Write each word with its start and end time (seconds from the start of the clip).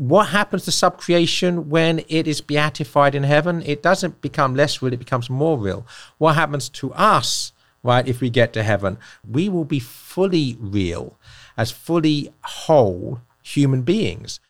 what 0.00 0.28
happens 0.28 0.64
to 0.64 0.70
subcreation 0.70 1.66
when 1.66 1.98
it 2.08 2.26
is 2.26 2.40
beatified 2.40 3.14
in 3.14 3.22
heaven? 3.22 3.62
It 3.66 3.82
doesn't 3.82 4.22
become 4.22 4.54
less 4.54 4.80
real, 4.80 4.94
it 4.94 4.98
becomes 4.98 5.28
more 5.28 5.58
real. 5.58 5.86
What 6.16 6.36
happens 6.36 6.70
to 6.70 6.90
us, 6.94 7.52
right, 7.82 8.08
if 8.08 8.22
we 8.22 8.30
get 8.30 8.54
to 8.54 8.62
heaven? 8.62 8.96
We 9.30 9.50
will 9.50 9.66
be 9.66 9.78
fully 9.78 10.56
real, 10.58 11.18
as 11.54 11.70
fully 11.70 12.32
whole 12.40 13.20
human 13.42 13.82
beings. 13.82 14.40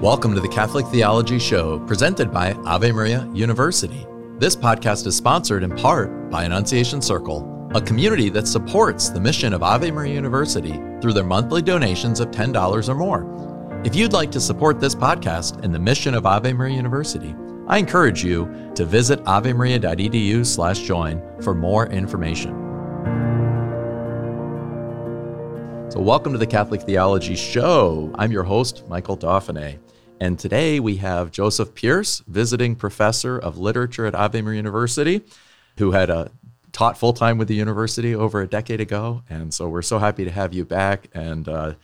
Welcome 0.00 0.36
to 0.36 0.40
the 0.40 0.50
Catholic 0.52 0.86
Theology 0.86 1.40
Show, 1.40 1.80
presented 1.80 2.32
by 2.32 2.52
Ave 2.64 2.92
Maria 2.92 3.28
University. 3.34 4.06
This 4.38 4.54
podcast 4.54 5.04
is 5.08 5.16
sponsored 5.16 5.64
in 5.64 5.74
part 5.74 6.30
by 6.30 6.44
Annunciation 6.44 7.02
Circle, 7.02 7.52
a 7.74 7.80
community 7.80 8.28
that 8.28 8.46
supports 8.46 9.08
the 9.08 9.18
mission 9.18 9.54
of 9.54 9.62
Ave 9.62 9.90
Maria 9.90 10.12
University 10.12 10.74
through 11.00 11.14
their 11.14 11.24
monthly 11.24 11.62
donations 11.62 12.20
of 12.20 12.30
$10 12.30 12.88
or 12.88 12.94
more. 12.94 13.80
If 13.82 13.96
you'd 13.96 14.12
like 14.12 14.30
to 14.32 14.40
support 14.40 14.78
this 14.78 14.94
podcast 14.94 15.64
and 15.64 15.74
the 15.74 15.78
mission 15.78 16.14
of 16.14 16.26
Ave 16.26 16.52
Maria 16.52 16.76
University, 16.76 17.34
I 17.68 17.78
encourage 17.78 18.22
you 18.22 18.70
to 18.74 18.84
visit 18.84 19.24
avemaria.edu/join 19.24 21.22
for 21.40 21.54
more 21.54 21.86
information. 21.86 22.50
So, 25.90 25.98
welcome 25.98 26.32
to 26.32 26.38
the 26.38 26.46
Catholic 26.46 26.82
Theology 26.82 27.36
Show. 27.36 28.12
I'm 28.16 28.32
your 28.32 28.44
host, 28.44 28.86
Michael 28.86 29.16
Dauphinais. 29.16 29.78
And 30.20 30.38
today 30.38 30.78
we 30.78 30.96
have 30.96 31.30
Joseph 31.30 31.74
Pearce, 31.74 32.22
visiting 32.26 32.76
professor 32.76 33.38
of 33.38 33.56
literature 33.56 34.04
at 34.04 34.14
Ave 34.14 34.42
Maria 34.42 34.58
University, 34.58 35.22
who 35.78 35.92
had 35.92 36.10
uh, 36.10 36.26
taught 36.72 36.98
full 36.98 37.12
time 37.12 37.38
with 37.38 37.48
the 37.48 37.54
university 37.54 38.14
over 38.14 38.40
a 38.40 38.46
decade 38.46 38.80
ago. 38.80 39.22
And 39.28 39.52
so 39.52 39.68
we're 39.68 39.82
so 39.82 39.98
happy 39.98 40.24
to 40.24 40.30
have 40.30 40.52
you 40.54 40.64
back. 40.64 41.08
And 41.14 41.48
uh, 41.48 41.74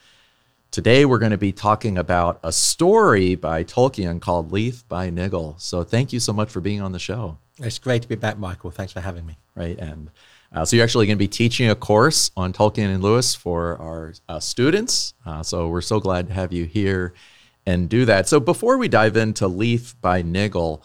today 0.71 1.05
we're 1.05 1.19
going 1.19 1.31
to 1.31 1.37
be 1.37 1.51
talking 1.51 1.97
about 1.97 2.39
a 2.43 2.51
story 2.51 3.35
by 3.35 3.63
Tolkien 3.63 4.19
called 4.19 4.51
Leaf 4.51 4.87
by 4.87 5.09
Niggle. 5.09 5.55
So 5.59 5.83
thank 5.83 6.11
you 6.11 6.19
so 6.19 6.33
much 6.33 6.49
for 6.49 6.59
being 6.59 6.81
on 6.81 6.91
the 6.91 6.99
show. 6.99 7.37
It's 7.59 7.77
great 7.77 8.01
to 8.01 8.07
be 8.07 8.15
back, 8.15 8.37
Michael. 8.37 8.71
Thanks 8.71 8.93
for 8.93 9.01
having 9.01 9.25
me. 9.25 9.37
Right. 9.55 9.77
And 9.77 10.09
uh, 10.51 10.65
so 10.65 10.75
you're 10.75 10.83
actually 10.83 11.05
going 11.05 11.17
to 11.17 11.19
be 11.19 11.27
teaching 11.27 11.69
a 11.69 11.75
course 11.75 12.31
on 12.35 12.53
Tolkien 12.53 12.93
and 12.93 13.03
Lewis 13.03 13.35
for 13.35 13.77
our 13.77 14.13
uh, 14.27 14.39
students. 14.39 15.13
Uh, 15.25 15.43
so 15.43 15.67
we're 15.67 15.81
so 15.81 15.99
glad 15.99 16.27
to 16.27 16.33
have 16.33 16.51
you 16.51 16.65
here 16.65 17.13
and 17.65 17.87
do 17.87 18.05
that. 18.05 18.27
So 18.27 18.39
before 18.39 18.77
we 18.77 18.87
dive 18.87 19.15
into 19.15 19.47
Leaf 19.47 19.99
by 20.01 20.23
Niggle, 20.23 20.81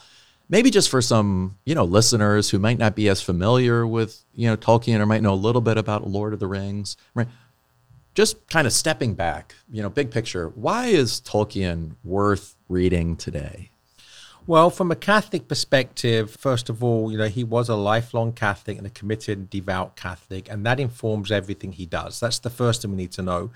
maybe 0.48 0.70
just 0.70 0.88
for 0.88 1.00
some, 1.00 1.58
you 1.64 1.74
know, 1.74 1.84
listeners 1.84 2.50
who 2.50 2.58
might 2.58 2.78
not 2.78 2.94
be 2.94 3.08
as 3.08 3.20
familiar 3.20 3.86
with, 3.86 4.24
you 4.34 4.48
know, 4.48 4.56
Tolkien 4.56 5.00
or 5.00 5.06
might 5.06 5.22
know 5.22 5.32
a 5.32 5.36
little 5.36 5.60
bit 5.60 5.78
about 5.78 6.06
Lord 6.06 6.32
of 6.32 6.40
the 6.40 6.46
Rings, 6.46 6.96
right? 7.14 7.28
Just 8.14 8.48
kind 8.48 8.66
of 8.66 8.72
stepping 8.72 9.14
back, 9.14 9.54
you 9.70 9.82
know, 9.82 9.88
big 9.88 10.10
picture, 10.10 10.48
why 10.50 10.86
is 10.86 11.20
Tolkien 11.20 11.96
worth 12.04 12.54
reading 12.68 13.16
today? 13.16 13.70
Well, 14.46 14.68
from 14.68 14.90
a 14.90 14.96
Catholic 14.96 15.48
perspective, 15.48 16.30
first 16.30 16.68
of 16.68 16.84
all, 16.84 17.10
you 17.10 17.16
know, 17.16 17.28
he 17.28 17.42
was 17.42 17.70
a 17.70 17.74
lifelong 17.74 18.34
Catholic 18.34 18.76
and 18.76 18.86
a 18.86 18.90
committed, 18.90 19.48
devout 19.48 19.96
Catholic, 19.96 20.50
and 20.50 20.66
that 20.66 20.78
informs 20.78 21.32
everything 21.32 21.72
he 21.72 21.86
does. 21.86 22.20
That's 22.20 22.40
the 22.40 22.50
first 22.50 22.82
thing 22.82 22.90
we 22.90 22.98
need 22.98 23.12
to 23.12 23.22
know. 23.22 23.52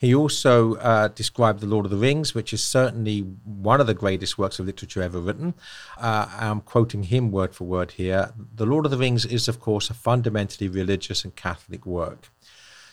He 0.00 0.14
also 0.14 0.76
uh, 0.76 1.08
described 1.08 1.60
The 1.60 1.66
Lord 1.66 1.84
of 1.84 1.90
the 1.90 1.98
Rings, 1.98 2.34
which 2.34 2.54
is 2.54 2.62
certainly 2.64 3.20
one 3.20 3.82
of 3.82 3.86
the 3.86 3.92
greatest 3.92 4.38
works 4.38 4.58
of 4.58 4.64
literature 4.64 5.02
ever 5.02 5.20
written. 5.20 5.52
Uh, 5.98 6.26
I'm 6.38 6.62
quoting 6.62 7.02
him 7.02 7.30
word 7.30 7.54
for 7.54 7.64
word 7.64 7.90
here. 7.92 8.32
The 8.54 8.64
Lord 8.64 8.86
of 8.86 8.92
the 8.92 8.96
Rings 8.96 9.26
is, 9.26 9.46
of 9.46 9.60
course, 9.60 9.90
a 9.90 9.94
fundamentally 9.94 10.68
religious 10.68 11.22
and 11.22 11.36
Catholic 11.36 11.84
work. 11.84 12.30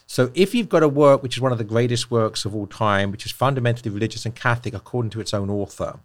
So 0.09 0.31
if 0.33 0.55
you've 0.55 0.69
got 0.69 0.83
a 0.83 0.88
work 0.88 1.22
which 1.22 1.36
is 1.36 1.41
one 1.41 1.52
of 1.52 1.58
the 1.58 1.66
greatest 1.66 2.09
works 2.09 2.45
of 2.45 2.55
all 2.55 2.66
time, 2.66 3.11
which 3.11 3.25
is 3.25 3.31
fundamentally 3.33 3.91
religious 3.91 4.25
and 4.25 4.33
Catholic 4.33 4.73
according 4.73 5.09
to 5.11 5.19
its 5.19 5.33
own 5.33 5.49
author, 5.49 5.99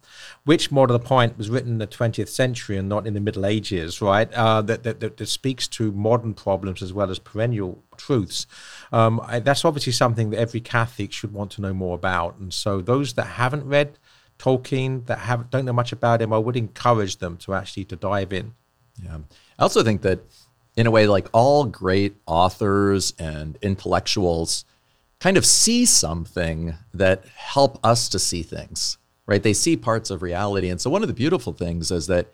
which 0.45 0.73
more 0.73 0.89
to 0.89 0.93
the 0.93 0.99
point 0.99 1.39
was 1.39 1.49
written 1.49 1.71
in 1.71 1.79
the 1.79 1.87
20th 1.87 2.29
century 2.29 2.77
and 2.77 2.89
not 2.89 3.07
in 3.07 3.15
the 3.15 3.21
Middle 3.21 3.47
Ages, 3.47 4.03
right? 4.03 4.31
Uh, 4.35 4.61
that, 4.63 4.83
that, 4.83 4.99
that, 4.99 5.19
that, 5.19 5.27
speaks 5.29 5.69
to 5.69 5.93
modern 5.93 6.35
problems 6.35 6.83
as 6.83 6.93
well 6.93 7.13
as 7.13 7.21
perennial 7.21 7.85
truths. 7.97 8.49
Um, 8.91 9.21
I, 9.25 9.39
that's 9.39 9.65
obviously 9.65 9.93
something 9.93 10.31
that 10.31 10.39
every 10.41 10.61
Catholic 10.61 11.13
should 11.13 11.33
want 11.33 11.53
to 11.53 11.61
know 11.61 11.73
more 11.73 11.95
about. 11.95 12.39
And 12.39 12.53
so 12.53 12.81
those 12.81 13.13
that 13.15 13.25
haven't 13.25 13.65
read 13.65 13.99
Tolkien, 14.37 15.07
that 15.07 15.21
have, 15.21 15.49
don't 15.49 15.65
know 15.65 15.73
much 15.73 15.93
about 15.93 16.21
him, 16.21 16.33
I 16.33 16.39
would 16.39 16.57
encourage 16.57 17.19
them 17.19 17.37
to 17.39 17.55
actually 17.55 17.85
to 17.85 17.97
dive 17.97 18.33
in. 18.33 18.55
Yeah. 19.01 19.19
I 19.59 19.63
also 19.63 19.85
think 19.85 20.03
that 20.03 20.25
in 20.77 20.87
a 20.87 20.91
way, 20.91 21.07
like 21.07 21.29
all 21.33 21.65
great 21.65 22.17
authors 22.27 23.13
and 23.19 23.59
intellectuals 23.63 24.65
kind 25.21 25.37
of 25.37 25.47
see 25.47 25.85
something 25.85 26.75
that 26.93 27.25
help 27.37 27.79
us 27.85 28.09
to 28.09 28.19
see 28.19 28.43
things, 28.43 28.99
right? 29.27 29.43
They 29.43 29.53
see 29.53 29.77
parts 29.77 30.11
of 30.11 30.23
reality. 30.23 30.69
And 30.69 30.81
so 30.81 30.91
one 30.91 31.03
of 31.03 31.09
the 31.09 31.15
beautiful 31.15 31.53
things 31.53 31.91
is 31.91 32.07
that 32.09 32.27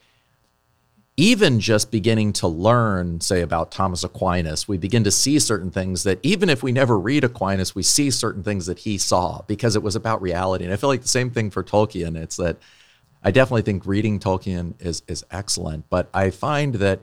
even 1.19 1.59
just 1.59 1.91
beginning 1.91 2.33
to 2.33 2.47
learn, 2.47 3.21
say, 3.21 3.43
about 3.43 3.73
Thomas 3.73 4.05
Aquinas, 4.05 4.69
we 4.69 4.79
begin 4.79 5.03
to 5.03 5.11
see 5.11 5.41
certain 5.41 5.73
things 5.73 6.05
that 6.05 6.21
even 6.23 6.49
if 6.49 6.63
we 6.63 6.71
never 6.71 6.97
read 6.97 7.25
Aquinas, 7.25 7.75
we 7.75 7.83
see 7.83 8.09
certain 8.09 8.45
things 8.45 8.67
that 8.67 8.79
he 8.79 8.97
saw 8.97 9.43
because 9.49 9.75
it 9.75 9.83
was 9.83 9.97
about 9.97 10.23
reality. 10.23 10.65
And 10.65 10.73
I 10.73 10.77
feel 10.77 10.89
like 10.89 11.03
the 11.03 11.09
same 11.09 11.31
thing 11.31 11.51
for 11.51 11.65
Tolkien. 11.65 12.17
It's 12.17 12.37
that 12.37 12.57
I 13.23 13.33
definitely 13.33 13.63
think 13.63 13.85
reading 13.85 14.21
Tolkien 14.21 14.75
is, 14.79 15.03
is 15.09 15.25
excellent, 15.33 15.91
but 15.91 16.09
I 16.15 16.31
find 16.31 16.77
that 16.77 17.01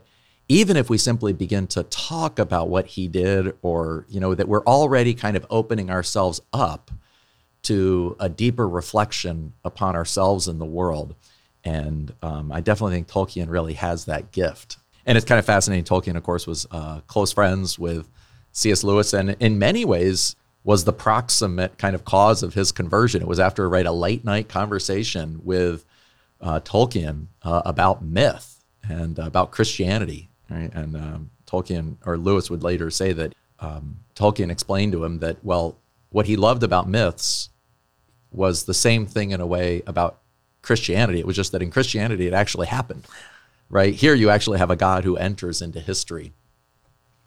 even 0.48 0.76
if 0.76 0.88
we 0.88 0.98
simply 0.98 1.32
begin 1.32 1.66
to 1.66 1.82
talk 1.84 2.38
about 2.38 2.68
what 2.68 2.86
he 2.86 3.08
did 3.08 3.54
or 3.62 4.06
you 4.08 4.20
know 4.20 4.34
that 4.34 4.48
we're 4.48 4.64
already 4.64 5.14
kind 5.14 5.36
of 5.36 5.46
opening 5.50 5.90
ourselves 5.90 6.40
up 6.52 6.90
to 7.62 8.16
a 8.20 8.28
deeper 8.28 8.68
reflection 8.68 9.52
upon 9.64 9.96
ourselves 9.96 10.46
and 10.46 10.60
the 10.60 10.64
world. 10.64 11.16
And 11.64 12.14
um, 12.22 12.52
i 12.52 12.60
definitely 12.60 12.94
think 12.94 13.08
tolkien 13.08 13.48
really 13.50 13.74
has 13.74 14.04
that 14.04 14.30
gift. 14.30 14.78
And 15.04 15.16
it's 15.16 15.26
kind 15.26 15.38
of 15.38 15.44
fascinating. 15.44 15.84
Tolkien 15.84 16.16
of 16.16 16.22
course 16.22 16.46
was 16.46 16.66
uh, 16.70 17.00
close 17.06 17.32
friends 17.32 17.78
with 17.78 18.08
cs 18.52 18.84
lewis 18.84 19.12
and 19.12 19.36
in 19.40 19.58
many 19.58 19.84
ways 19.84 20.36
was 20.64 20.84
the 20.84 20.92
proximate 20.92 21.76
kind 21.78 21.94
of 21.94 22.04
cause 22.04 22.42
of 22.42 22.54
his 22.54 22.72
conversion. 22.72 23.22
It 23.22 23.28
was 23.28 23.40
after 23.40 23.68
right 23.68 23.86
a 23.86 23.92
late 23.92 24.24
night 24.24 24.48
conversation 24.48 25.40
with 25.44 25.84
uh, 26.40 26.60
tolkien 26.60 27.26
uh, 27.42 27.62
about 27.64 28.02
myth 28.02 28.64
and 28.88 29.18
about 29.18 29.50
christianity 29.50 30.28
Right? 30.50 30.72
And 30.74 30.96
um, 30.96 31.30
Tolkien 31.46 31.96
or 32.04 32.16
Lewis 32.16 32.50
would 32.50 32.62
later 32.62 32.90
say 32.90 33.12
that 33.12 33.34
um, 33.58 33.98
Tolkien 34.14 34.50
explained 34.50 34.92
to 34.92 35.04
him 35.04 35.18
that, 35.18 35.42
well, 35.44 35.76
what 36.10 36.26
he 36.26 36.36
loved 36.36 36.62
about 36.62 36.88
myths 36.88 37.50
was 38.30 38.64
the 38.64 38.74
same 38.74 39.06
thing 39.06 39.30
in 39.30 39.40
a 39.40 39.46
way 39.46 39.82
about 39.86 40.18
Christianity. 40.62 41.18
It 41.18 41.26
was 41.26 41.36
just 41.36 41.52
that 41.52 41.62
in 41.62 41.70
Christianity, 41.70 42.26
it 42.26 42.34
actually 42.34 42.66
happened, 42.66 43.06
right? 43.68 43.94
Here, 43.94 44.14
you 44.14 44.30
actually 44.30 44.58
have 44.58 44.70
a 44.70 44.76
God 44.76 45.04
who 45.04 45.16
enters 45.16 45.62
into 45.62 45.80
history. 45.80 46.32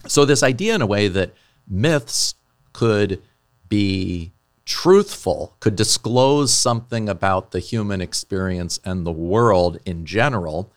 So, 0.08 0.26
this 0.26 0.44
idea, 0.44 0.76
in 0.76 0.82
a 0.82 0.88
way, 0.88 1.08
that 1.08 1.34
myths 1.68 2.36
could 2.74 3.22
be 3.68 4.32
truthful, 4.66 5.56
could 5.60 5.76
disclose 5.76 6.54
something 6.54 7.10
about 7.10 7.52
the 7.52 7.60
human 7.60 8.02
experience 8.02 8.80
and 8.86 9.06
the 9.06 9.12
world 9.12 9.80
in 9.86 10.06
general, 10.06 10.72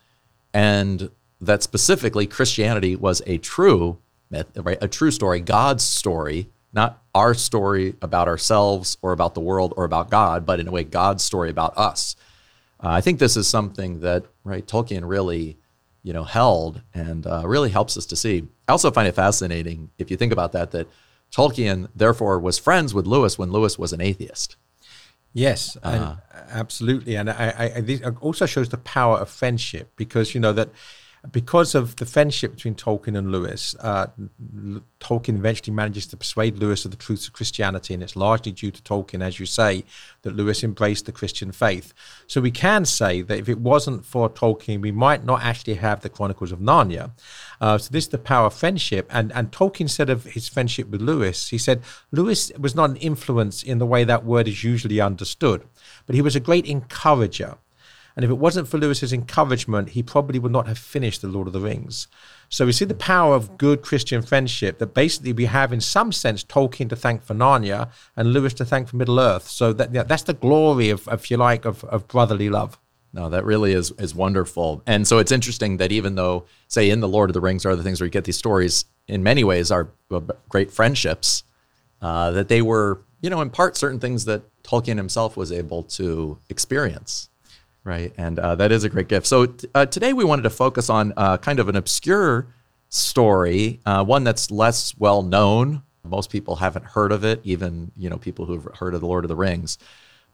and 0.55 1.11
that 1.43 1.63
specifically 1.63 2.27
Christianity 2.27 2.95
was 2.95 3.21
a 3.27 3.37
true 3.39 3.99
myth, 4.31 4.47
right? 4.57 4.79
A 4.81 4.89
true 4.89 5.11
story, 5.11 5.41
God's 5.41 5.83
story, 5.83 6.49
not 6.73 7.03
our 7.15 7.35
story 7.35 7.97
about 8.01 8.29
ourselves 8.29 8.97
or 9.03 9.13
about 9.13 9.35
the 9.35 9.41
world 9.41 9.75
or 9.77 9.85
about 9.85 10.09
God, 10.09 10.47
but 10.47 10.61
in 10.61 10.69
a 10.69 10.71
way, 10.71 10.85
God's 10.85 11.23
story 11.23 11.51
about 11.51 11.77
us. 11.77 12.17
Uh, 12.83 12.89
I 12.89 13.01
think 13.01 13.19
this 13.19 13.37
is 13.37 13.47
something 13.49 14.01
that 14.01 14.25
right 14.45 14.67
Tolkien 14.67 15.03
really, 15.07 15.59
you 16.03 16.13
know, 16.13 16.25
held 16.25 16.81
and 16.95 17.27
uh, 17.27 17.43
really 17.45 17.71
helps 17.71 17.97
us 17.97 18.07
to 18.07 18.17
see. 18.17 18.45
I 18.69 18.73
also 18.73 18.91
find 18.91 19.09
it 19.09 19.15
fascinating 19.15 19.91
if 19.99 20.11
you 20.11 20.17
think 20.17 20.33
about 20.33 20.53
that 20.53 20.71
that 20.71 20.89
Tolkien 21.33 21.89
therefore 21.95 22.39
was 22.39 22.59
friends 22.59 22.95
with 22.95 23.07
Lewis 23.07 23.37
when 23.37 23.51
Lewis 23.51 23.79
was 23.79 23.93
an 23.93 24.01
atheist. 24.01 24.57
Yes, 25.35 25.79
uh, 25.83 26.17
absolutely, 26.51 27.17
and 27.17 27.31
I, 27.31 27.55
I, 27.57 27.65
it 27.65 28.03
also 28.21 28.45
shows 28.45 28.69
the 28.69 28.77
power 28.77 29.17
of 29.17 29.31
friendship 29.31 29.91
because 29.97 30.35
you 30.35 30.41
know 30.41 30.53
that 30.53 30.69
because 31.31 31.77
of 31.77 31.97
the 31.97 32.07
friendship 32.07 32.57
between 32.57 32.75
Tolkien 32.75 33.17
and 33.17 33.31
Lewis, 33.31 33.77
uh, 33.79 34.09
Tolkien 34.99 35.37
eventually 35.37 35.73
manages 35.73 36.07
to 36.09 36.17
persuade 36.17 36.59
Lewis 36.59 36.85
of 36.85 36.91
the 36.91 36.97
truths 36.97 37.29
of 37.29 37.33
Christianity, 37.33 37.95
and 37.95 38.03
it's 38.03 38.17
largely 38.17 38.51
due 38.51 38.73
to 38.73 38.83
Tolkien, 38.83 39.23
as 39.23 39.39
you 39.39 39.47
say, 39.47 39.85
that 40.23 40.35
Lewis 40.35 40.65
embraced 40.65 41.07
the 41.07 41.13
Christian 41.13 41.53
faith. 41.53 41.95
So 42.27 42.41
we 42.41 42.51
can 42.51 42.85
say 42.85 43.23
that 43.23 43.39
if 43.39 43.49
it 43.49 43.61
wasn't 43.61 44.05
for 44.05 44.29
Tolkien, 44.29 44.81
we 44.81 44.91
might 44.91 45.25
not 45.25 45.45
actually 45.45 45.75
have 45.75 46.01
the 46.01 46.09
Chronicles 46.09 46.51
of 46.51 46.59
Narnia. 46.59 47.13
Uh, 47.61 47.79
so 47.79 47.91
this 47.93 48.05
is 48.05 48.11
the 48.11 48.19
power 48.19 48.47
of 48.47 48.55
friendship. 48.55 49.07
And, 49.09 49.31
and 49.33 49.53
Tolkien 49.53 49.89
said 49.89 50.11
of 50.11 50.25
his 50.25 50.49
friendship 50.49 50.89
with 50.89 51.01
Lewis, 51.01 51.51
he 51.51 51.59
said, 51.59 51.83
Lewis 52.11 52.51
was 52.59 52.75
not 52.75 52.91
an 52.91 52.97
influence 52.97 53.63
in 53.63 53.79
the 53.79 53.87
way 53.87 54.03
that 54.03 54.25
word 54.25 54.49
is 54.49 54.65
usually 54.65 55.01
understood, 55.01 55.63
but 56.07 56.17
he 56.17 56.23
was 56.23 56.35
a 56.35 56.41
great 56.41 56.67
encourager. 56.67 57.59
And 58.17 58.25
if 58.25 58.31
it 58.31 58.35
wasn't 58.35 58.69
for 58.69 58.79
Lewis's 58.79 59.13
encouragement, 59.13 59.91
he 59.91 60.03
probably 60.03 60.39
would 60.39 60.53
not 60.53 60.69
have 60.69 60.79
finished 60.79 61.23
The 61.23 61.29
Lord 61.29 61.47
of 61.47 61.53
the 61.53 61.61
Rings. 61.61 62.09
So 62.49 62.67
we 62.67 62.73
see 62.73 62.85
the 62.85 62.95
power 62.95 63.35
of 63.35 63.57
good 63.57 63.81
Christian 63.83 64.21
friendship 64.21 64.79
that 64.79 64.95
basically 64.95 65.33
we 65.33 65.47
have, 65.47 65.73
in 65.73 65.81
some 65.81 66.13
sense, 66.13 66.45
Tolkien 66.45 66.89
to 66.91 66.97
thank 66.97 67.23
for 67.23 67.35
Narnia 67.35 67.91
and 68.15 68.33
Lewis 68.33 68.53
to 68.55 68.65
thank 68.65 68.89
for 68.89 68.97
Middle 68.97 69.19
Earth. 69.19 69.49
So 69.49 69.73
that 69.73 69.95
yeah, 69.95 70.03
that's 70.03 70.25
the 70.25 70.35
glory 70.35 70.91
of, 70.91 71.09
if 71.11 71.31
you 71.31 71.39
like, 71.39 71.65
of, 71.65 71.83
of 71.85 72.07
brotherly 72.09 72.51
love. 72.51 72.79
No, 73.15 73.29
that 73.29 73.45
really 73.45 73.73
is 73.73 73.91
is 73.99 74.15
wonderful. 74.15 74.83
And 74.87 75.07
so 75.07 75.19
it's 75.19 75.33
interesting 75.33 75.77
that 75.77 75.93
even 75.93 76.15
though, 76.15 76.47
say, 76.69 76.89
in 76.89 77.01
the 77.01 77.09
Lord 77.09 77.29
of 77.29 77.35
the 77.35 77.43
Rings 77.43 77.67
or 77.67 77.71
other 77.71 77.83
things 77.83 78.01
where 78.01 78.07
you 78.07 78.11
get 78.11 78.25
these 78.25 78.39
stories, 78.39 78.87
in 79.07 79.23
many 79.23 79.45
ways 79.45 79.71
are 79.71 79.91
great 80.49 80.71
friendships, 80.71 81.45
uh, 82.01 82.31
that 82.31 82.49
they 82.49 82.63
were, 82.63 83.03
you 83.21 83.29
know, 83.29 83.43
in 83.43 83.51
part 83.51 83.77
certain 83.77 84.01
things 84.01 84.25
that 84.25 84.43
Tolkien 84.63 84.97
himself 84.97 85.37
was 85.37 85.53
able 85.53 85.83
to 85.85 86.39
experience, 86.49 87.29
right? 87.85 88.13
And 88.17 88.39
uh, 88.39 88.55
that 88.57 88.73
is 88.73 88.85
a 88.85 88.89
great 88.89 89.09
gift. 89.09 89.27
So 89.27 89.55
uh, 89.75 89.87
today 89.87 90.13
we 90.13 90.25
wanted 90.25 90.43
to 90.43 90.51
focus 90.51 90.89
on 90.89 91.13
uh, 91.17 91.39
kind 91.39 91.59
of 91.59 91.69
an 91.69 91.77
obscure 91.77 92.47
story, 92.89 93.81
uh, 93.87 94.05
one 94.05 94.25
that's 94.25 94.51
less 94.51 94.97
well 94.99 95.23
known. 95.23 95.83
Most 96.05 96.31
people 96.31 96.57
haven't 96.57 96.85
heard 96.85 97.13
of 97.13 97.25
it, 97.25 97.41
even 97.45 97.93
you 97.97 98.11
know 98.11 98.19
people 98.19 98.45
who've 98.45 98.67
heard 98.75 98.95
of 98.95 99.01
the 99.01 99.07
Lord 99.07 99.25
of 99.25 99.29
the 99.29 99.37
Rings. 99.37 99.79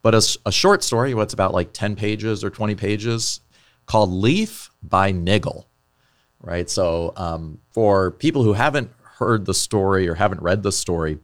But 0.03 0.15
a, 0.15 0.39
a 0.47 0.53
short 0.53 0.83
story, 0.83 1.15
what's 1.15 1.35
about 1.35 1.53
like 1.53 1.73
10 1.73 1.97
pages 1.97 2.45
or 2.45 2.51
20 2.51 2.75
pages, 2.75 3.41
called 3.87 4.11
Leaf 4.11 4.71
by 4.83 5.11
Niggle, 5.11 5.67
right? 6.41 6.71
So 6.71 7.13
um, 7.17 7.59
for 7.73 8.13
people 8.13 8.43
who 8.45 8.53
haven't 8.53 8.91
heard 9.19 9.45
the 9.45 9.55
story 9.55 10.09
or 10.09 10.15
haven't 10.15 10.43
read 10.43 10.63
the 10.63 10.73
story, 10.73 11.19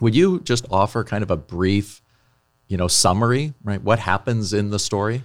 would 0.00 0.14
you 0.14 0.40
just 0.40 0.66
offer 0.70 1.04
kind 1.04 1.22
of 1.22 1.30
a 1.30 1.36
brief, 1.36 2.01
you 2.72 2.78
know, 2.78 2.88
summary, 2.88 3.52
right? 3.62 3.82
What 3.82 3.98
happens 3.98 4.54
in 4.54 4.70
the 4.70 4.78
story? 4.78 5.24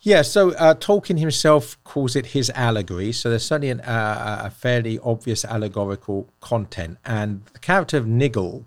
Yeah, 0.00 0.22
so 0.22 0.52
uh, 0.52 0.74
Tolkien 0.74 1.18
himself 1.18 1.76
calls 1.84 2.16
it 2.16 2.26
his 2.26 2.48
allegory. 2.54 3.12
So 3.12 3.28
there's 3.28 3.44
certainly 3.44 3.68
an, 3.68 3.80
uh, 3.82 4.44
a 4.44 4.50
fairly 4.50 4.98
obvious 5.00 5.44
allegorical 5.44 6.26
content. 6.40 6.96
And 7.04 7.42
the 7.52 7.58
character 7.58 7.98
of 7.98 8.06
Niggle 8.06 8.64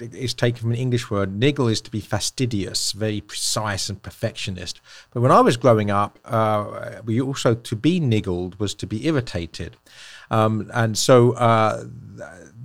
is 0.00 0.34
taken 0.34 0.60
from 0.60 0.72
an 0.72 0.76
English 0.76 1.08
word. 1.08 1.38
Niggle 1.38 1.68
is 1.68 1.80
to 1.82 1.90
be 1.90 2.00
fastidious, 2.00 2.90
very 2.90 3.20
precise 3.20 3.88
and 3.88 4.02
perfectionist. 4.02 4.80
But 5.12 5.20
when 5.20 5.30
I 5.30 5.40
was 5.40 5.56
growing 5.56 5.88
up, 5.88 6.18
uh, 6.24 7.00
we 7.04 7.20
also 7.20 7.54
to 7.54 7.76
be 7.76 8.00
niggled 8.00 8.58
was 8.58 8.74
to 8.74 8.88
be 8.88 9.06
irritated, 9.06 9.76
um, 10.30 10.70
and 10.74 10.96
so 10.96 11.32
uh, 11.32 11.84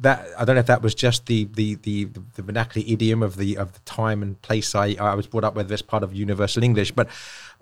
that 0.01 0.27
I 0.37 0.45
don't 0.45 0.55
know 0.55 0.59
if 0.59 0.67
that 0.67 0.81
was 0.81 0.93
just 0.93 1.25
the 1.25 1.45
the 1.53 1.75
the, 1.75 2.05
the 2.35 2.41
vernacular 2.41 2.85
idiom 2.87 3.23
of 3.23 3.37
the 3.37 3.57
of 3.57 3.73
the 3.73 3.79
time 3.79 4.21
and 4.21 4.41
place 4.41 4.75
I 4.75 4.95
I 4.99 5.15
was 5.15 5.27
brought 5.27 5.43
up 5.43 5.55
with. 5.55 5.69
This 5.69 5.81
part 5.81 6.03
of 6.03 6.13
universal 6.13 6.63
English, 6.63 6.91
but 6.91 7.07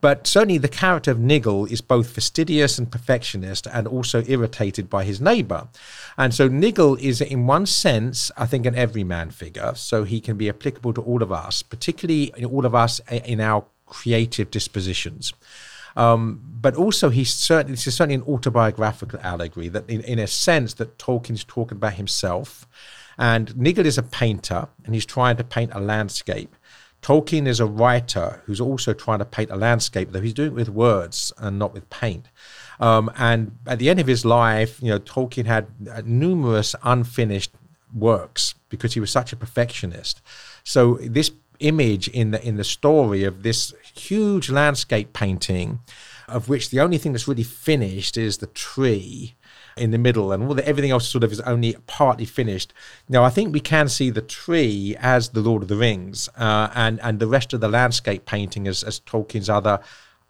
but 0.01 0.25
certainly 0.25 0.57
the 0.57 0.67
character 0.67 1.11
of 1.11 1.19
Niggle 1.19 1.65
is 1.65 1.79
both 1.79 2.09
fastidious 2.09 2.79
and 2.79 2.91
perfectionist 2.91 3.67
and 3.67 3.87
also 3.87 4.23
irritated 4.27 4.89
by 4.89 5.03
his 5.03 5.21
neighbor. 5.21 5.67
And 6.17 6.33
so 6.33 6.47
Niggle 6.47 6.95
is, 6.95 7.21
in 7.21 7.45
one 7.45 7.67
sense, 7.67 8.31
I 8.35 8.47
think, 8.47 8.65
an 8.65 8.73
everyman 8.73 9.29
figure. 9.29 9.73
So 9.75 10.03
he 10.03 10.19
can 10.19 10.37
be 10.37 10.49
applicable 10.49 10.93
to 10.93 11.01
all 11.01 11.21
of 11.21 11.31
us, 11.31 11.61
particularly 11.61 12.33
all 12.43 12.65
of 12.65 12.73
us 12.73 12.99
in 13.07 13.39
our 13.39 13.63
creative 13.85 14.49
dispositions. 14.49 15.33
Um, 15.95 16.41
but 16.61 16.75
also, 16.75 17.09
he's 17.09 17.33
certainly 17.33 17.73
this 17.73 17.87
is 17.87 17.95
certainly 17.95 18.15
an 18.15 18.23
autobiographical 18.23 19.19
allegory 19.23 19.67
that, 19.69 19.89
in, 19.89 20.01
in 20.01 20.19
a 20.19 20.27
sense, 20.27 20.75
that 20.75 20.97
Tolkien's 20.97 21.43
talking 21.43 21.77
about 21.77 21.93
himself. 21.93 22.67
And 23.17 23.55
Niggle 23.57 23.85
is 23.85 23.97
a 23.97 24.03
painter, 24.03 24.67
and 24.85 24.93
he's 24.93 25.05
trying 25.05 25.37
to 25.37 25.43
paint 25.43 25.71
a 25.73 25.79
landscape. 25.79 26.55
Tolkien 27.01 27.47
is 27.47 27.59
a 27.59 27.65
writer 27.65 28.43
who's 28.45 28.61
also 28.61 28.93
trying 28.93 29.19
to 29.19 29.25
paint 29.25 29.49
a 29.49 29.55
landscape, 29.55 30.11
though 30.11 30.21
he's 30.21 30.33
doing 30.33 30.51
it 30.51 30.55
with 30.55 30.69
words 30.69 31.33
and 31.37 31.57
not 31.57 31.73
with 31.73 31.89
paint. 31.89 32.27
Um, 32.79 33.11
and 33.17 33.57
at 33.65 33.79
the 33.79 33.89
end 33.89 33.99
of 33.99 34.07
his 34.07 34.23
life, 34.23 34.81
you 34.81 34.89
know, 34.89 34.99
Tolkien 34.99 35.45
had 35.45 35.67
uh, 35.91 36.01
numerous 36.05 36.75
unfinished 36.83 37.51
works 37.93 38.55
because 38.69 38.93
he 38.93 38.99
was 38.99 39.11
such 39.11 39.33
a 39.33 39.35
perfectionist. 39.35 40.21
So 40.63 40.95
this 41.01 41.31
image 41.59 42.07
in 42.07 42.31
the 42.31 42.43
in 42.47 42.57
the 42.57 42.63
story 42.63 43.23
of 43.23 43.43
this 43.43 43.73
huge 43.93 44.49
landscape 44.49 45.13
painting, 45.13 45.79
of 46.27 46.49
which 46.49 46.69
the 46.69 46.79
only 46.79 46.97
thing 46.97 47.13
that's 47.13 47.27
really 47.27 47.43
finished 47.43 48.17
is 48.17 48.37
the 48.37 48.47
tree 48.47 49.35
in 49.77 49.91
the 49.91 49.97
middle, 49.97 50.31
and 50.31 50.43
all 50.43 50.53
the, 50.53 50.67
everything 50.67 50.91
else 50.91 51.07
sort 51.07 51.23
of 51.23 51.31
is 51.31 51.39
only 51.41 51.75
partly 51.87 52.25
finished. 52.25 52.73
Now, 53.07 53.23
I 53.23 53.29
think 53.29 53.53
we 53.53 53.59
can 53.59 53.87
see 53.87 54.09
the 54.09 54.21
tree 54.21 54.95
as 54.99 55.29
the 55.29 55.41
Lord 55.41 55.63
of 55.63 55.69
the 55.69 55.77
Rings, 55.77 56.29
uh, 56.37 56.69
and 56.75 56.99
and 57.01 57.19
the 57.19 57.27
rest 57.27 57.53
of 57.53 57.61
the 57.61 57.69
landscape 57.69 58.25
painting 58.25 58.67
as 58.67 58.83
as 58.83 58.99
Tolkien's 58.99 59.49
other 59.49 59.79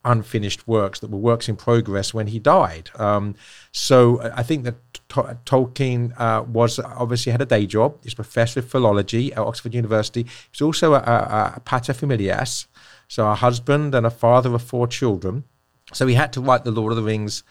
unfinished 0.04 0.66
works 0.66 0.98
that 1.00 1.10
were 1.10 1.18
works 1.18 1.48
in 1.48 1.56
progress 1.56 2.12
when 2.12 2.26
he 2.28 2.38
died. 2.38 2.90
Um, 2.96 3.34
so 3.70 4.16
uh, 4.16 4.32
I 4.36 4.42
think 4.42 4.64
that 4.64 4.74
T- 5.08 5.20
Tolkien 5.46 6.18
uh, 6.18 6.42
was 6.42 6.78
obviously 6.78 7.32
had 7.32 7.40
a 7.42 7.46
day 7.46 7.66
job. 7.66 7.98
He's 8.02 8.14
professor 8.14 8.60
of 8.60 8.68
philology 8.68 9.32
at 9.32 9.38
Oxford 9.38 9.74
University. 9.74 10.26
He's 10.50 10.60
also 10.60 10.94
a, 10.94 10.98
a, 10.98 11.54
a 11.56 11.60
paterfamilias, 11.64 12.66
so 13.12 13.28
a 13.28 13.34
husband 13.34 13.94
and 13.94 14.06
a 14.06 14.10
father 14.10 14.54
of 14.54 14.62
four 14.62 14.86
children. 14.86 15.44
So 15.92 16.06
he 16.06 16.14
had 16.14 16.32
to 16.32 16.40
write 16.40 16.64
the 16.64 16.70
Lord 16.70 16.92
of 16.92 16.96
the 16.96 17.02
Rings 17.02 17.42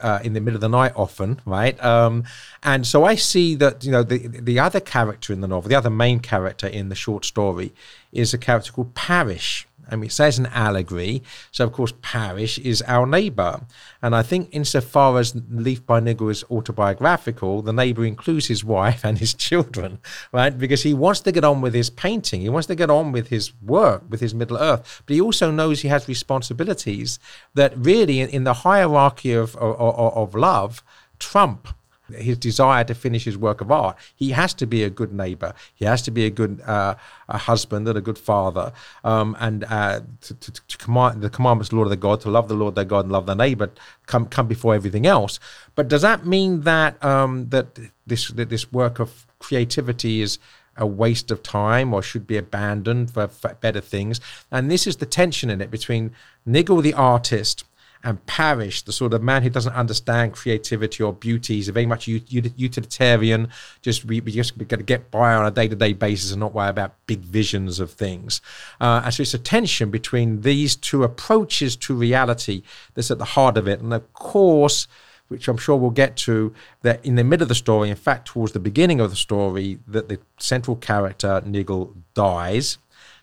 uh, 0.00 0.20
in 0.24 0.32
the 0.32 0.40
middle 0.40 0.56
of 0.56 0.62
the 0.62 0.68
night 0.70 0.92
often, 0.96 1.42
right? 1.44 1.78
Um, 1.84 2.24
and 2.62 2.86
so 2.86 3.04
I 3.04 3.16
see 3.16 3.54
that 3.56 3.84
you 3.84 3.92
know 3.92 4.02
the 4.02 4.28
the 4.28 4.58
other 4.58 4.80
character 4.80 5.34
in 5.34 5.42
the 5.42 5.46
novel, 5.46 5.68
the 5.68 5.74
other 5.74 5.90
main 5.90 6.20
character 6.20 6.66
in 6.66 6.88
the 6.88 6.94
short 6.94 7.26
story, 7.26 7.74
is 8.12 8.32
a 8.32 8.38
character 8.38 8.72
called 8.72 8.94
Parish. 8.94 9.68
I 9.90 9.96
mean, 9.96 10.06
it 10.06 10.12
says 10.12 10.38
an 10.38 10.46
allegory. 10.46 11.22
So, 11.50 11.64
of 11.64 11.72
course, 11.72 11.92
Parish 12.02 12.58
is 12.58 12.82
our 12.82 13.06
neighbor. 13.06 13.60
And 14.02 14.14
I 14.14 14.22
think, 14.22 14.48
insofar 14.52 15.18
as 15.18 15.34
Leaf 15.50 15.84
by 15.84 16.00
Niggle 16.00 16.30
is 16.30 16.44
autobiographical, 16.50 17.62
the 17.62 17.72
neighbor 17.72 18.04
includes 18.04 18.46
his 18.46 18.64
wife 18.64 19.04
and 19.04 19.18
his 19.18 19.34
children, 19.34 19.98
right? 20.32 20.56
Because 20.56 20.82
he 20.82 20.94
wants 20.94 21.20
to 21.20 21.32
get 21.32 21.44
on 21.44 21.60
with 21.60 21.74
his 21.74 21.90
painting. 21.90 22.40
He 22.40 22.48
wants 22.48 22.66
to 22.68 22.74
get 22.74 22.90
on 22.90 23.12
with 23.12 23.28
his 23.28 23.52
work, 23.62 24.04
with 24.08 24.20
his 24.20 24.34
Middle 24.34 24.58
Earth. 24.58 25.02
But 25.06 25.14
he 25.14 25.20
also 25.20 25.50
knows 25.50 25.80
he 25.80 25.88
has 25.88 26.08
responsibilities 26.08 27.18
that 27.54 27.76
really, 27.76 28.20
in, 28.20 28.28
in 28.30 28.44
the 28.44 28.54
hierarchy 28.54 29.32
of, 29.32 29.56
of, 29.56 29.78
of 29.78 30.34
love, 30.34 30.82
trump 31.18 31.68
his 32.14 32.38
desire 32.38 32.84
to 32.84 32.94
finish 32.94 33.24
his 33.24 33.36
work 33.36 33.60
of 33.60 33.70
art. 33.70 33.96
He 34.14 34.30
has 34.30 34.54
to 34.54 34.66
be 34.66 34.84
a 34.84 34.90
good 34.90 35.12
neighbor. 35.12 35.54
He 35.74 35.84
has 35.84 36.02
to 36.02 36.10
be 36.10 36.26
a 36.26 36.30
good 36.30 36.60
uh, 36.62 36.94
a 37.28 37.38
husband 37.38 37.88
and 37.88 37.96
a 37.96 38.00
good 38.00 38.18
father. 38.18 38.72
Um, 39.04 39.36
and 39.40 39.64
uh, 39.64 40.00
to, 40.22 40.34
to, 40.34 40.52
to, 40.52 40.78
command 40.78 41.22
the 41.22 41.30
commandments 41.30 41.72
Lord 41.72 41.86
of 41.86 41.90
the 41.90 41.96
God, 41.96 42.20
to 42.22 42.30
love 42.30 42.48
the 42.48 42.54
Lord 42.54 42.74
their 42.74 42.84
God 42.84 43.04
and 43.04 43.12
love 43.12 43.26
their 43.26 43.36
neighbor, 43.36 43.70
come 44.06 44.26
come 44.26 44.48
before 44.48 44.74
everything 44.74 45.06
else. 45.06 45.38
But 45.74 45.88
does 45.88 46.02
that 46.02 46.26
mean 46.26 46.62
that 46.62 47.02
um, 47.04 47.48
that 47.50 47.78
this 48.06 48.28
that 48.28 48.50
this 48.50 48.72
work 48.72 48.98
of 48.98 49.26
creativity 49.38 50.22
is 50.22 50.38
a 50.76 50.86
waste 50.86 51.30
of 51.30 51.42
time 51.42 51.92
or 51.92 52.00
should 52.02 52.26
be 52.26 52.36
abandoned 52.36 53.10
for, 53.12 53.28
for 53.28 53.54
better 53.54 53.80
things? 53.80 54.20
And 54.50 54.70
this 54.70 54.86
is 54.86 54.96
the 54.96 55.06
tension 55.06 55.50
in 55.50 55.60
it 55.60 55.70
between 55.70 56.12
Niggle 56.46 56.80
the 56.80 56.94
artist 56.94 57.64
and 58.02 58.24
Parish, 58.26 58.82
the 58.82 58.92
sort 58.92 59.12
of 59.12 59.22
man 59.22 59.42
who 59.42 59.50
doesn't 59.50 59.74
understand 59.74 60.32
creativity 60.32 61.02
or 61.02 61.12
beauty. 61.12 61.56
He's 61.56 61.68
very 61.68 61.86
much 61.86 62.08
utilitarian, 62.08 63.48
just 63.82 64.04
we, 64.04 64.20
we 64.20 64.32
just 64.32 64.56
got 64.56 64.78
to 64.78 64.82
get 64.82 65.10
by 65.10 65.34
on 65.34 65.46
a 65.46 65.50
day 65.50 65.68
to 65.68 65.76
day 65.76 65.92
basis 65.92 66.30
and 66.32 66.40
not 66.40 66.54
worry 66.54 66.70
about 66.70 66.94
big 67.06 67.20
visions 67.20 67.78
of 67.78 67.92
things. 67.92 68.40
Uh, 68.80 69.02
and 69.04 69.12
so 69.12 69.22
it's 69.22 69.34
a 69.34 69.38
tension 69.38 69.90
between 69.90 70.40
these 70.40 70.76
two 70.76 71.04
approaches 71.04 71.76
to 71.76 71.94
reality 71.94 72.62
that's 72.94 73.10
at 73.10 73.18
the 73.18 73.24
heart 73.24 73.58
of 73.58 73.68
it. 73.68 73.80
And 73.80 73.92
of 73.92 74.12
course, 74.14 74.88
which 75.28 75.46
I'm 75.46 75.58
sure 75.58 75.76
we'll 75.76 75.90
get 75.90 76.16
to, 76.16 76.52
that 76.82 77.04
in 77.04 77.14
the 77.14 77.22
middle 77.22 77.44
of 77.44 77.48
the 77.48 77.54
story, 77.54 77.88
in 77.88 77.96
fact, 77.96 78.28
towards 78.28 78.52
the 78.52 78.58
beginning 78.58 78.98
of 78.98 79.10
the 79.10 79.16
story, 79.16 79.78
that 79.86 80.08
the 80.08 80.18
central 80.38 80.76
character, 80.76 81.40
Niggle, 81.46 81.94
dies 82.14 82.78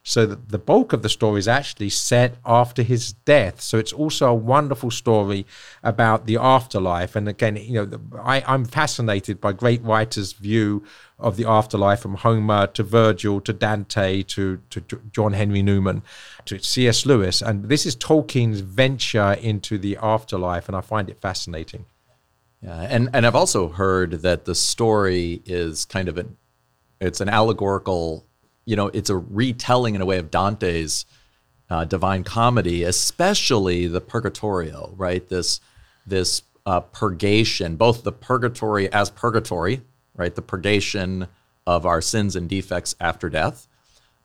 so 0.08 0.26
that 0.26 0.48
the 0.48 0.58
bulk 0.58 0.94
of 0.94 1.02
the 1.02 1.10
story 1.10 1.38
is 1.38 1.50
actually 1.50 1.90
set 1.90 2.36
after 2.46 2.82
his 2.82 3.12
death. 3.12 3.60
So 3.60 3.78
it's 3.78 3.92
also 3.92 4.30
a 4.30 4.34
wonderful 4.34 4.90
story 4.90 5.46
about 5.84 6.26
the 6.26 6.38
afterlife. 6.38 7.14
And 7.14 7.28
again, 7.28 7.58
you 7.58 7.74
know, 7.74 8.00
I, 8.24 8.42
I'm 8.48 8.64
fascinated 8.64 9.42
by 9.42 9.52
great 9.52 9.84
writers' 9.84 10.32
view 10.32 10.82
of 11.20 11.36
the 11.36 11.44
afterlife 11.44 12.00
from 12.00 12.16
Homer 12.16 12.68
to 12.68 12.84
Virgil 12.84 13.42
to 13.42 13.52
Dante 13.52 14.24
to, 14.24 14.62
to 14.70 14.82
John 15.12 15.34
Henry 15.34 15.62
Newman 15.62 16.04
to 16.46 16.58
C.S. 16.58 17.06
Lewis. 17.06 17.42
And 17.42 17.66
this 17.66 17.86
is 17.86 17.94
Tolkien's 17.94 18.62
venture 18.62 19.34
into 19.34 19.78
the 19.78 19.98
afterlife, 20.02 20.70
and 20.70 20.78
I 20.78 20.80
find 20.80 21.10
it 21.10 21.20
fascinating. 21.20 21.84
Yeah, 22.62 22.80
and, 22.80 23.10
and 23.12 23.28
I've 23.28 23.36
also 23.36 23.68
heard 23.68 24.22
that 24.22 24.46
the 24.46 24.56
story 24.56 25.42
is 25.46 25.84
kind 25.84 26.08
of 26.08 26.18
an 26.18 26.38
it's 27.00 27.22
an 27.22 27.30
allegorical 27.30 28.27
you 28.68 28.76
know, 28.76 28.88
it's 28.94 29.10
a 29.10 29.16
retelling 29.16 29.96
in 29.96 30.02
a 30.02 30.06
way 30.06 30.18
of 30.20 30.30
Dante's 30.30 31.06
uh, 31.70 31.86
Divine 31.86 32.24
Comedy, 32.26 32.84
especially 32.84 33.88
the 33.88 34.02
Purgatorio, 34.02 34.94
right? 34.98 35.28
This 35.28 35.62
this 36.06 36.42
uh, 36.66 36.82
purgation, 36.82 37.78
both 37.78 38.04
the 38.04 38.12
purgatory 38.12 38.92
as 38.92 39.10
purgatory, 39.10 39.82
right? 40.16 40.36
The 40.36 40.42
purgation 40.42 41.28
of 41.66 41.86
our 41.86 42.02
sins 42.02 42.36
and 42.36 42.50
defects 42.50 42.94
after 43.00 43.30
death, 43.30 43.68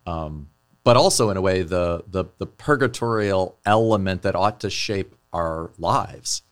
um, 0.06 0.48
but 0.82 0.96
also 0.96 1.30
in 1.30 1.36
a 1.36 1.40
way 1.40 1.62
the 1.62 2.02
the 2.10 2.24
the 2.38 2.46
purgatorial 2.46 3.56
element 3.64 4.22
that 4.22 4.34
ought 4.34 4.58
to 4.60 4.70
shape 4.70 5.14
our 5.32 5.70
lives 5.78 6.42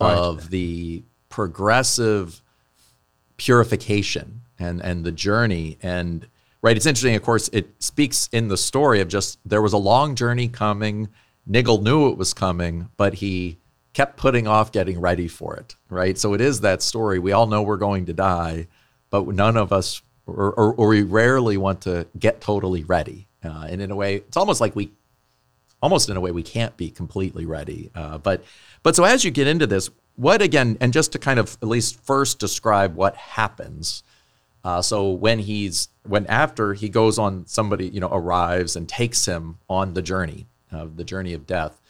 Right. 0.00 0.16
of 0.18 0.50
the 0.50 1.04
progressive 1.28 2.40
purification 3.36 4.40
and 4.58 4.80
and 4.82 5.04
the 5.04 5.12
journey 5.12 5.78
and 5.82 6.26
right 6.64 6.76
it's 6.76 6.86
interesting 6.86 7.14
of 7.14 7.22
course 7.22 7.48
it 7.52 7.68
speaks 7.78 8.28
in 8.32 8.48
the 8.48 8.56
story 8.56 9.00
of 9.00 9.08
just 9.08 9.38
there 9.44 9.62
was 9.62 9.72
a 9.72 9.78
long 9.78 10.14
journey 10.14 10.48
coming 10.48 11.08
niggle 11.46 11.82
knew 11.82 12.08
it 12.08 12.16
was 12.16 12.32
coming 12.32 12.88
but 12.96 13.14
he 13.14 13.58
kept 13.92 14.16
putting 14.16 14.48
off 14.48 14.72
getting 14.72 15.00
ready 15.00 15.28
for 15.28 15.56
it 15.56 15.76
right 15.88 16.18
so 16.18 16.34
it 16.34 16.40
is 16.40 16.60
that 16.60 16.82
story 16.82 17.18
we 17.18 17.32
all 17.32 17.46
know 17.46 17.62
we're 17.62 17.76
going 17.76 18.06
to 18.06 18.12
die 18.12 18.66
but 19.10 19.26
none 19.28 19.56
of 19.56 19.72
us 19.72 20.02
or, 20.26 20.52
or, 20.54 20.74
or 20.74 20.88
we 20.88 21.02
rarely 21.02 21.56
want 21.56 21.82
to 21.82 22.06
get 22.18 22.40
totally 22.40 22.82
ready 22.84 23.28
uh, 23.44 23.66
and 23.68 23.80
in 23.82 23.90
a 23.90 23.96
way 23.96 24.16
it's 24.16 24.36
almost 24.36 24.60
like 24.60 24.74
we 24.74 24.90
almost 25.84 26.08
in 26.08 26.16
a 26.16 26.20
way 26.20 26.30
we 26.30 26.42
can't 26.42 26.74
be 26.78 26.90
completely 26.90 27.44
ready. 27.44 27.90
Uh, 27.94 28.16
but 28.16 28.42
but 28.82 28.96
so 28.96 29.04
as 29.04 29.22
you 29.22 29.30
get 29.30 29.46
into 29.46 29.66
this, 29.66 29.90
what 30.16 30.40
again, 30.40 30.78
and 30.80 30.94
just 30.94 31.12
to 31.12 31.18
kind 31.18 31.38
of 31.38 31.58
at 31.60 31.68
least 31.68 32.00
first 32.00 32.38
describe 32.38 32.96
what 32.96 33.14
happens. 33.16 34.02
Uh, 34.64 34.80
so 34.80 35.10
when 35.10 35.38
he's 35.38 35.88
when 36.06 36.26
after 36.26 36.74
he 36.74 36.88
goes 36.88 37.18
on 37.18 37.46
somebody 37.46 37.88
you 37.88 38.00
know 38.00 38.08
arrives 38.10 38.76
and 38.76 38.88
takes 38.88 39.26
him 39.26 39.58
on 39.68 39.94
the 39.94 40.02
journey 40.02 40.46
of 40.72 40.96
the 40.96 41.04
journey 41.04 41.34
of 41.34 41.46
death, 41.46 41.80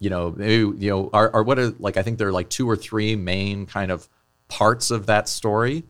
you 0.00 0.10
know 0.10 0.34
maybe, 0.36 0.76
you 0.84 0.90
know 0.90 1.10
are, 1.12 1.30
are 1.32 1.42
what 1.42 1.58
are 1.58 1.70
like 1.78 1.96
I 1.96 2.02
think 2.02 2.18
there 2.18 2.28
are 2.28 2.32
like 2.32 2.50
two 2.50 2.68
or 2.68 2.76
three 2.76 3.14
main 3.14 3.66
kind 3.66 3.92
of 3.92 4.08
parts 4.48 4.90
of 4.90 5.06
that 5.06 5.28
story. 5.28 5.84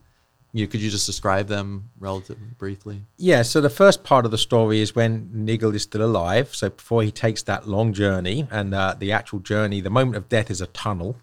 You 0.53 0.67
could 0.67 0.79
you 0.79 0.89
just 0.89 1.05
describe 1.05 1.47
them 1.47 1.89
relatively 1.99 2.47
briefly? 2.57 3.03
Yeah, 3.17 3.41
so 3.41 3.59
the 3.59 3.69
first 3.69 4.03
part 4.03 4.25
of 4.25 4.31
the 4.31 4.37
story 4.37 4.79
is 4.79 4.95
when 4.95 5.29
Nigel 5.33 5.75
is 5.75 5.83
still 5.83 6.03
alive. 6.03 6.55
So 6.55 6.69
before 6.69 7.03
he 7.03 7.11
takes 7.11 7.43
that 7.43 7.67
long 7.67 7.93
journey, 7.93 8.47
and 8.49 8.73
uh, 8.73 8.95
the 8.97 9.11
actual 9.11 9.39
journey, 9.39 9.81
the 9.81 9.89
moment 9.89 10.15
of 10.17 10.29
death 10.29 10.49
is 10.49 10.61
a 10.61 10.67
tunnel. 10.67 11.17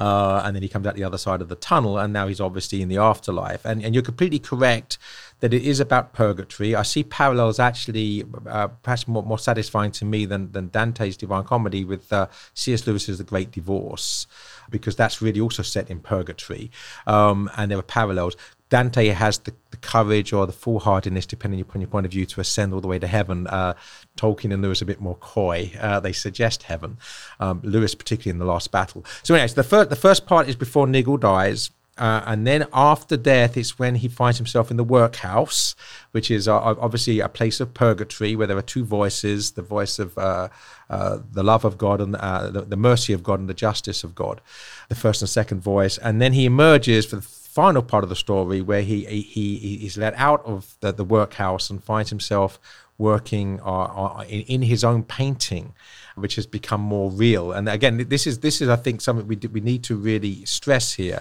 Uh, 0.00 0.40
and 0.46 0.56
then 0.56 0.62
he 0.62 0.68
comes 0.68 0.86
out 0.86 0.94
the 0.94 1.04
other 1.04 1.18
side 1.18 1.42
of 1.42 1.50
the 1.50 1.54
tunnel, 1.54 1.98
and 1.98 2.10
now 2.10 2.26
he's 2.26 2.40
obviously 2.40 2.80
in 2.80 2.88
the 2.88 2.96
afterlife. 2.96 3.66
And, 3.66 3.84
and 3.84 3.94
you're 3.94 4.02
completely 4.02 4.38
correct 4.38 4.96
that 5.40 5.52
it 5.52 5.62
is 5.62 5.78
about 5.78 6.14
purgatory. 6.14 6.74
I 6.74 6.82
see 6.84 7.04
parallels 7.04 7.58
actually, 7.58 8.24
uh, 8.46 8.68
perhaps 8.68 9.06
more, 9.06 9.22
more 9.22 9.38
satisfying 9.38 9.90
to 9.92 10.06
me 10.06 10.24
than, 10.24 10.52
than 10.52 10.68
Dante's 10.68 11.18
Divine 11.18 11.44
Comedy 11.44 11.84
with 11.84 12.10
uh, 12.14 12.28
C.S. 12.54 12.86
Lewis's 12.86 13.18
The 13.18 13.24
Great 13.24 13.50
Divorce, 13.50 14.26
because 14.70 14.96
that's 14.96 15.20
really 15.20 15.40
also 15.40 15.62
set 15.62 15.90
in 15.90 16.00
purgatory. 16.00 16.70
Um, 17.06 17.50
and 17.58 17.70
there 17.70 17.78
are 17.78 17.82
parallels. 17.82 18.36
Dante 18.70 19.08
has 19.08 19.38
the, 19.40 19.52
the 19.72 19.76
courage 19.76 20.32
or 20.32 20.46
the 20.46 20.52
foolhardiness, 20.52 21.26
depending 21.26 21.60
upon 21.60 21.82
your 21.82 21.88
point 21.88 22.06
of 22.06 22.12
view, 22.12 22.24
to 22.26 22.40
ascend 22.40 22.72
all 22.72 22.80
the 22.80 22.88
way 22.88 22.98
to 22.98 23.06
heaven. 23.06 23.46
Uh, 23.48 23.74
Tolkien 24.16 24.54
and 24.54 24.62
Lewis 24.62 24.80
a 24.80 24.86
bit 24.86 25.00
more 25.00 25.16
coy. 25.16 25.72
Uh, 25.78 26.00
they 26.00 26.12
suggest 26.12 26.62
heaven. 26.62 26.96
Um, 27.40 27.60
Lewis, 27.62 27.94
particularly 27.94 28.30
in 28.30 28.38
the 28.38 28.50
last 28.50 28.70
battle. 28.70 29.04
So, 29.22 29.34
anyways, 29.34 29.54
the 29.54 29.64
first 29.64 29.90
the 29.90 29.96
first 29.96 30.24
part 30.24 30.48
is 30.48 30.56
before 30.56 30.86
Nigel 30.86 31.18
dies. 31.18 31.70
Uh, 31.98 32.22
and 32.24 32.46
then 32.46 32.66
after 32.72 33.14
death, 33.14 33.58
it's 33.58 33.78
when 33.78 33.96
he 33.96 34.08
finds 34.08 34.38
himself 34.38 34.70
in 34.70 34.78
the 34.78 34.84
workhouse, 34.84 35.74
which 36.12 36.30
is 36.30 36.48
uh, 36.48 36.56
obviously 36.58 37.20
a 37.20 37.28
place 37.28 37.60
of 37.60 37.74
purgatory 37.74 38.34
where 38.34 38.46
there 38.46 38.56
are 38.56 38.62
two 38.62 38.84
voices 38.84 39.50
the 39.50 39.60
voice 39.60 39.98
of 39.98 40.16
uh, 40.16 40.48
uh, 40.88 41.18
the 41.30 41.42
love 41.42 41.62
of 41.62 41.76
God 41.76 42.00
and 42.00 42.16
uh, 42.16 42.50
the, 42.50 42.62
the 42.62 42.76
mercy 42.76 43.12
of 43.12 43.22
God 43.22 43.38
and 43.38 43.50
the 43.50 43.54
justice 43.54 44.02
of 44.02 44.14
God, 44.14 44.40
the 44.88 44.94
first 44.94 45.20
and 45.20 45.28
second 45.28 45.60
voice. 45.60 45.98
And 45.98 46.22
then 46.22 46.32
he 46.32 46.46
emerges 46.46 47.04
for 47.04 47.16
the 47.16 47.22
final 47.50 47.82
part 47.82 48.04
of 48.04 48.10
the 48.10 48.16
story 48.16 48.60
where 48.60 48.82
he, 48.82 49.04
he, 49.04 49.84
is 49.84 49.98
let 49.98 50.14
out 50.14 50.44
of 50.46 50.76
the, 50.80 50.92
the 50.92 51.04
workhouse 51.04 51.68
and 51.68 51.82
finds 51.82 52.08
himself 52.10 52.60
working 52.96 53.60
uh, 53.64 54.24
in, 54.28 54.42
in 54.42 54.62
his 54.62 54.84
own 54.84 55.02
painting 55.02 55.72
which 56.14 56.36
has 56.36 56.46
become 56.46 56.80
more 56.80 57.10
real. 57.10 57.50
And 57.50 57.68
again 57.68 58.06
this 58.08 58.26
is 58.26 58.38
this 58.40 58.60
is 58.60 58.68
i 58.68 58.76
think 58.76 59.00
something 59.00 59.26
we, 59.26 59.36
we 59.48 59.60
need 59.60 59.82
to 59.84 59.96
really 59.96 60.44
stress 60.44 60.94
here. 60.94 61.20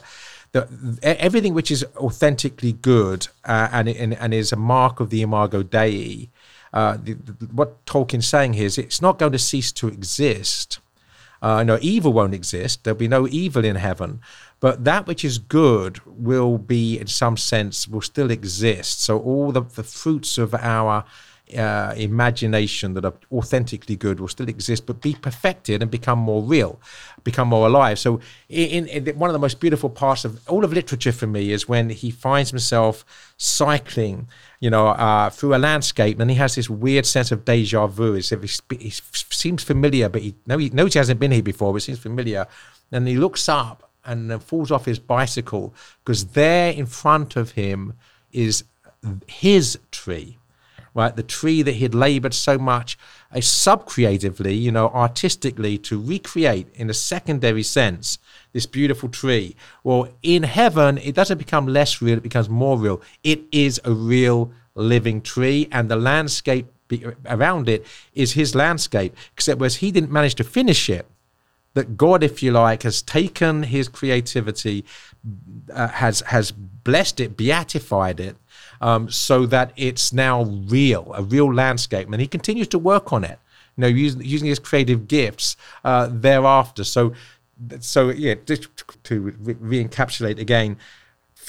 That 0.51 0.67
everything 1.03 1.53
which 1.53 1.71
is 1.71 1.85
authentically 1.97 2.73
good 2.73 3.27
uh, 3.45 3.69
and, 3.71 3.87
and 3.87 4.13
and 4.13 4.33
is 4.33 4.51
a 4.51 4.55
mark 4.55 4.99
of 4.99 5.09
the 5.09 5.21
imago 5.21 5.63
dei 5.63 6.29
uh, 6.73 6.97
the, 7.03 7.13
the, 7.13 7.45
what 7.47 7.83
tolkien's 7.85 8.27
saying 8.27 8.53
here 8.53 8.65
is 8.65 8.77
it's 8.77 9.01
not 9.01 9.17
going 9.17 9.31
to 9.31 9.39
cease 9.39 9.71
to 9.71 9.87
exist. 9.87 10.79
Uh, 11.41 11.63
no 11.63 11.79
evil 11.81 12.11
won't 12.11 12.33
exist. 12.33 12.83
There'll 12.83 12.97
be 12.97 13.07
no 13.07 13.27
evil 13.27 13.63
in 13.63 13.77
heaven 13.77 14.19
but 14.59 14.83
that 14.83 15.07
which 15.07 15.23
is 15.23 15.37
good 15.37 15.99
will 16.05 16.57
be 16.57 16.99
in 16.99 17.07
some 17.07 17.37
sense 17.37 17.87
will 17.87 18.01
still 18.01 18.31
exist 18.31 19.01
so 19.01 19.19
all 19.19 19.51
the, 19.51 19.61
the 19.61 19.83
fruits 19.83 20.37
of 20.37 20.53
our 20.55 21.05
uh, 21.57 21.93
imagination 21.97 22.93
that 22.93 23.05
are 23.05 23.13
authentically 23.31 23.95
good 23.95 24.19
will 24.19 24.27
still 24.27 24.47
exist, 24.47 24.85
but 24.85 25.01
be 25.01 25.13
perfected 25.15 25.81
and 25.81 25.89
become 25.89 26.19
more 26.19 26.43
real, 26.43 26.79
become 27.23 27.47
more 27.47 27.65
alive. 27.67 27.97
So, 27.97 28.19
in, 28.49 28.87
in, 28.87 29.17
one 29.17 29.29
of 29.29 29.33
the 29.33 29.39
most 29.39 29.59
beautiful 29.59 29.89
parts 29.89 30.25
of 30.25 30.47
all 30.47 30.63
of 30.63 30.73
literature 30.73 31.11
for 31.11 31.27
me 31.27 31.51
is 31.51 31.67
when 31.67 31.89
he 31.89 32.11
finds 32.11 32.51
himself 32.51 33.33
cycling, 33.37 34.27
you 34.59 34.69
know, 34.69 34.87
uh, 34.89 35.29
through 35.29 35.55
a 35.55 35.57
landscape, 35.57 36.19
and 36.19 36.29
he 36.29 36.37
has 36.37 36.55
this 36.55 36.69
weird 36.69 37.05
sense 37.05 37.31
of 37.31 37.45
deja 37.45 37.87
vu. 37.87 38.15
As 38.15 38.31
if 38.31 38.43
he, 38.43 38.77
he 38.77 38.89
seems 38.91 39.63
familiar, 39.63 40.09
but 40.09 40.21
he, 40.21 40.35
no, 40.45 40.57
he 40.57 40.69
knows 40.69 40.93
he 40.93 40.99
hasn't 40.99 41.19
been 41.19 41.31
here 41.31 41.43
before, 41.43 41.73
but 41.73 41.81
seems 41.81 41.99
familiar. 41.99 42.45
And 42.91 43.07
he 43.07 43.17
looks 43.17 43.49
up 43.49 43.88
and 44.09 44.43
falls 44.43 44.71
off 44.71 44.85
his 44.85 44.99
bicycle 44.99 45.73
because 46.03 46.25
there 46.27 46.71
in 46.71 46.85
front 46.85 47.35
of 47.35 47.51
him 47.51 47.93
is 48.31 48.63
his 49.27 49.79
tree 49.91 50.39
right? 50.93 51.15
The 51.15 51.23
tree 51.23 51.61
that 51.61 51.73
he'd 51.73 51.93
labored 51.93 52.33
so 52.33 52.57
much, 52.57 52.97
uh, 53.33 53.41
sub-creatively, 53.41 54.53
you 54.53 54.71
know, 54.71 54.89
artistically, 54.89 55.77
to 55.79 56.01
recreate 56.01 56.67
in 56.73 56.89
a 56.89 56.93
secondary 56.93 57.63
sense 57.63 58.17
this 58.53 58.65
beautiful 58.65 59.09
tree. 59.09 59.55
Well, 59.83 60.09
in 60.23 60.43
heaven, 60.43 60.97
it 60.97 61.15
doesn't 61.15 61.37
become 61.37 61.67
less 61.67 62.01
real; 62.01 62.17
it 62.17 62.23
becomes 62.23 62.49
more 62.49 62.77
real. 62.77 63.01
It 63.23 63.41
is 63.51 63.79
a 63.85 63.91
real 63.91 64.51
living 64.75 65.21
tree, 65.21 65.67
and 65.71 65.89
the 65.89 65.95
landscape 65.95 66.67
be- 66.87 67.05
around 67.25 67.69
it 67.69 67.85
is 68.13 68.33
his 68.33 68.55
landscape. 68.55 69.15
Except 69.33 69.59
whereas 69.59 69.77
he 69.77 69.91
didn't 69.91 70.11
manage 70.11 70.35
to 70.35 70.43
finish 70.43 70.89
it, 70.89 71.05
that 71.73 71.97
God, 71.97 72.23
if 72.23 72.41
you 72.41 72.51
like, 72.51 72.83
has 72.83 73.01
taken 73.01 73.63
his 73.63 73.87
creativity, 73.87 74.85
uh, 75.73 75.87
has 75.87 76.21
has 76.21 76.51
blessed 76.51 77.19
it, 77.19 77.37
beatified 77.37 78.19
it, 78.19 78.35
um, 78.81 79.09
so 79.09 79.45
that 79.45 79.71
it's 79.75 80.11
now 80.13 80.43
real, 80.43 81.11
a 81.13 81.23
real 81.23 81.53
landscape. 81.53 82.07
And 82.07 82.19
he 82.19 82.27
continues 82.27 82.67
to 82.69 82.79
work 82.79 83.13
on 83.13 83.23
it, 83.23 83.39
you 83.75 83.81
know, 83.81 83.87
using, 83.87 84.21
using 84.23 84.47
his 84.47 84.59
creative 84.59 85.07
gifts 85.07 85.57
uh, 85.83 86.09
thereafter. 86.11 86.83
So, 86.83 87.13
so 87.79 88.09
yeah, 88.09 88.35
just 88.45 88.67
to 89.03 89.19
re- 89.39 89.83
encapsulate 89.83 90.39
again, 90.39 90.77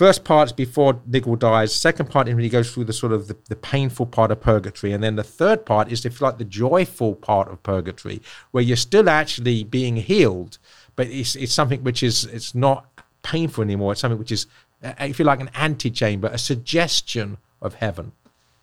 first 0.01 0.25
part 0.25 0.49
is 0.49 0.53
before 0.55 0.99
Nigel 1.07 1.37
dies. 1.37 1.75
Second 1.75 2.09
part 2.09 2.27
when 2.27 2.39
he 2.39 2.49
goes 2.49 2.73
through 2.73 2.85
the 2.85 2.93
sort 2.95 3.13
of 3.13 3.29
the, 3.29 3.37
the, 3.51 3.57
painful 3.57 4.07
part 4.07 4.31
of 4.31 4.41
purgatory, 4.41 4.95
and 4.95 5.05
then 5.05 5.17
the 5.17 5.23
third 5.23 5.67
part 5.67 5.93
is, 5.93 6.07
if 6.07 6.19
you 6.19 6.27
like, 6.27 6.39
the 6.39 6.45
joyful 6.45 7.15
part 7.15 7.49
of 7.49 7.63
purgatory, 7.63 8.23
where 8.51 8.65
you're 8.65 8.79
still 8.79 9.11
actually 9.11 9.63
being 9.63 9.97
healed, 9.97 10.57
but 10.97 11.07
it's 11.09 11.37
it's 11.37 11.53
something 11.53 11.85
which 11.85 12.03
is 12.03 12.25
it's 12.25 12.55
not 12.55 12.87
painful 13.23 13.63
anymore. 13.63 13.93
It's 13.93 14.01
something 14.01 14.19
which 14.19 14.33
is 14.33 14.47
if 14.83 15.19
you 15.19 15.27
like, 15.27 15.41
an 15.41 15.51
antechamber, 15.55 16.29
a 16.29 16.39
suggestion 16.39 17.37
of 17.61 17.75
heaven. 17.75 18.13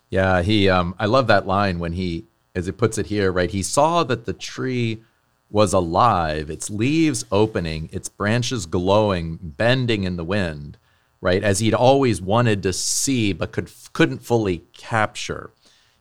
Yeah, 0.09 0.41
he. 0.41 0.67
Um, 0.69 0.95
I 0.97 1.05
love 1.05 1.27
that 1.27 1.45
line 1.45 1.77
when 1.77 1.93
he, 1.93 2.25
as 2.55 2.67
it 2.67 2.77
puts 2.77 2.97
it 2.97 3.07
here, 3.07 3.31
right? 3.31 3.51
He 3.51 3.61
saw 3.61 4.03
that 4.05 4.25
the 4.25 4.33
tree 4.33 5.03
was 5.49 5.71
alive, 5.71 6.49
its 6.49 6.69
leaves 6.69 7.25
opening, 7.31 7.89
its 7.91 8.09
branches 8.09 8.65
glowing, 8.65 9.37
bending 9.41 10.03
in 10.03 10.17
the 10.17 10.23
wind, 10.23 10.77
right? 11.21 11.43
As 11.43 11.59
he'd 11.59 11.73
always 11.73 12.21
wanted 12.21 12.63
to 12.63 12.73
see 12.73 13.33
but 13.33 13.51
could 13.51 13.71
couldn't 13.93 14.23
fully 14.23 14.63
capture. 14.73 15.51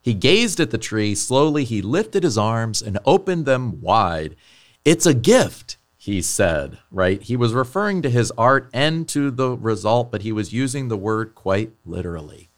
He 0.00 0.14
gazed 0.14 0.60
at 0.60 0.70
the 0.70 0.78
tree. 0.78 1.14
Slowly, 1.14 1.64
he 1.64 1.82
lifted 1.82 2.22
his 2.22 2.38
arms 2.38 2.80
and 2.80 2.98
opened 3.04 3.44
them 3.44 3.80
wide. 3.80 4.36
It's 4.84 5.06
a 5.06 5.14
gift, 5.14 5.78
he 5.96 6.22
said, 6.22 6.78
right? 6.92 7.20
He 7.20 7.36
was 7.36 7.52
referring 7.52 8.02
to 8.02 8.10
his 8.10 8.30
art 8.38 8.70
and 8.72 9.08
to 9.08 9.32
the 9.32 9.56
result, 9.56 10.12
but 10.12 10.22
he 10.22 10.30
was 10.30 10.52
using 10.52 10.86
the 10.86 10.96
word 10.96 11.34
quite 11.34 11.72
literally. 11.84 12.50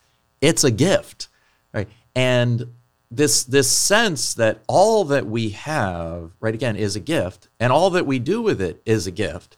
It's 0.43 0.63
a 0.63 0.71
gift, 0.71 1.29
right? 1.73 1.89
And 2.15 2.67
this 3.11 3.45
this 3.45 3.71
sense 3.71 4.35
that 4.35 4.61
all 4.67 5.05
that 5.05 5.27
we 5.27 5.51
have, 5.51 6.33
right, 6.41 6.55
again, 6.55 6.77
is 6.77 6.97
a 6.97 7.01
gift, 7.01 7.49
and 7.59 7.73
all 7.73 7.91
that 7.91 8.07
we 8.07 8.19
do 8.19 8.43
with 8.43 8.61
it 8.61 8.83
is 8.85 9.07
a 9.07 9.11
gift. 9.11 9.57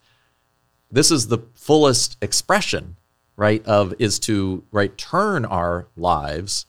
This 0.91 1.11
is 1.11 1.29
the 1.29 1.39
fullest 1.55 2.17
expression, 2.23 2.97
right, 3.37 3.65
of 3.67 3.95
is 3.99 4.19
to 4.21 4.65
right 4.73 4.97
turn 4.97 5.45
our 5.45 5.87
lives 5.97 6.67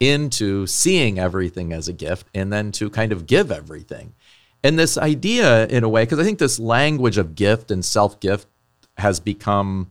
into 0.00 0.66
seeing 0.66 1.18
everything 1.18 1.72
as 1.72 1.88
a 1.88 1.92
gift 1.92 2.26
and 2.34 2.52
then 2.52 2.72
to 2.72 2.90
kind 2.90 3.12
of 3.12 3.26
give 3.26 3.52
everything. 3.52 4.14
And 4.62 4.78
this 4.78 4.98
idea, 4.98 5.66
in 5.66 5.84
a 5.84 5.88
way, 5.88 6.02
because 6.02 6.18
I 6.18 6.24
think 6.24 6.38
this 6.38 6.58
language 6.58 7.18
of 7.18 7.34
gift 7.34 7.70
and 7.70 7.84
self 7.84 8.18
gift 8.18 8.48
has 8.96 9.20
become, 9.20 9.90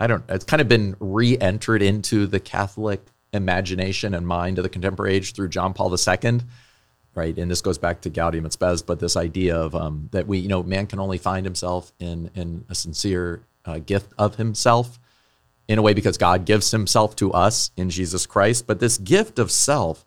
I 0.00 0.06
don't, 0.06 0.24
it's 0.28 0.44
kind 0.44 0.60
of 0.62 0.68
been 0.68 0.96
re 0.98 1.38
entered 1.38 1.82
into 1.82 2.26
the 2.26 2.40
Catholic 2.40 3.04
imagination 3.32 4.14
and 4.14 4.26
mind 4.26 4.58
of 4.58 4.62
the 4.62 4.68
contemporary 4.68 5.14
age 5.14 5.34
through 5.34 5.48
John 5.48 5.74
Paul 5.74 5.94
II, 5.94 6.40
right? 7.18 7.36
And 7.36 7.50
this 7.50 7.60
goes 7.60 7.78
back 7.78 8.00
to 8.02 8.10
Gaudium 8.10 8.46
et 8.46 8.52
Spes, 8.52 8.80
but 8.80 9.00
this 9.00 9.16
idea 9.16 9.56
of 9.56 9.74
um, 9.74 10.08
that 10.12 10.26
we, 10.26 10.38
you 10.38 10.48
know, 10.48 10.62
man 10.62 10.86
can 10.86 11.00
only 11.00 11.18
find 11.18 11.44
himself 11.44 11.92
in 11.98 12.30
in 12.34 12.64
a 12.68 12.74
sincere 12.74 13.42
uh, 13.64 13.78
gift 13.78 14.12
of 14.16 14.36
himself, 14.36 14.98
in 15.68 15.78
a 15.78 15.82
way 15.82 15.92
because 15.92 16.16
God 16.16 16.46
gives 16.46 16.70
Himself 16.70 17.14
to 17.16 17.32
us 17.32 17.70
in 17.76 17.90
Jesus 17.90 18.26
Christ. 18.26 18.66
But 18.66 18.80
this 18.80 18.96
gift 18.98 19.38
of 19.38 19.50
self 19.50 20.04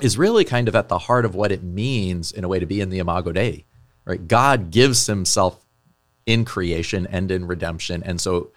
is 0.00 0.16
really 0.16 0.44
kind 0.44 0.68
of 0.68 0.76
at 0.76 0.88
the 0.88 1.00
heart 1.00 1.24
of 1.24 1.34
what 1.34 1.52
it 1.52 1.62
means 1.62 2.30
in 2.30 2.44
a 2.44 2.48
way 2.48 2.60
to 2.60 2.66
be 2.66 2.80
in 2.80 2.90
the 2.90 2.98
Imago 2.98 3.32
Dei, 3.32 3.64
right? 4.04 4.26
God 4.26 4.70
gives 4.70 5.06
Himself 5.06 5.66
in 6.24 6.44
creation 6.44 7.06
and 7.10 7.30
in 7.30 7.46
redemption, 7.46 8.02
and 8.04 8.20
so 8.20 8.50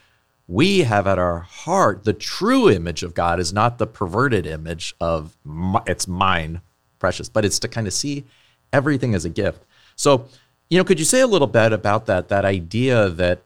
we 0.47 0.79
have 0.79 1.05
at 1.05 1.19
our 1.19 1.39
heart 1.39 2.03
the 2.03 2.13
true 2.13 2.69
image 2.69 3.03
of 3.03 3.13
God 3.13 3.39
is 3.39 3.53
not 3.53 3.77
the 3.77 3.85
perverted 3.85 4.47
image 4.47 4.95
of 4.99 5.37
it's 5.85 6.07
mine, 6.07 6.61
precious, 6.99 7.29
but 7.29 7.45
it's 7.45 7.59
to 7.59 7.67
kind 7.67 7.87
of 7.87 7.93
see 7.93 8.25
everything 8.71 9.15
as 9.15 9.25
a 9.25 9.29
gift. 9.29 9.63
So, 9.95 10.27
you 10.69 10.77
know, 10.77 10.83
could 10.83 10.99
you 10.99 11.05
say 11.05 11.21
a 11.21 11.27
little 11.27 11.47
bit 11.47 11.73
about 11.73 12.05
that 12.05 12.27
that 12.29 12.45
idea 12.45 13.09
that 13.09 13.41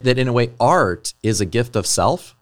that 0.00 0.18
in 0.18 0.28
a 0.28 0.32
way 0.32 0.50
art 0.60 1.14
is 1.22 1.40
a 1.40 1.46
gift 1.46 1.74
of 1.74 1.86
self? 1.86 2.36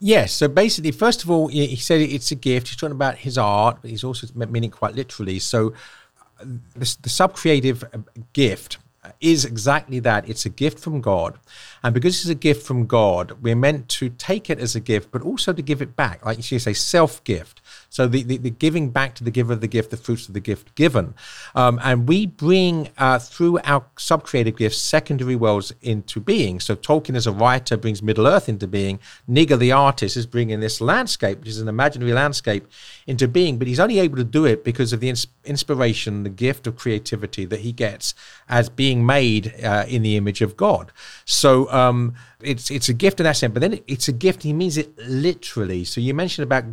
Yes. 0.00 0.32
So 0.32 0.48
basically, 0.48 0.90
first 0.90 1.22
of 1.22 1.30
all, 1.30 1.46
he 1.46 1.76
said 1.76 2.00
it's 2.00 2.32
a 2.32 2.34
gift. 2.34 2.68
He's 2.68 2.76
talking 2.76 2.92
about 2.92 3.18
his 3.18 3.38
art, 3.38 3.78
but 3.80 3.90
he's 3.90 4.02
also 4.02 4.26
meaning 4.34 4.70
quite 4.70 4.94
literally. 4.94 5.38
So 5.38 5.72
the, 6.40 6.96
the 7.00 7.08
sub-creative 7.08 7.84
uh, 7.84 7.98
gift 8.32 8.78
is 9.20 9.44
exactly 9.44 10.00
that. 10.00 10.28
It's 10.28 10.44
a 10.44 10.48
gift 10.50 10.80
from 10.80 11.00
God. 11.00 11.38
And 11.86 11.94
because 11.94 12.16
it's 12.16 12.28
a 12.28 12.34
gift 12.34 12.66
from 12.66 12.86
God, 12.86 13.40
we're 13.40 13.54
meant 13.54 13.88
to 13.90 14.08
take 14.08 14.50
it 14.50 14.58
as 14.58 14.74
a 14.74 14.80
gift, 14.80 15.12
but 15.12 15.22
also 15.22 15.52
to 15.52 15.62
give 15.62 15.80
it 15.80 15.94
back. 15.94 16.26
Like 16.26 16.50
you 16.50 16.58
say, 16.58 16.72
self 16.72 17.22
gift. 17.22 17.60
So 17.90 18.08
the, 18.08 18.24
the, 18.24 18.38
the, 18.38 18.50
giving 18.50 18.90
back 18.90 19.14
to 19.14 19.24
the 19.24 19.30
giver 19.30 19.52
of 19.52 19.60
the 19.60 19.68
gift, 19.68 19.92
the 19.92 19.96
fruits 19.96 20.26
of 20.26 20.34
the 20.34 20.40
gift 20.40 20.74
given. 20.74 21.14
Um, 21.54 21.78
and 21.84 22.08
we 22.08 22.26
bring 22.26 22.90
uh, 22.98 23.20
through 23.20 23.60
our 23.62 23.84
sub-creative 23.96 24.56
gifts 24.56 24.78
secondary 24.78 25.36
worlds 25.36 25.72
into 25.80 26.18
being. 26.18 26.58
So 26.58 26.74
Tolkien 26.74 27.14
as 27.14 27.28
a 27.28 27.32
writer 27.32 27.76
brings 27.76 28.02
Middle 28.02 28.26
Earth 28.26 28.48
into 28.48 28.66
being. 28.66 28.98
Niggle 29.28 29.56
the 29.56 29.70
artist 29.70 30.16
is 30.16 30.26
bringing 30.26 30.58
this 30.58 30.80
landscape, 30.80 31.38
which 31.38 31.48
is 31.48 31.60
an 31.60 31.68
imaginary 31.68 32.14
landscape, 32.14 32.66
into 33.06 33.28
being. 33.28 33.58
But 33.58 33.68
he's 33.68 33.78
only 33.78 34.00
able 34.00 34.16
to 34.16 34.24
do 34.24 34.44
it 34.44 34.64
because 34.64 34.92
of 34.92 34.98
the 34.98 35.08
ins- 35.08 35.28
inspiration, 35.44 36.24
the 36.24 36.30
gift 36.30 36.66
of 36.66 36.76
creativity 36.76 37.44
that 37.44 37.60
he 37.60 37.70
gets 37.70 38.12
as 38.48 38.68
being 38.68 39.06
made 39.06 39.54
uh, 39.62 39.84
in 39.86 40.02
the 40.02 40.16
image 40.16 40.42
of 40.42 40.56
God. 40.56 40.90
So 41.24 41.66
um, 41.76 42.14
it's 42.40 42.70
it's 42.70 42.88
a 42.88 42.94
gift 42.94 43.20
in 43.20 43.24
that 43.24 43.36
sense, 43.36 43.52
but 43.52 43.60
then 43.60 43.80
it's 43.86 44.08
a 44.08 44.12
gift. 44.12 44.42
He 44.42 44.52
means 44.52 44.76
it 44.76 44.96
literally. 44.98 45.84
So 45.84 46.00
you 46.00 46.14
mentioned 46.14 46.44
about 46.44 46.64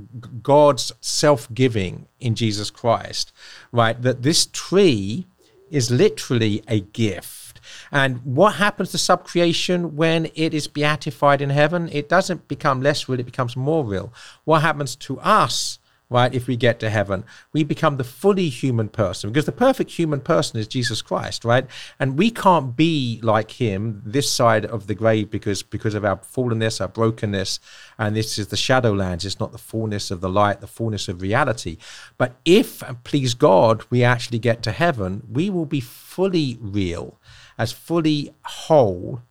God's 0.42 0.92
self-giving 1.02 2.08
in 2.20 2.36
Jesus 2.36 2.70
Christ, 2.70 3.34
right? 3.72 4.02
That 4.02 4.24
this 4.24 4.46
tree 4.46 5.28
is 5.70 5.90
literally 5.90 6.64
a 6.68 6.80
gift. 6.80 7.60
And 7.92 8.22
what 8.24 8.56
happens 8.56 8.92
to 8.92 8.98
subcreation 8.98 9.94
when 9.94 10.30
it 10.36 10.54
is 10.54 10.68
beatified 10.68 11.42
in 11.42 11.50
heaven? 11.50 11.90
It 11.92 12.08
doesn't 12.10 12.48
become 12.48 12.82
less 12.82 13.10
real; 13.10 13.20
it 13.20 13.26
becomes 13.26 13.56
more 13.56 13.84
real. 13.84 14.14
What 14.46 14.62
happens 14.62 14.96
to 15.08 15.20
us? 15.20 15.80
Right? 16.14 16.32
If 16.32 16.46
we 16.46 16.56
get 16.56 16.80
to 16.82 16.92
heaven, 16.92 17.26
we 17.54 17.64
become 17.64 17.98
the 17.98 18.04
fully 18.04 18.48
human 18.48 18.88
person 18.88 19.32
because 19.32 19.48
the 19.48 19.52
perfect 19.52 19.90
human 19.90 20.22
person 20.22 20.60
is 20.60 20.68
Jesus 20.68 21.02
Christ, 21.02 21.44
right? 21.44 21.66
And 22.00 22.20
we 22.20 22.30
can't 22.30 22.76
be 22.78 23.20
like 23.24 23.50
him 23.50 24.04
this 24.06 24.32
side 24.32 24.64
of 24.64 24.86
the 24.86 24.94
grave 24.94 25.32
because 25.32 25.64
because 25.64 25.96
of 25.96 26.06
our 26.06 26.18
fallenness, 26.18 26.80
our 26.80 26.88
brokenness, 26.88 27.60
and 27.98 28.16
this 28.16 28.38
is 28.38 28.48
the 28.48 28.56
shadowlands. 28.56 29.26
It's 29.26 29.40
not 29.40 29.54
the 29.54 29.58
fullness 29.58 30.12
of 30.12 30.22
the 30.22 30.30
light, 30.30 30.62
the 30.62 30.68
fullness 30.68 31.08
of 31.08 31.24
reality. 31.24 31.78
But 32.20 32.36
if, 32.46 32.84
please 33.04 33.34
God, 33.34 33.84
we 33.90 34.04
actually 34.04 34.40
get 34.40 34.62
to 34.64 34.72
heaven, 34.72 35.24
we 35.32 35.50
will 35.50 35.66
be 35.66 35.80
fully 35.80 36.60
real, 36.62 37.20
as 37.58 37.72
fully 37.72 38.36
whole 38.44 39.24